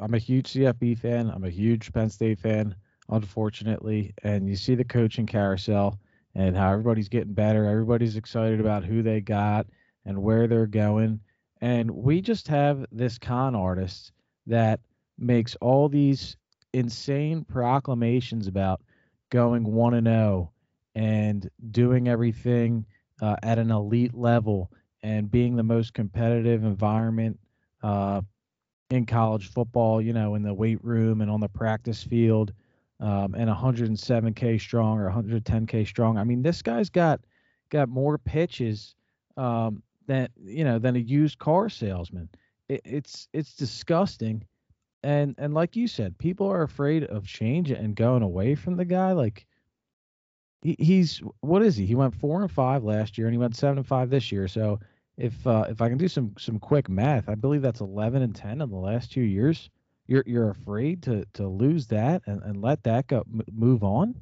[0.01, 1.29] I'm a huge CFB fan.
[1.29, 2.75] I'm a huge Penn State fan,
[3.09, 4.13] unfortunately.
[4.23, 5.99] And you see the coaching carousel
[6.35, 7.65] and how everybody's getting better.
[7.65, 9.67] Everybody's excited about who they got
[10.05, 11.19] and where they're going.
[11.61, 14.11] And we just have this con artist
[14.45, 14.79] that
[15.17, 16.37] makes all these
[16.73, 18.81] insane proclamations about
[19.31, 20.51] going 1 and 0
[20.95, 22.85] and doing everything
[23.21, 24.71] uh, at an elite level
[25.01, 27.39] and being the most competitive environment
[27.83, 28.21] uh,
[28.89, 32.53] in college football, you know, in the weight room and on the practice field,
[32.99, 36.17] um, and 107k strong or 110k strong.
[36.17, 37.19] I mean, this guy's got
[37.69, 38.95] got more pitches
[39.35, 42.29] um, than you know than a used car salesman.
[42.69, 44.45] It, it's it's disgusting,
[45.03, 48.85] and and like you said, people are afraid of change and going away from the
[48.85, 49.11] guy.
[49.11, 49.45] Like
[50.61, 51.85] he, he's what is he?
[51.85, 54.47] He went four and five last year, and he went seven and five this year.
[54.47, 54.79] So
[55.17, 58.35] if uh, if I can do some some quick math, I believe that's 11 and
[58.35, 59.69] 10 in the last two years.
[60.05, 64.15] You're you're afraid to to lose that and, and let that go move on.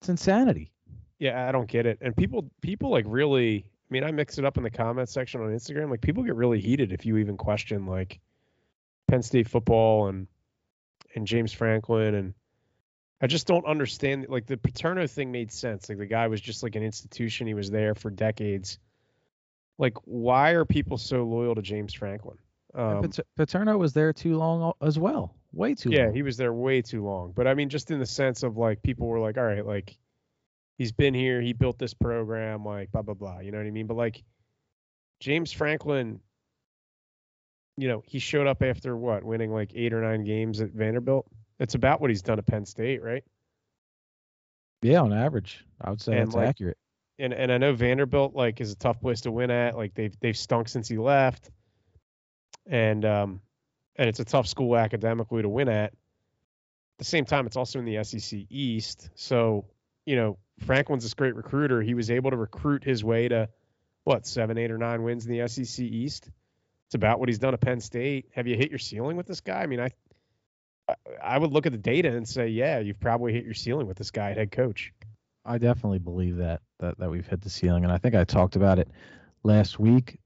[0.00, 0.72] It's insanity.
[1.18, 1.98] Yeah, I don't get it.
[2.00, 5.42] And people people like really I mean, I mix it up in the comment section
[5.42, 5.90] on Instagram.
[5.90, 8.20] Like people get really heated if you even question like
[9.08, 10.26] Penn State football and
[11.14, 12.34] and James Franklin and
[13.20, 15.88] I just don't understand like the Paterno thing made sense.
[15.88, 17.46] Like the guy was just like an institution.
[17.46, 18.78] He was there for decades.
[19.78, 22.38] Like why are people so loyal to James Franklin?
[22.74, 26.14] Um, Paterno was there too long as well, way too yeah, long.
[26.14, 27.32] he was there way too long.
[27.34, 29.96] But I mean, just in the sense of like people were like, all right, like
[30.76, 33.38] he's been here, he built this program, like blah blah blah.
[33.40, 33.86] You know what I mean?
[33.86, 34.24] But like
[35.20, 36.18] James Franklin,
[37.76, 41.26] you know, he showed up after what, winning like eight or nine games at Vanderbilt.
[41.60, 43.22] It's about what he's done at Penn State, right?
[44.82, 46.76] yeah, on average, I would say And, that's like, accurate.
[47.18, 49.76] And and I know Vanderbilt like is a tough place to win at.
[49.76, 51.50] Like they've they've stunk since he left,
[52.66, 53.40] and um,
[53.96, 55.92] and it's a tough school academically to win at.
[55.92, 59.66] At the same time, it's also in the SEC East, so
[60.06, 61.82] you know Franklin's this great recruiter.
[61.82, 63.48] He was able to recruit his way to
[64.04, 66.30] what seven, eight, or nine wins in the SEC East.
[66.86, 68.26] It's about what he's done at Penn State.
[68.32, 69.62] Have you hit your ceiling with this guy?
[69.62, 69.88] I mean, I
[71.22, 73.96] I- would look at the data and say, yeah, you've probably hit your ceiling with
[73.96, 74.92] this guy head coach.
[75.44, 78.56] I definitely believe that that that we've hit the ceiling, and I think I talked
[78.56, 78.88] about it
[79.42, 80.18] last week,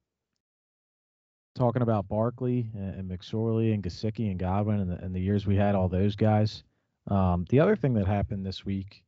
[1.54, 5.46] talking about Barkley and, and McSorley and Gesicki and Godwin and the, and the years
[5.46, 6.62] we had all those guys.
[7.08, 9.02] Um, the other thing that happened this week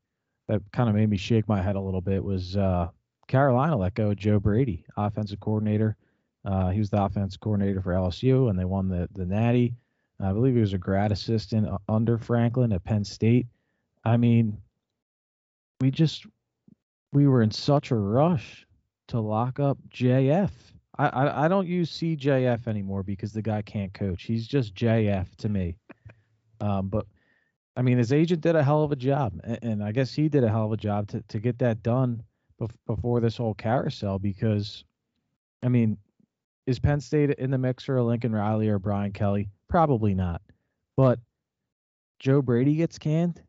[0.48, 2.88] that kind of made me shake my head a little bit was uh,
[3.28, 5.96] Carolina let go of Joe Brady, offensive coordinator.
[6.44, 9.74] Uh, he was the offensive coordinator for LSU, and they won the the Natty.
[10.18, 13.46] I believe he was a grad assistant under Franklin at Penn State.
[14.04, 14.58] I mean,
[15.80, 16.26] we just
[17.12, 18.66] we were in such a rush
[19.08, 20.50] to lock up JF.
[20.98, 24.24] I, I, I don't use CJF anymore because the guy can't coach.
[24.24, 25.76] He's just JF to me.
[26.60, 27.06] Um, but
[27.76, 30.28] I mean, his agent did a hell of a job, and, and I guess he
[30.28, 32.22] did a hell of a job to to get that done
[32.60, 34.18] bef- before this whole carousel.
[34.18, 34.84] Because,
[35.62, 35.96] I mean,
[36.66, 39.48] is Penn State in the mix for Lincoln Riley or Brian Kelly?
[39.68, 40.42] Probably not.
[40.96, 41.18] But
[42.18, 43.40] Joe Brady gets canned.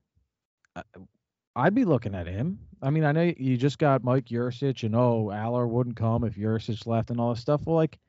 [1.55, 2.59] I'd be looking at him.
[2.81, 6.35] I mean, I know you just got Mike Yurcich, and oh, Allar wouldn't come if
[6.35, 7.61] Yurcich left and all this stuff.
[7.65, 7.99] Well, like,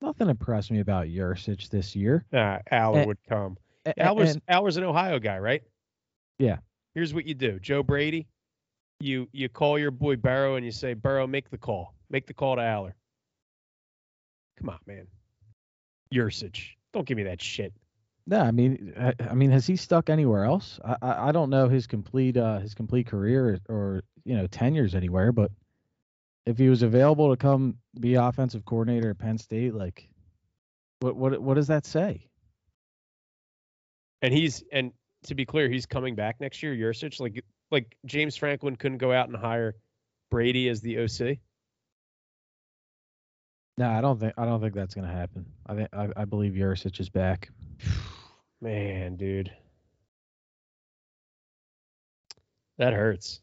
[0.00, 2.24] nothing impressed me about Yurcich this year.
[2.32, 3.56] Nah, Allar And- would come.
[3.86, 5.62] A- Allar's, and- Allar's an Ohio guy, right?
[6.38, 6.58] Yeah.
[6.94, 8.26] Here's what you do, Joe Brady.
[9.00, 11.94] You you call your boy Burrow and you say, Burrow, make the call.
[12.08, 12.92] Make the call to Allar.
[14.58, 15.06] Come on, man.
[16.14, 16.68] Yurcich.
[16.92, 17.74] Don't give me that shit.
[18.26, 20.80] No, I mean, I, I mean, has he stuck anywhere else?
[20.82, 24.94] I, I, I don't know his complete uh his complete career or you know tenures
[24.94, 25.50] anywhere, but
[26.46, 30.08] if he was available to come be offensive coordinator at Penn State, like,
[31.00, 32.26] what what what does that say?
[34.22, 34.92] And he's and
[35.24, 37.20] to be clear, he's coming back next year, Yurcich.
[37.20, 39.74] Like like James Franklin couldn't go out and hire
[40.30, 41.38] Brady as the OC.
[43.76, 45.44] No, I don't think I don't think that's gonna happen.
[45.66, 47.50] I think I, I believe Yurcich is back.
[48.60, 49.50] Man, dude.
[52.78, 53.40] That hurts.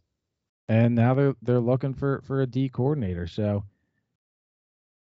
[0.68, 3.28] and now they're they're looking for for a D coordinator.
[3.28, 3.64] So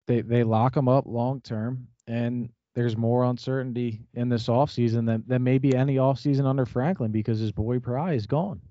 [0.08, 5.24] they they lock him up long term, and there's more uncertainty in this offseason than
[5.28, 8.62] than maybe any offseason under Franklin because his boy Pry is gone.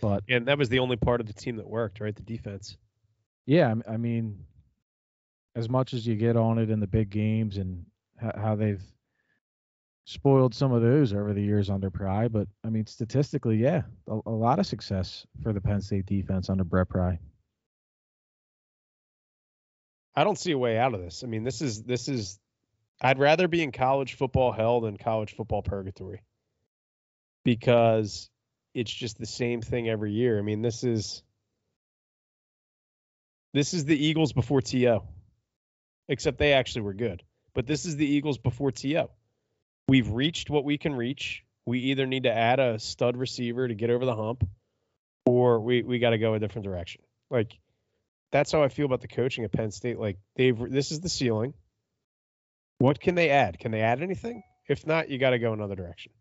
[0.00, 2.14] But And that was the only part of the team that worked, right?
[2.14, 2.76] The defense.
[3.46, 4.44] yeah, I- I mean,
[5.54, 7.84] as much as you get on it in the big games and
[8.18, 8.82] how they've
[10.06, 14.20] spoiled some of those over the years under Pry, but I mean, statistically, yeah, a,
[14.26, 17.18] a lot of success for the Penn State defense under Brent Pry.
[20.14, 21.22] I don't see a way out of this.
[21.22, 22.38] I mean, this is this is
[23.00, 26.22] I'd rather be in college football hell than college football purgatory.
[27.44, 28.30] Because
[28.74, 30.38] it's just the same thing every year.
[30.38, 31.22] I mean, this is
[33.52, 35.00] this is the Eagles before TO.
[36.08, 37.24] Except they actually were good.
[37.54, 39.08] But this is the Eagles before TO.
[39.88, 41.44] We've reached what we can reach.
[41.64, 44.48] We either need to add a stud receiver to get over the hump
[45.26, 47.02] or we we got to go a different direction.
[47.30, 47.58] Like
[48.32, 49.98] that's how I feel about the coaching at Penn State.
[49.98, 51.52] Like they've this is the ceiling.
[52.78, 53.58] What can they add?
[53.58, 54.42] Can they add anything?
[54.68, 56.12] If not, you got to go another direction.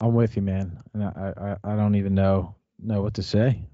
[0.00, 0.80] I'm with you, man.
[0.92, 3.64] And I, I, I don't even know know what to say.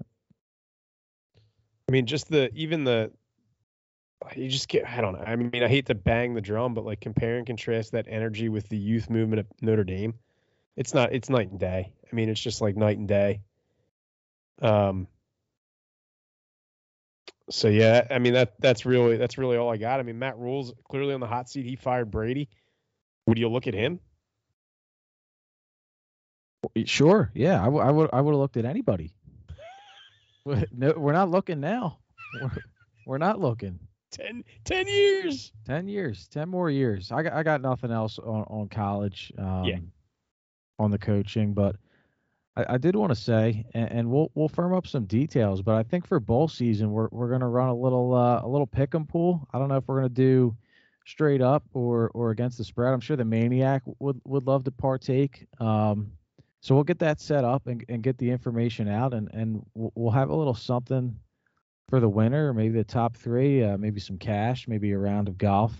[1.87, 3.11] I mean, just the even the
[4.35, 5.23] you just get I don't know.
[5.25, 8.49] I mean, I hate to bang the drum, but like compare and contrast that energy
[8.49, 10.13] with the youth movement at Notre Dame.
[10.75, 11.91] It's not it's night and day.
[12.11, 13.41] I mean, it's just like night and day.
[14.61, 15.07] Um
[17.49, 19.99] so yeah, I mean that that's really that's really all I got.
[19.99, 21.65] I mean, Matt Rhule's clearly on the hot seat.
[21.65, 22.49] He fired Brady.
[23.27, 23.99] Would you look at him?
[26.85, 29.13] Sure, yeah, I, w- I would I would have looked at anybody.
[30.71, 31.99] no, we're not looking now.
[32.41, 32.51] We're,
[33.05, 33.79] we're not looking.
[34.13, 35.51] 10, 10 years.
[35.65, 37.11] Ten years, ten more years.
[37.11, 39.31] I got I got nothing else on on college.
[39.37, 39.63] Um,
[40.79, 41.75] On the coaching, but
[42.55, 45.61] I, I did want to say, and, and we'll we'll firm up some details.
[45.61, 48.67] But I think for bowl season, we're we're gonna run a little uh, a little
[48.67, 49.47] pick 'em pool.
[49.53, 50.55] I don't know if we're gonna do
[51.05, 52.93] straight up or or against the spread.
[52.93, 55.47] I'm sure the maniac would would love to partake.
[55.59, 56.11] Um,
[56.61, 59.91] so we'll get that set up and, and get the information out, and and we'll,
[59.95, 61.17] we'll have a little something
[61.89, 65.37] for the winner, maybe the top three, uh, maybe some cash, maybe a round of
[65.37, 65.73] golf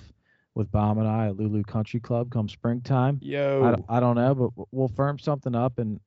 [0.56, 3.20] with Bomb and I at Lulu Country Club come springtime.
[3.22, 3.64] Yo.
[3.64, 6.00] I, don't- I don't know, but we'll firm something up and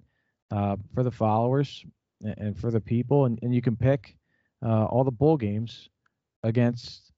[0.52, 1.84] uh, for the followers
[2.22, 4.16] and, and for the people, and, and you can pick
[4.64, 5.88] uh, all the bowl games
[6.44, 7.10] against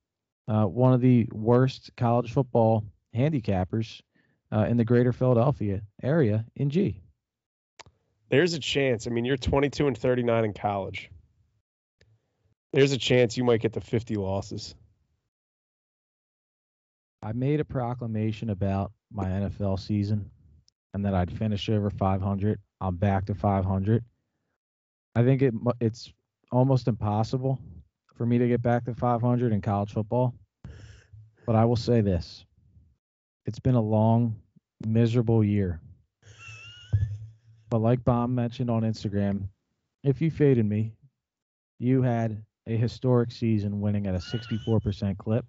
[0.49, 2.83] uh, one of the worst college football
[3.15, 4.01] handicappers
[4.51, 7.03] uh, in the greater Philadelphia area in G.
[8.31, 9.07] There's a chance.
[9.07, 11.11] I mean, you're 22 and 39 in college.
[12.73, 14.75] There's a chance you might get to 50 losses.
[17.23, 20.31] I made a proclamation about my NFL season
[20.95, 24.05] and that I'd finish over 500 I'm back to 500.
[25.15, 26.13] I think it it's
[26.53, 27.59] almost impossible
[28.15, 30.35] for me to get back to 500 in college football.
[31.45, 32.45] But I will say this:
[33.47, 34.37] it's been a long,
[34.87, 35.81] miserable year.
[37.71, 39.49] But like Bomb mentioned on Instagram,
[40.05, 40.93] if you faded me,
[41.79, 45.45] you had a historic season winning at a 64% clip.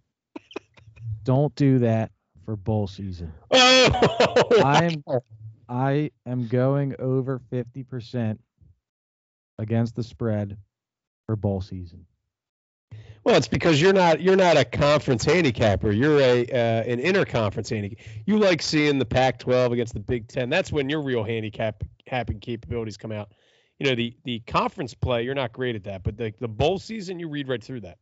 [1.24, 2.12] Don't do that
[2.46, 3.32] for bowl season.
[3.92, 5.04] Oh, I am
[5.68, 8.38] I am going over 50%
[9.58, 10.58] against the spread
[11.26, 12.06] for bowl season.
[13.24, 15.92] Well, it's because you're not you're not a conference handicapper.
[15.92, 18.00] You're a uh, an interconference handicap.
[18.26, 20.50] You like seeing the Pac-12 against the Big Ten.
[20.50, 23.32] That's when your real handicap happen capabilities come out.
[23.80, 25.24] You know the the conference play.
[25.24, 27.98] You're not great at that, but the the bowl season, you read right through that.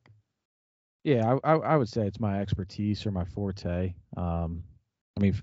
[1.04, 3.94] Yeah, I, I, I would say it's my expertise or my forte.
[4.18, 4.64] Um,
[5.18, 5.36] I mean,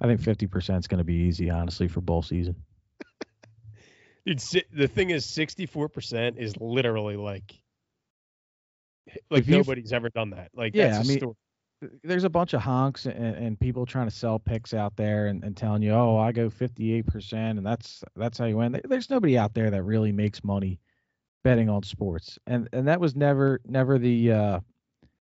[0.00, 2.56] I think 50% is going to be easy, honestly, for bowl season.
[4.26, 4.40] Dude,
[4.72, 7.54] the thing is, 64% is literally like
[9.30, 10.50] like If nobody's ever done that.
[10.54, 11.34] Like Yeah, that's I a mean, story.
[12.02, 15.42] There's a bunch of honks and, and people trying to sell picks out there and,
[15.44, 18.80] and telling you, oh, I go 58% and that's that's how you win.
[18.84, 20.80] There's nobody out there that really makes money
[21.44, 24.60] betting on sports, and and that was never never the uh,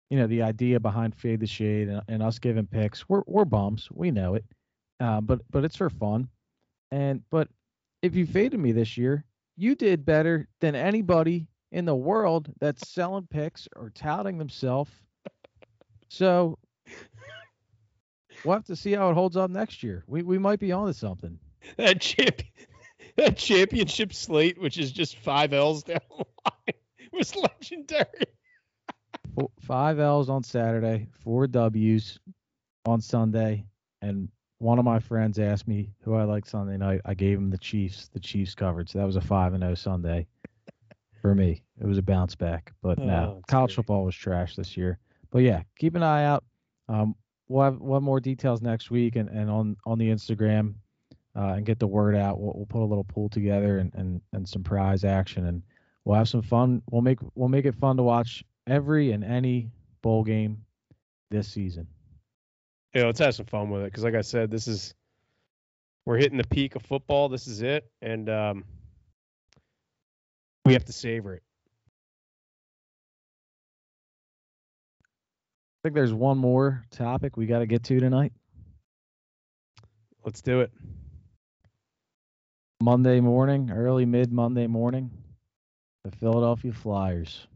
[0.09, 3.09] you know the idea behind fade the shade and, and us giving picks.
[3.09, 4.45] We're we're bums, we know it,
[5.01, 6.29] uh, but but it's for fun,
[6.91, 7.49] and but
[8.01, 9.25] if you faded me this year,
[9.57, 14.93] you did better than anybody in the world that's selling picks or touting themselves.
[16.15, 16.59] So
[18.45, 20.05] we'll have to see how it holds up next year.
[20.07, 21.39] We we might be onto something.
[21.77, 22.43] that champ
[23.17, 26.75] that championship slate, which is just five L's down the line,
[27.13, 28.27] was legendary.
[29.35, 32.19] Four, five L's on Saturday, four W's
[32.87, 33.67] on Sunday,
[34.03, 34.29] and
[34.59, 37.01] one of my friends asked me who I liked Sunday night.
[37.05, 38.89] I gave him the Chiefs, the Chiefs covered.
[38.89, 40.27] So that was a five and zero Sunday
[41.21, 41.63] for me.
[41.81, 43.77] It was a bounce back, but Oh, no, college great.
[43.77, 44.99] football was trash this year.
[45.35, 46.45] But yeah, keep an eye out.
[46.89, 47.17] Um,
[47.49, 50.75] we'll have we'll more details next week and, and on on the Instagram
[51.37, 52.41] uh, and get the word out.
[52.41, 55.63] We'll, we'll put a little pool together and, and and some prize action and
[56.05, 56.83] we'll have some fun.
[56.89, 59.71] We'll make we'll make it fun to watch every and any
[60.03, 60.63] bowl game
[61.33, 61.89] this season.
[62.95, 64.95] Yeah, let's have some fun with it because, like I said, this is
[66.07, 67.29] we're hitting the peak of football.
[67.29, 68.65] This is it, and um,
[70.65, 71.43] we have to savor it.
[75.85, 78.33] Think there's one more topic we got to get to tonight.
[80.25, 80.71] Let's do it.
[82.83, 85.11] Monday morning, early mid Monday morning,
[86.03, 87.47] the Philadelphia Flyers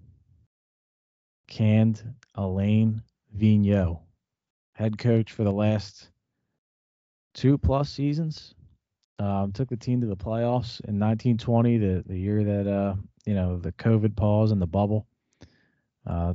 [1.48, 2.02] canned
[2.34, 3.02] Alain
[3.34, 4.00] Vigneault,
[4.74, 6.10] head coach for the last
[7.32, 8.54] two plus seasons.
[9.18, 12.94] Um, took the team to the playoffs in 1920, the the year that uh,
[13.24, 15.06] you know the COVID pause and the bubble.
[16.06, 16.34] Uh,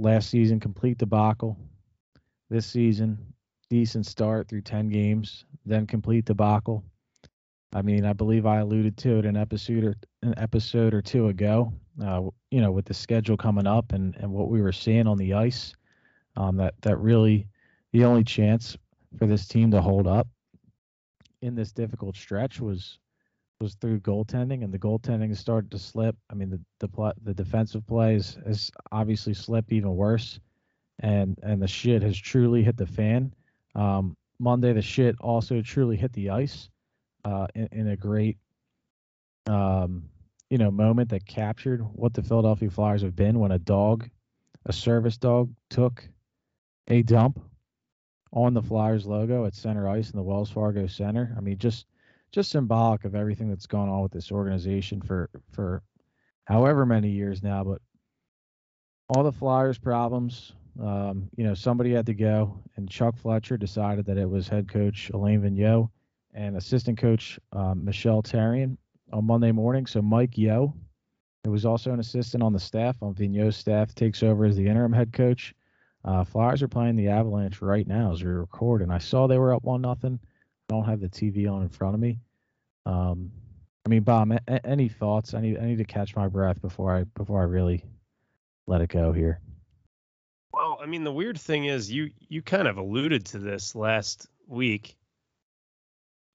[0.00, 1.56] last season, complete debacle.
[2.48, 3.18] This season,
[3.68, 6.84] decent start through 10 games, then complete debacle.
[7.72, 11.28] I mean, I believe I alluded to it an episode or an episode or two
[11.28, 11.72] ago.
[12.02, 15.18] Uh, you know, with the schedule coming up and, and what we were seeing on
[15.18, 15.74] the ice,
[16.36, 17.46] um, that that really
[17.92, 18.76] the only chance
[19.18, 20.26] for this team to hold up
[21.42, 22.98] in this difficult stretch was
[23.60, 26.16] was through goaltending, and the goaltending started to slip.
[26.30, 30.40] I mean, the the pla- the defensive plays has obviously slipped even worse,
[31.00, 33.34] and and the shit has truly hit the fan.
[33.74, 36.70] Um, Monday, the shit also truly hit the ice
[37.24, 38.38] uh, in, in a great,
[39.46, 40.04] um,
[40.48, 44.08] you know, moment that captured what the Philadelphia Flyers have been when a dog,
[44.64, 46.08] a service dog, took
[46.88, 47.38] a dump
[48.32, 51.34] on the Flyers logo at center ice in the Wells Fargo Center.
[51.36, 51.84] I mean, just
[52.32, 55.82] just symbolic of everything that's gone on with this organization for for
[56.44, 57.64] however many years now.
[57.64, 57.80] But
[59.08, 64.06] all the Flyers problems, um, you know, somebody had to go, and Chuck Fletcher decided
[64.06, 65.90] that it was head coach Alain Vigneault
[66.34, 68.76] and assistant coach um, Michel Therrien
[69.12, 69.86] on Monday morning.
[69.86, 70.74] So Mike Yeo,
[71.44, 74.66] who was also an assistant on the staff on Vigneault's staff, takes over as the
[74.66, 75.54] interim head coach.
[76.04, 79.38] Uh, Flyers are playing the Avalanche right now as we record, and I saw they
[79.38, 80.18] were up one nothing.
[80.70, 82.20] I don't have the TV on in front of me.
[82.86, 83.32] Um,
[83.84, 85.34] I mean, Bob, a- a- any thoughts?
[85.34, 87.84] I need I need to catch my breath before I before I really
[88.68, 89.40] let it go here.
[90.52, 94.28] Well, I mean, the weird thing is you you kind of alluded to this last
[94.46, 94.96] week,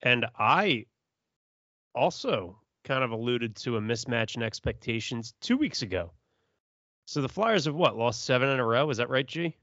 [0.02, 0.84] and I
[1.94, 6.12] also kind of alluded to a mismatch in expectations two weeks ago.
[7.06, 8.90] So the Flyers have what lost seven in a row?
[8.90, 9.56] Is that right, G?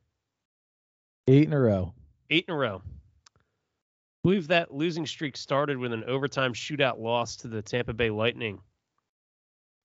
[1.27, 1.93] Eight in a row.
[2.31, 2.81] Eight in a row.
[4.23, 8.59] Believe that losing streak started with an overtime shootout loss to the Tampa Bay Lightning.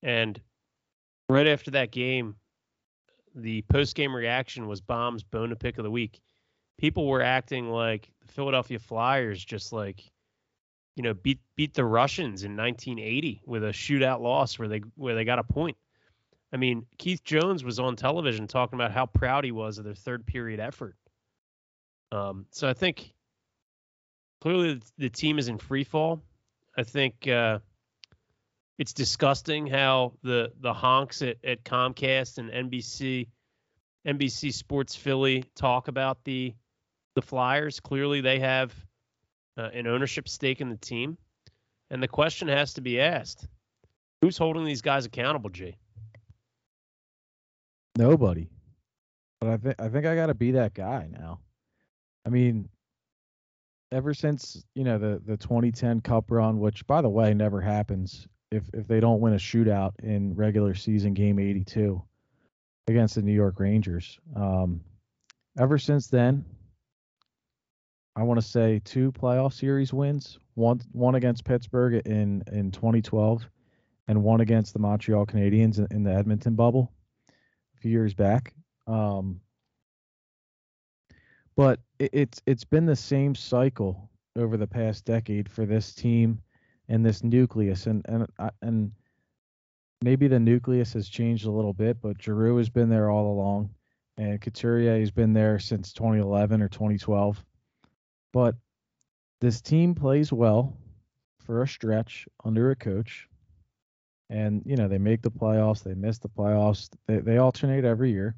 [0.02, 0.40] And
[1.28, 2.36] right after that game,
[3.34, 6.20] the post game reaction was Bomb's bone to pick of the week.
[6.78, 10.04] People were acting like the Philadelphia Flyers just like,
[10.94, 15.16] you know, beat beat the Russians in 1980 with a shootout loss where they where
[15.16, 15.76] they got a point.
[16.52, 19.94] I mean, Keith Jones was on television talking about how proud he was of their
[19.94, 20.96] third period effort.
[22.10, 23.12] Um, so I think
[24.40, 26.22] clearly the team is in free fall.
[26.76, 27.58] I think uh,
[28.78, 33.28] it's disgusting how the the honks at, at Comcast and NBC
[34.06, 36.54] NBC Sports Philly talk about the
[37.14, 37.80] the Flyers.
[37.80, 38.74] Clearly, they have
[39.56, 41.18] uh, an ownership stake in the team,
[41.90, 43.46] and the question has to be asked:
[44.22, 45.76] Who's holding these guys accountable, G?
[47.96, 48.48] Nobody.
[49.40, 51.40] But I think I think I got to be that guy now.
[52.24, 52.68] I mean,
[53.92, 58.26] ever since you know the the 2010 Cup run, which by the way never happens
[58.50, 62.02] if if they don't win a shootout in regular season game 82
[62.86, 64.18] against the New York Rangers.
[64.34, 64.80] Um,
[65.58, 66.44] ever since then,
[68.16, 70.38] I want to say two playoff series wins.
[70.54, 73.48] One one against Pittsburgh in in 2012,
[74.08, 76.92] and one against the Montreal Canadiens in, in the Edmonton bubble
[77.76, 78.54] a few years back.
[78.86, 79.40] Um,
[81.58, 86.40] but it, it's it's been the same cycle over the past decade for this team
[86.88, 88.26] and this nucleus, and and
[88.62, 88.92] and
[90.00, 93.70] maybe the nucleus has changed a little bit, but Giroux has been there all along,
[94.16, 97.44] and Couturier has been there since 2011 or 2012.
[98.32, 98.54] But
[99.40, 100.76] this team plays well
[101.40, 103.26] for a stretch under a coach,
[104.30, 108.12] and you know they make the playoffs, they miss the playoffs, they they alternate every
[108.12, 108.36] year.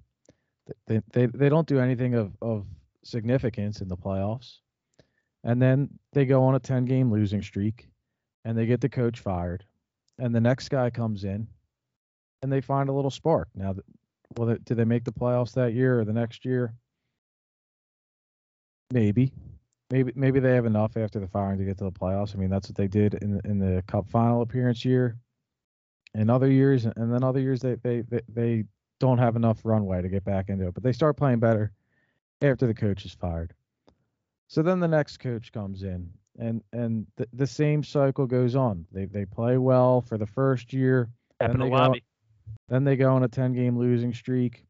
[0.86, 2.64] They they they don't do anything of of
[3.04, 4.58] significance in the playoffs.
[5.44, 7.88] And then they go on a 10 game losing streak
[8.44, 9.64] and they get the coach fired.
[10.18, 11.48] And the next guy comes in
[12.42, 13.48] and they find a little spark.
[13.54, 13.74] Now,
[14.36, 16.74] well, did they make the playoffs that year or the next year?
[18.92, 19.32] Maybe.
[19.90, 22.34] Maybe maybe they have enough after the firing to get to the playoffs.
[22.34, 25.16] I mean, that's what they did in in the cup final appearance year.
[26.14, 28.64] In other years, and then other years they they they, they
[29.00, 30.74] don't have enough runway to get back into it.
[30.74, 31.72] But they start playing better
[32.42, 33.54] after the coach is fired.
[34.48, 38.86] So then the next coach comes in, and and the, the same cycle goes on.
[38.92, 41.08] They they play well for the first year.
[41.38, 41.94] Then they, go,
[42.68, 44.66] then they go on a 10 game losing streak.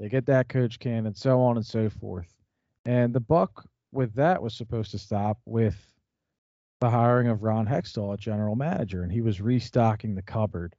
[0.00, 2.34] They get that coach can and so on and so forth.
[2.84, 5.76] And the buck with that was supposed to stop with
[6.80, 10.74] the hiring of Ron Hextall as general manager, and he was restocking the cupboard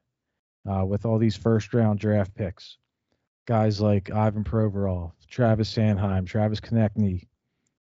[0.70, 2.78] uh, with all these first round draft picks
[3.48, 7.28] guys like Ivan Provorov, Travis Sanheim, Travis Konecny.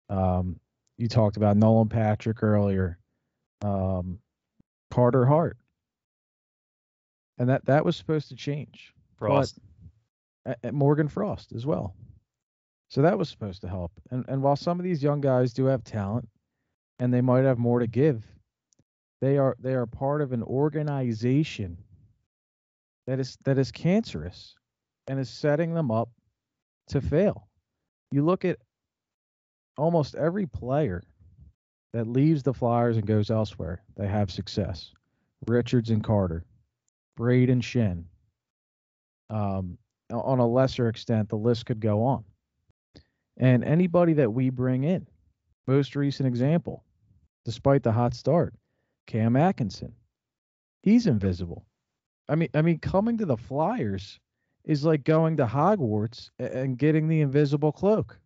[0.09, 0.61] Um,
[0.99, 2.99] you talked about Nolan Patrick earlier,
[3.63, 4.21] um,
[4.91, 5.57] Carter Hart,
[7.39, 8.93] and that that was supposed to change.
[9.17, 9.59] Frost,
[10.45, 11.97] but, Morgan Frost as well.
[12.89, 13.91] So that was supposed to help.
[14.11, 16.29] And and while some of these young guys do have talent,
[17.01, 18.25] and they might have more to give,
[19.21, 21.79] they are they are part of an organization
[23.07, 24.55] that is that is cancerous
[25.07, 26.09] and is setting them up
[26.89, 27.49] to fail.
[28.11, 28.59] You look at
[29.77, 31.03] almost every player
[31.93, 34.93] that leaves the Flyers and goes elsewhere, they have success.
[35.47, 36.45] Richards and Carter,
[37.19, 38.05] Brayden Schenn.
[39.31, 39.79] Um,
[40.13, 42.25] on a lesser extent, the list could go on.
[43.37, 45.07] And anybody that we bring in,
[45.67, 46.85] most recent example,
[47.45, 48.55] despite the hot start,
[49.07, 49.93] Cam Atkinson,
[50.83, 51.65] he's invisible.
[52.29, 54.19] I mean, I mean, coming to the Flyers
[54.65, 58.19] is like going to Hogwarts and getting the invisible cloak.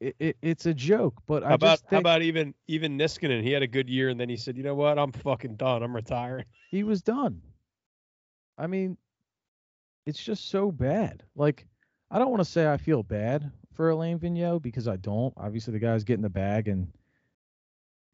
[0.00, 3.42] It, it, it's a joke, but how I about think how about even even Niskanen?
[3.42, 4.98] He had a good year, and then he said, "You know what?
[4.98, 5.82] I'm fucking done.
[5.82, 7.40] I'm retiring." He was done.
[8.58, 8.98] I mean,
[10.04, 11.22] it's just so bad.
[11.36, 11.64] Like,
[12.10, 15.32] I don't want to say I feel bad for Alain Vigneault because I don't.
[15.36, 16.88] Obviously, the guy's getting the bag, and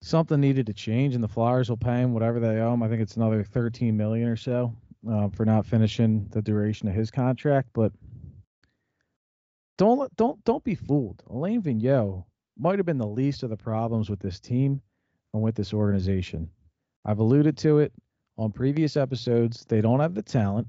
[0.03, 2.83] something needed to change, and the Flyers will pay him whatever they owe him.
[2.83, 4.77] I think it's another 13 million or so
[5.09, 7.69] uh, for not finishing the duration of his contract.
[7.73, 7.93] But
[9.79, 11.23] don't don't don't be fooled.
[11.29, 12.24] Alain Vigneault
[12.59, 14.81] might have been the least of the problems with this team
[15.33, 16.49] and with this organization.
[17.05, 17.93] I've alluded to it
[18.39, 19.65] on previous episodes.
[19.65, 20.69] They don't have the talent.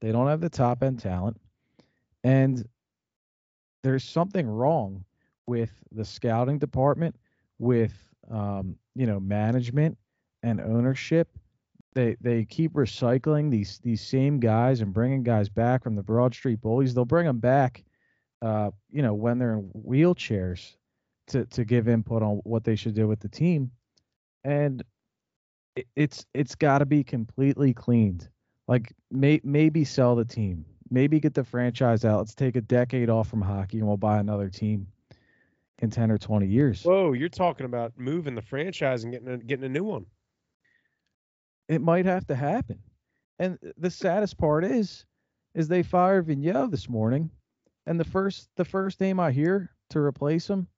[0.00, 1.40] They don't have the top end talent.
[2.24, 2.66] And
[3.82, 5.04] there's something wrong
[5.46, 7.14] with the scouting department,
[7.58, 7.94] with
[8.30, 9.96] um, you know management
[10.42, 11.28] and ownership
[11.98, 16.32] they they keep recycling these these same guys and bringing guys back from the Broad
[16.32, 16.94] Street Bullies.
[16.94, 17.82] They'll bring them back,
[18.40, 20.76] uh, you know, when they're in wheelchairs
[21.28, 23.72] to to give input on what they should do with the team,
[24.44, 24.84] and
[25.74, 28.28] it, it's it's got to be completely cleaned.
[28.68, 32.18] Like may, maybe sell the team, maybe get the franchise out.
[32.18, 34.86] Let's take a decade off from hockey and we'll buy another team
[35.80, 36.84] in ten or twenty years.
[36.84, 40.06] Whoa, you're talking about moving the franchise and getting a, getting a new one.
[41.68, 42.82] It might have to happen.
[43.38, 45.04] And the saddest part is,
[45.54, 47.30] is they fired Vigneault this morning,
[47.86, 50.68] and the first the first name I hear to replace him,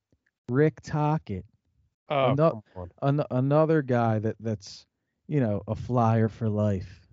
[0.49, 1.45] Rick Tocchet,
[2.09, 2.91] Oh, Ano- come on.
[3.03, 4.87] an- another guy that that's
[5.27, 7.07] you know a flyer for life.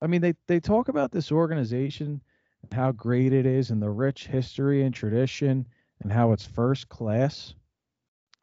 [0.00, 2.22] I mean, they they talk about this organization
[2.62, 5.66] and how great it is and the rich history and tradition
[6.00, 7.54] and how it's first class.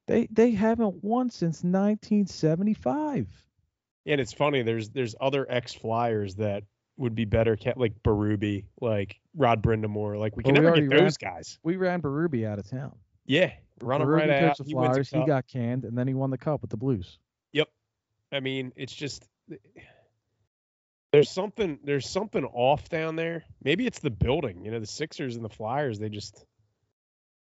[0.08, 3.28] They they haven't won since 1975.
[4.06, 4.64] And it's funny.
[4.64, 6.64] There's there's other ex Flyers that
[6.98, 10.18] would be better kept, like Berube, like Rod Brind'Amour.
[10.20, 11.60] Like we can Well, we never get already ran- those guys.
[11.64, 12.96] We ran Berube out of town.
[13.26, 13.52] Yeah,
[13.82, 14.58] run Berube right out.
[14.58, 15.10] the He Flyers.
[15.10, 15.28] He cup.
[15.28, 17.18] got canned, and then he won the cup with the Blues.
[17.54, 17.70] Yep.
[18.32, 19.28] I mean, it's just
[21.12, 23.44] there's something there's something off down there.
[23.64, 24.64] Maybe it's the building.
[24.66, 26.46] You know, the Sixers and the Flyers, they just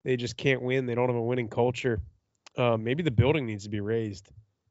[0.04, 0.86] they just can't win.
[0.86, 2.00] They don't have a winning culture.
[2.56, 4.28] Um, maybe the building needs to be raised,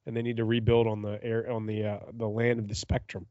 [0.08, 2.74] and they need to rebuild on the air on the uh, the land of the
[2.76, 3.28] spectrum.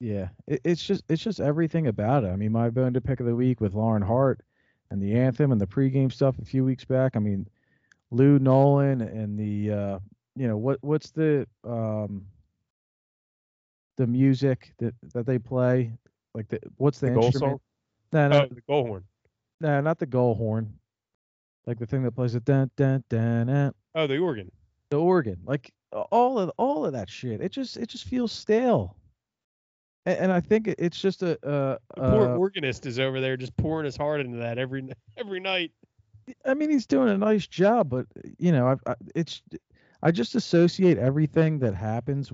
[0.00, 2.28] Yeah, it, it's just it's just everything about it.
[2.28, 4.40] I mean, my bone to pick of the week with Lauren Hart
[4.90, 7.16] and the anthem and the pregame stuff a few weeks back.
[7.16, 7.46] I mean,
[8.10, 9.98] Lou Nolan and the uh,
[10.36, 12.24] you know what what's the um
[13.96, 15.92] the music that that they play
[16.34, 17.52] like the what's the, The instrument?
[17.52, 17.60] song?
[18.12, 19.04] No, no, Oh, the goal horn.
[19.60, 20.74] no, not the goal horn.
[21.66, 23.74] Like the thing that plays it dun dun dun dun.
[23.94, 24.50] Oh, the organ.
[24.92, 25.72] The organ, like
[26.10, 27.40] all of all of that shit.
[27.40, 28.94] It just it just feels stale.
[30.04, 33.38] And, and I think it's just a, a, The poor a organist is over there
[33.38, 34.86] just pouring his heart into that every
[35.16, 35.72] every night.
[36.44, 39.40] I mean, he's doing a nice job, but uh, you know, I, I, it's
[40.02, 42.30] I just associate everything that happens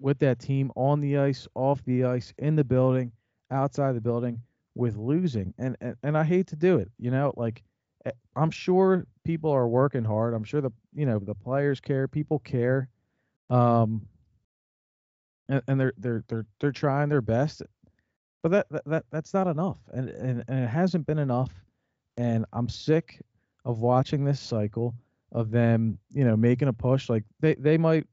[0.00, 3.12] with that team on the ice, off the ice, in the building,
[3.52, 4.42] outside the building,
[4.74, 6.90] with losing, and and, and I hate to do it.
[6.98, 7.62] You know, like
[8.36, 10.34] I'm sure people are working hard.
[10.34, 12.88] I'm sure the you know the players care, people care,
[13.50, 14.06] um,
[15.48, 17.62] and, and they're they're they're they're trying their best,
[18.42, 21.52] but that that, that that's not enough, and, and and it hasn't been enough,
[22.16, 23.20] and I'm sick
[23.64, 24.94] of watching this cycle
[25.32, 27.08] of them, you know, making a push.
[27.08, 28.06] Like they they might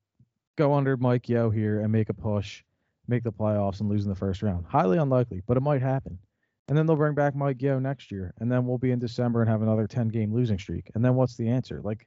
[0.57, 2.63] go under Mike Yeo here and make a push,
[3.07, 4.65] make the playoffs and lose in the first round.
[4.67, 6.19] Highly unlikely, but it might happen.
[6.67, 9.41] And then they'll bring back Mike Yeo next year, and then we'll be in December
[9.41, 10.91] and have another 10 game losing streak.
[10.95, 11.79] And then what's the answer?
[11.81, 12.05] Like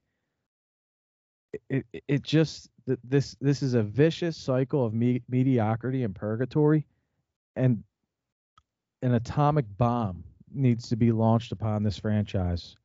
[1.69, 2.71] it it, just
[3.05, 6.87] this this is a vicious cycle of me- mediocrity and purgatory,
[7.57, 7.83] and
[9.03, 12.77] an atomic bomb needs to be launched upon this franchise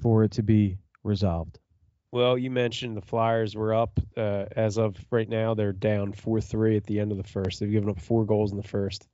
[0.00, 1.58] for it to be resolved.
[2.12, 5.54] Well, you mentioned the Flyers were up uh, as of right now.
[5.54, 7.60] They're down four three at the end of the first.
[7.60, 9.08] They've given up four goals in the first.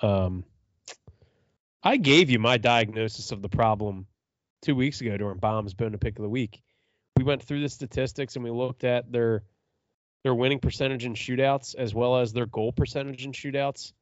[0.00, 0.44] Um,
[1.82, 4.06] I gave you my diagnosis of the problem
[4.62, 6.62] two weeks ago during Bomb's Bone to Pick of the Week.
[7.16, 9.42] We went through the statistics and we looked at their
[10.22, 13.92] their winning percentage in shootouts as well as their goal percentage in shootouts.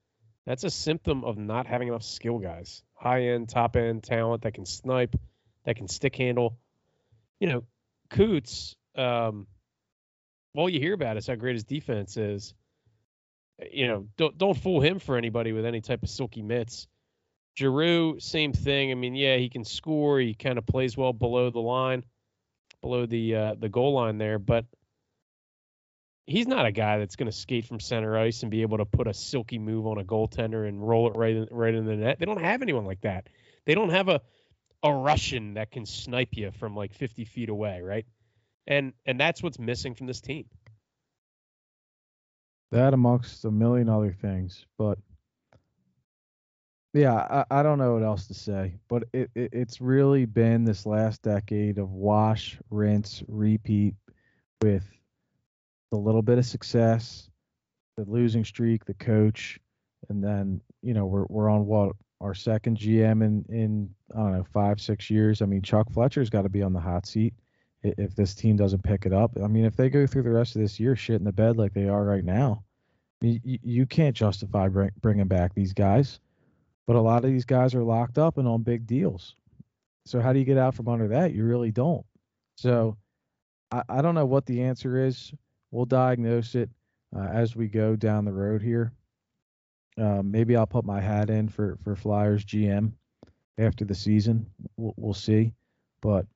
[0.46, 4.52] That's a symptom of not having enough skill guys, high end, top end talent that
[4.52, 5.16] can snipe,
[5.64, 6.58] that can stick handle.
[7.38, 7.64] You know,
[8.10, 9.46] Coots, um,
[10.54, 12.52] all you hear about is how great his defense is.
[13.72, 16.86] You know, don't don't fool him for anybody with any type of silky mitts.
[17.58, 18.90] Giroux, same thing.
[18.90, 20.18] I mean, yeah, he can score.
[20.18, 22.04] He kind of plays well below the line,
[22.80, 24.64] below the uh, the goal line there, but
[26.26, 28.84] he's not a guy that's going to skate from center ice and be able to
[28.84, 31.96] put a silky move on a goaltender and roll it right in, right in the
[31.96, 32.18] net.
[32.18, 33.28] They don't have anyone like that.
[33.66, 34.20] They don't have a
[34.82, 38.06] a Russian that can snipe you from like 50 feet away, right?
[38.66, 40.46] And and that's what's missing from this team.
[42.70, 44.98] That amongst a million other things, but
[46.92, 48.74] yeah, I, I don't know what else to say.
[48.88, 53.94] But it, it it's really been this last decade of wash, rinse, repeat
[54.60, 54.84] with
[55.92, 57.30] a little bit of success,
[57.96, 59.58] the losing streak, the coach,
[60.08, 64.32] and then you know we're we're on what our second GM in in I don't
[64.32, 65.42] know five six years.
[65.42, 67.34] I mean Chuck Fletcher's got to be on the hot seat
[67.82, 69.30] if this team doesn't pick it up.
[69.42, 71.56] I mean if they go through the rest of this year shit in the bed
[71.56, 72.64] like they are right now,
[73.20, 76.20] you, you can't justify bring, bringing back these guys.
[76.90, 79.36] But a lot of these guys are locked up and on big deals.
[80.06, 81.32] So how do you get out from under that?
[81.32, 82.04] You really don't.
[82.56, 82.96] So
[83.70, 85.32] I, I don't know what the answer is.
[85.70, 86.68] We'll diagnose it
[87.16, 88.92] uh, as we go down the road here.
[89.98, 92.90] Um, maybe I'll put my hat in for for Flyers GM
[93.56, 94.44] after the season.
[94.76, 95.52] We'll, we'll see,
[96.00, 96.26] but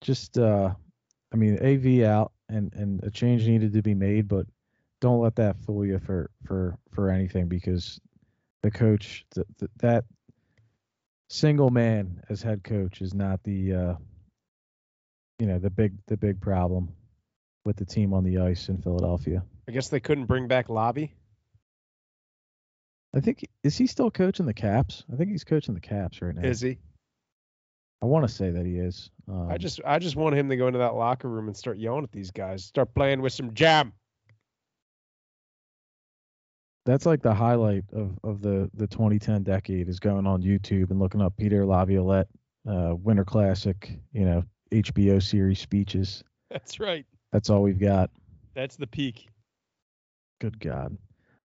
[0.00, 0.74] just uh,
[1.32, 4.44] I mean, AV out and and a change needed to be made, but
[5.00, 8.00] don't let that fool you for for for anything because
[8.62, 10.04] the coach th- th- that
[11.28, 13.94] single man as head coach is not the uh,
[15.38, 16.88] you know the big the big problem
[17.64, 19.42] with the team on the ice in Philadelphia.
[19.68, 21.14] I guess they couldn't bring back Lobby.
[23.14, 25.04] I think is he still coaching the Caps?
[25.12, 26.48] I think he's coaching the Caps right now.
[26.48, 26.78] Is he?
[28.00, 29.10] I want to say that he is.
[29.28, 31.78] Um, I just I just want him to go into that locker room and start
[31.78, 32.64] yelling at these guys.
[32.64, 33.92] Start playing with some jam.
[36.88, 40.98] That's like the highlight of, of the, the 2010 decade is going on YouTube and
[40.98, 42.28] looking up Peter Laviolette,
[42.66, 44.42] uh, Winter Classic, you know,
[44.72, 46.24] HBO series speeches.
[46.50, 47.04] That's right.
[47.30, 48.08] That's all we've got.
[48.54, 49.28] That's the peak.
[50.40, 50.96] Good God.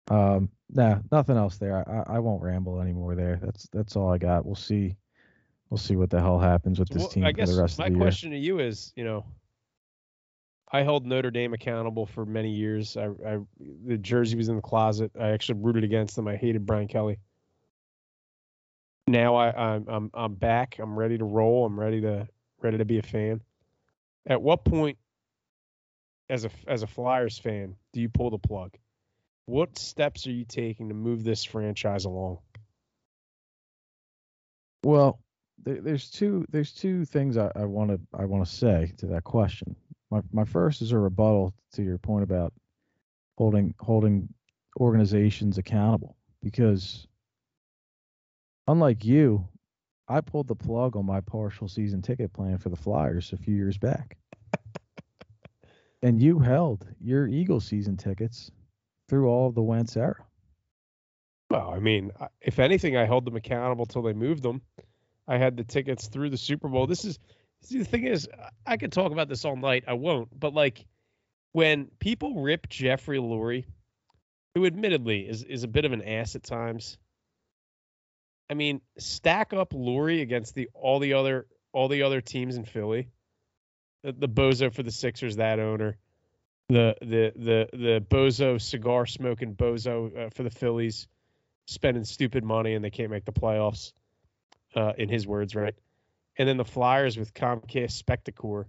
[0.10, 1.84] Um, nah, nothing else there.
[1.90, 3.38] I, I won't ramble anymore there.
[3.44, 4.45] That's that's all I got.
[4.45, 4.95] We'll see.
[5.70, 7.80] We'll see what the hell happens with this Well, team I for guess the rest
[7.80, 8.06] my of the year.
[8.06, 9.26] question to you is, you know,
[10.73, 12.97] I held Notre Dame accountable for many years.
[12.97, 13.37] I, I
[13.85, 15.11] the jersey was in the closet.
[15.19, 16.27] I actually rooted against them.
[16.27, 17.19] I hated Brian Kelly.
[19.07, 20.77] Now I, I'm I'm I'm back.
[20.79, 21.65] I'm ready to roll.
[21.65, 22.27] I'm ready to
[22.59, 23.41] ready to be a fan.
[24.25, 24.97] At what point,
[26.27, 28.71] as a as a Flyers fan, do you pull the plug?
[29.45, 32.39] What steps are you taking to move this franchise along?
[34.83, 35.19] Well,
[35.63, 39.23] there, there's two there's two things I want to I want to say to that
[39.23, 39.75] question.
[40.14, 42.53] My my first is a rebuttal to your point about
[43.35, 44.30] holding holding
[44.80, 47.07] organizations accountable because
[48.68, 49.48] unlike you,
[50.07, 53.56] I pulled the plug on my partial season ticket plan for the Flyers a few
[53.56, 54.18] years back.
[56.03, 58.52] and you held your Eagle season tickets
[59.10, 60.23] through all of the Wentz era.
[61.49, 64.61] Well, I mean, if anything, I held them accountable till they moved them.
[65.27, 66.85] I had the tickets through the Super Bowl.
[66.85, 67.18] This is
[67.64, 68.27] see the thing is,
[68.65, 69.84] I could talk about this all night.
[69.88, 70.38] I won't.
[70.38, 70.85] But like
[71.53, 73.65] when people rip Jeffrey Lurie,
[74.56, 76.98] who admittedly is is a bit of an ass at times.
[78.49, 82.65] I mean, stack up Lurie against the all the other all the other teams in
[82.65, 83.10] Philly.
[84.03, 85.98] The, the bozo for the Sixers, that owner.
[86.69, 91.07] The the the the bozo cigar smoking bozo uh, for the Phillies
[91.65, 93.94] spending stupid money and they can't make the playoffs,
[94.76, 95.76] uh, in his words, right?
[96.38, 98.65] And then the Flyers with Comcast Spectacor.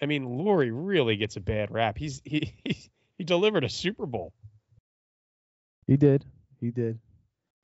[0.00, 1.98] I mean, Lurie really gets a bad rap.
[1.98, 2.76] He's he he,
[3.18, 4.32] he delivered a Super Bowl.
[5.86, 6.24] He did.
[6.60, 6.98] He did.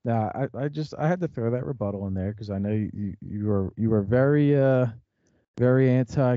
[0.05, 2.71] Nah, I, I just I had to throw that rebuttal in there because I know
[2.73, 4.87] you, you were you were very uh
[5.59, 6.37] very anti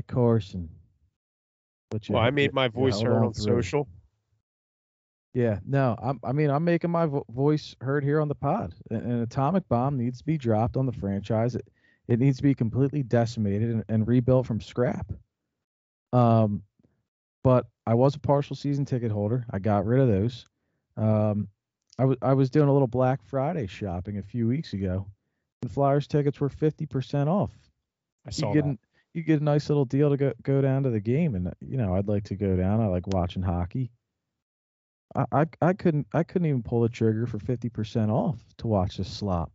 [2.08, 3.42] you Well, I made my voice heard on on through.
[3.44, 3.88] social.
[5.34, 8.72] Yeah, no, I'm, I mean I'm making my vo- voice heard here on the pod.
[8.90, 11.54] An, an atomic bomb needs to be dropped on the franchise.
[11.56, 11.66] It,
[12.08, 15.12] it needs to be completely decimated and, and rebuilt from scrap.
[16.12, 16.62] Um,
[17.42, 19.44] but I was a partial season ticket holder.
[19.50, 20.46] I got rid of those.
[20.96, 21.48] Um,
[21.98, 25.06] I was I was doing a little Black Friday shopping a few weeks ago,
[25.62, 27.50] and Flyers tickets were fifty percent off.
[28.26, 28.70] I saw you get that.
[28.70, 28.78] an,
[29.14, 31.76] you get a nice little deal to go go down to the game, and you
[31.76, 32.80] know I'd like to go down.
[32.80, 33.90] I like watching hockey.
[35.14, 38.66] I I, I couldn't I couldn't even pull the trigger for fifty percent off to
[38.66, 39.50] watch this slop.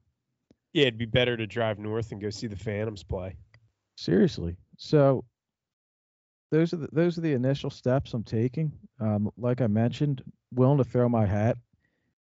[0.73, 3.35] Yeah, it'd be better to drive north and go see the Phantoms play.
[3.97, 4.55] Seriously.
[4.77, 5.25] So
[6.51, 8.71] those are the, those are the initial steps I'm taking.
[8.99, 10.23] Um, like I mentioned,
[10.53, 11.57] willing to throw my hat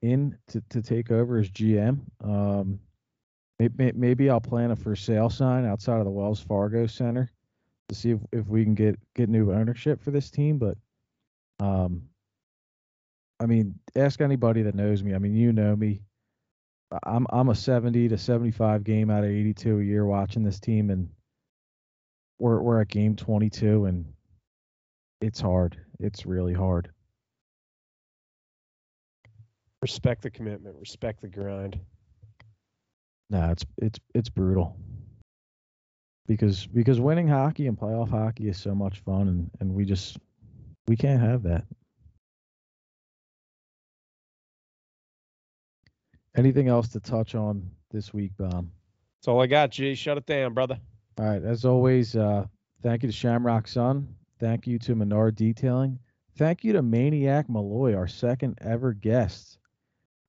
[0.01, 1.99] in to, to take over as GM.
[2.23, 2.79] Um,
[3.59, 7.29] maybe, maybe I'll plant a for sale sign outside of the Wells Fargo Center
[7.89, 10.57] to see if, if we can get get new ownership for this team.
[10.57, 10.77] But
[11.59, 12.03] um,
[13.39, 15.13] I mean, ask anybody that knows me.
[15.13, 16.01] I mean, you know me.
[17.03, 20.89] I'm I'm a 70 to 75 game out of 82 a year watching this team,
[20.89, 21.09] and
[22.39, 24.05] we're we're at game 22, and
[25.21, 25.77] it's hard.
[25.99, 26.89] It's really hard.
[29.81, 30.75] Respect the commitment.
[30.79, 31.79] Respect the grind.
[33.29, 34.77] Nah, it's it's it's brutal.
[36.25, 40.17] Because because winning hockey and playoff hockey is so much fun, and and we just
[40.87, 41.65] we can't have that.
[46.37, 48.71] Anything else to touch on this week, Bomb?
[49.17, 49.95] That's all I got, G.
[49.95, 50.79] Shut it down, brother.
[51.17, 51.43] All right.
[51.43, 52.45] As always, uh,
[52.83, 54.07] thank you to Shamrock Sun.
[54.39, 55.97] Thank you to Menard Detailing.
[56.37, 59.57] Thank you to Maniac Malloy, our second ever guest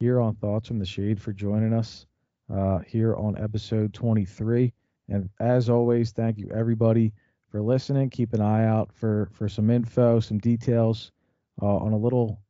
[0.00, 2.06] here on Thoughts from the Shade, for joining us
[2.50, 4.72] uh, here on episode 23.
[5.10, 7.12] And as always, thank you everybody
[7.50, 8.08] for listening.
[8.08, 11.12] Keep an eye out for for some info, some details
[11.60, 12.40] uh, on a little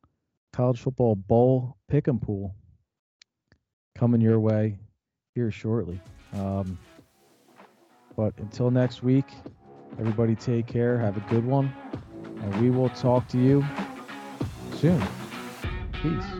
[0.53, 2.55] college football bowl pick 'em pool
[3.99, 4.77] coming your way
[5.35, 5.99] here shortly.
[6.33, 6.77] Um,
[8.15, 9.25] but until next week,
[9.99, 10.97] Everybody take care.
[10.97, 11.73] Have a good one.
[12.41, 13.65] And we will talk to you
[14.77, 15.01] soon.
[15.91, 16.38] Peace.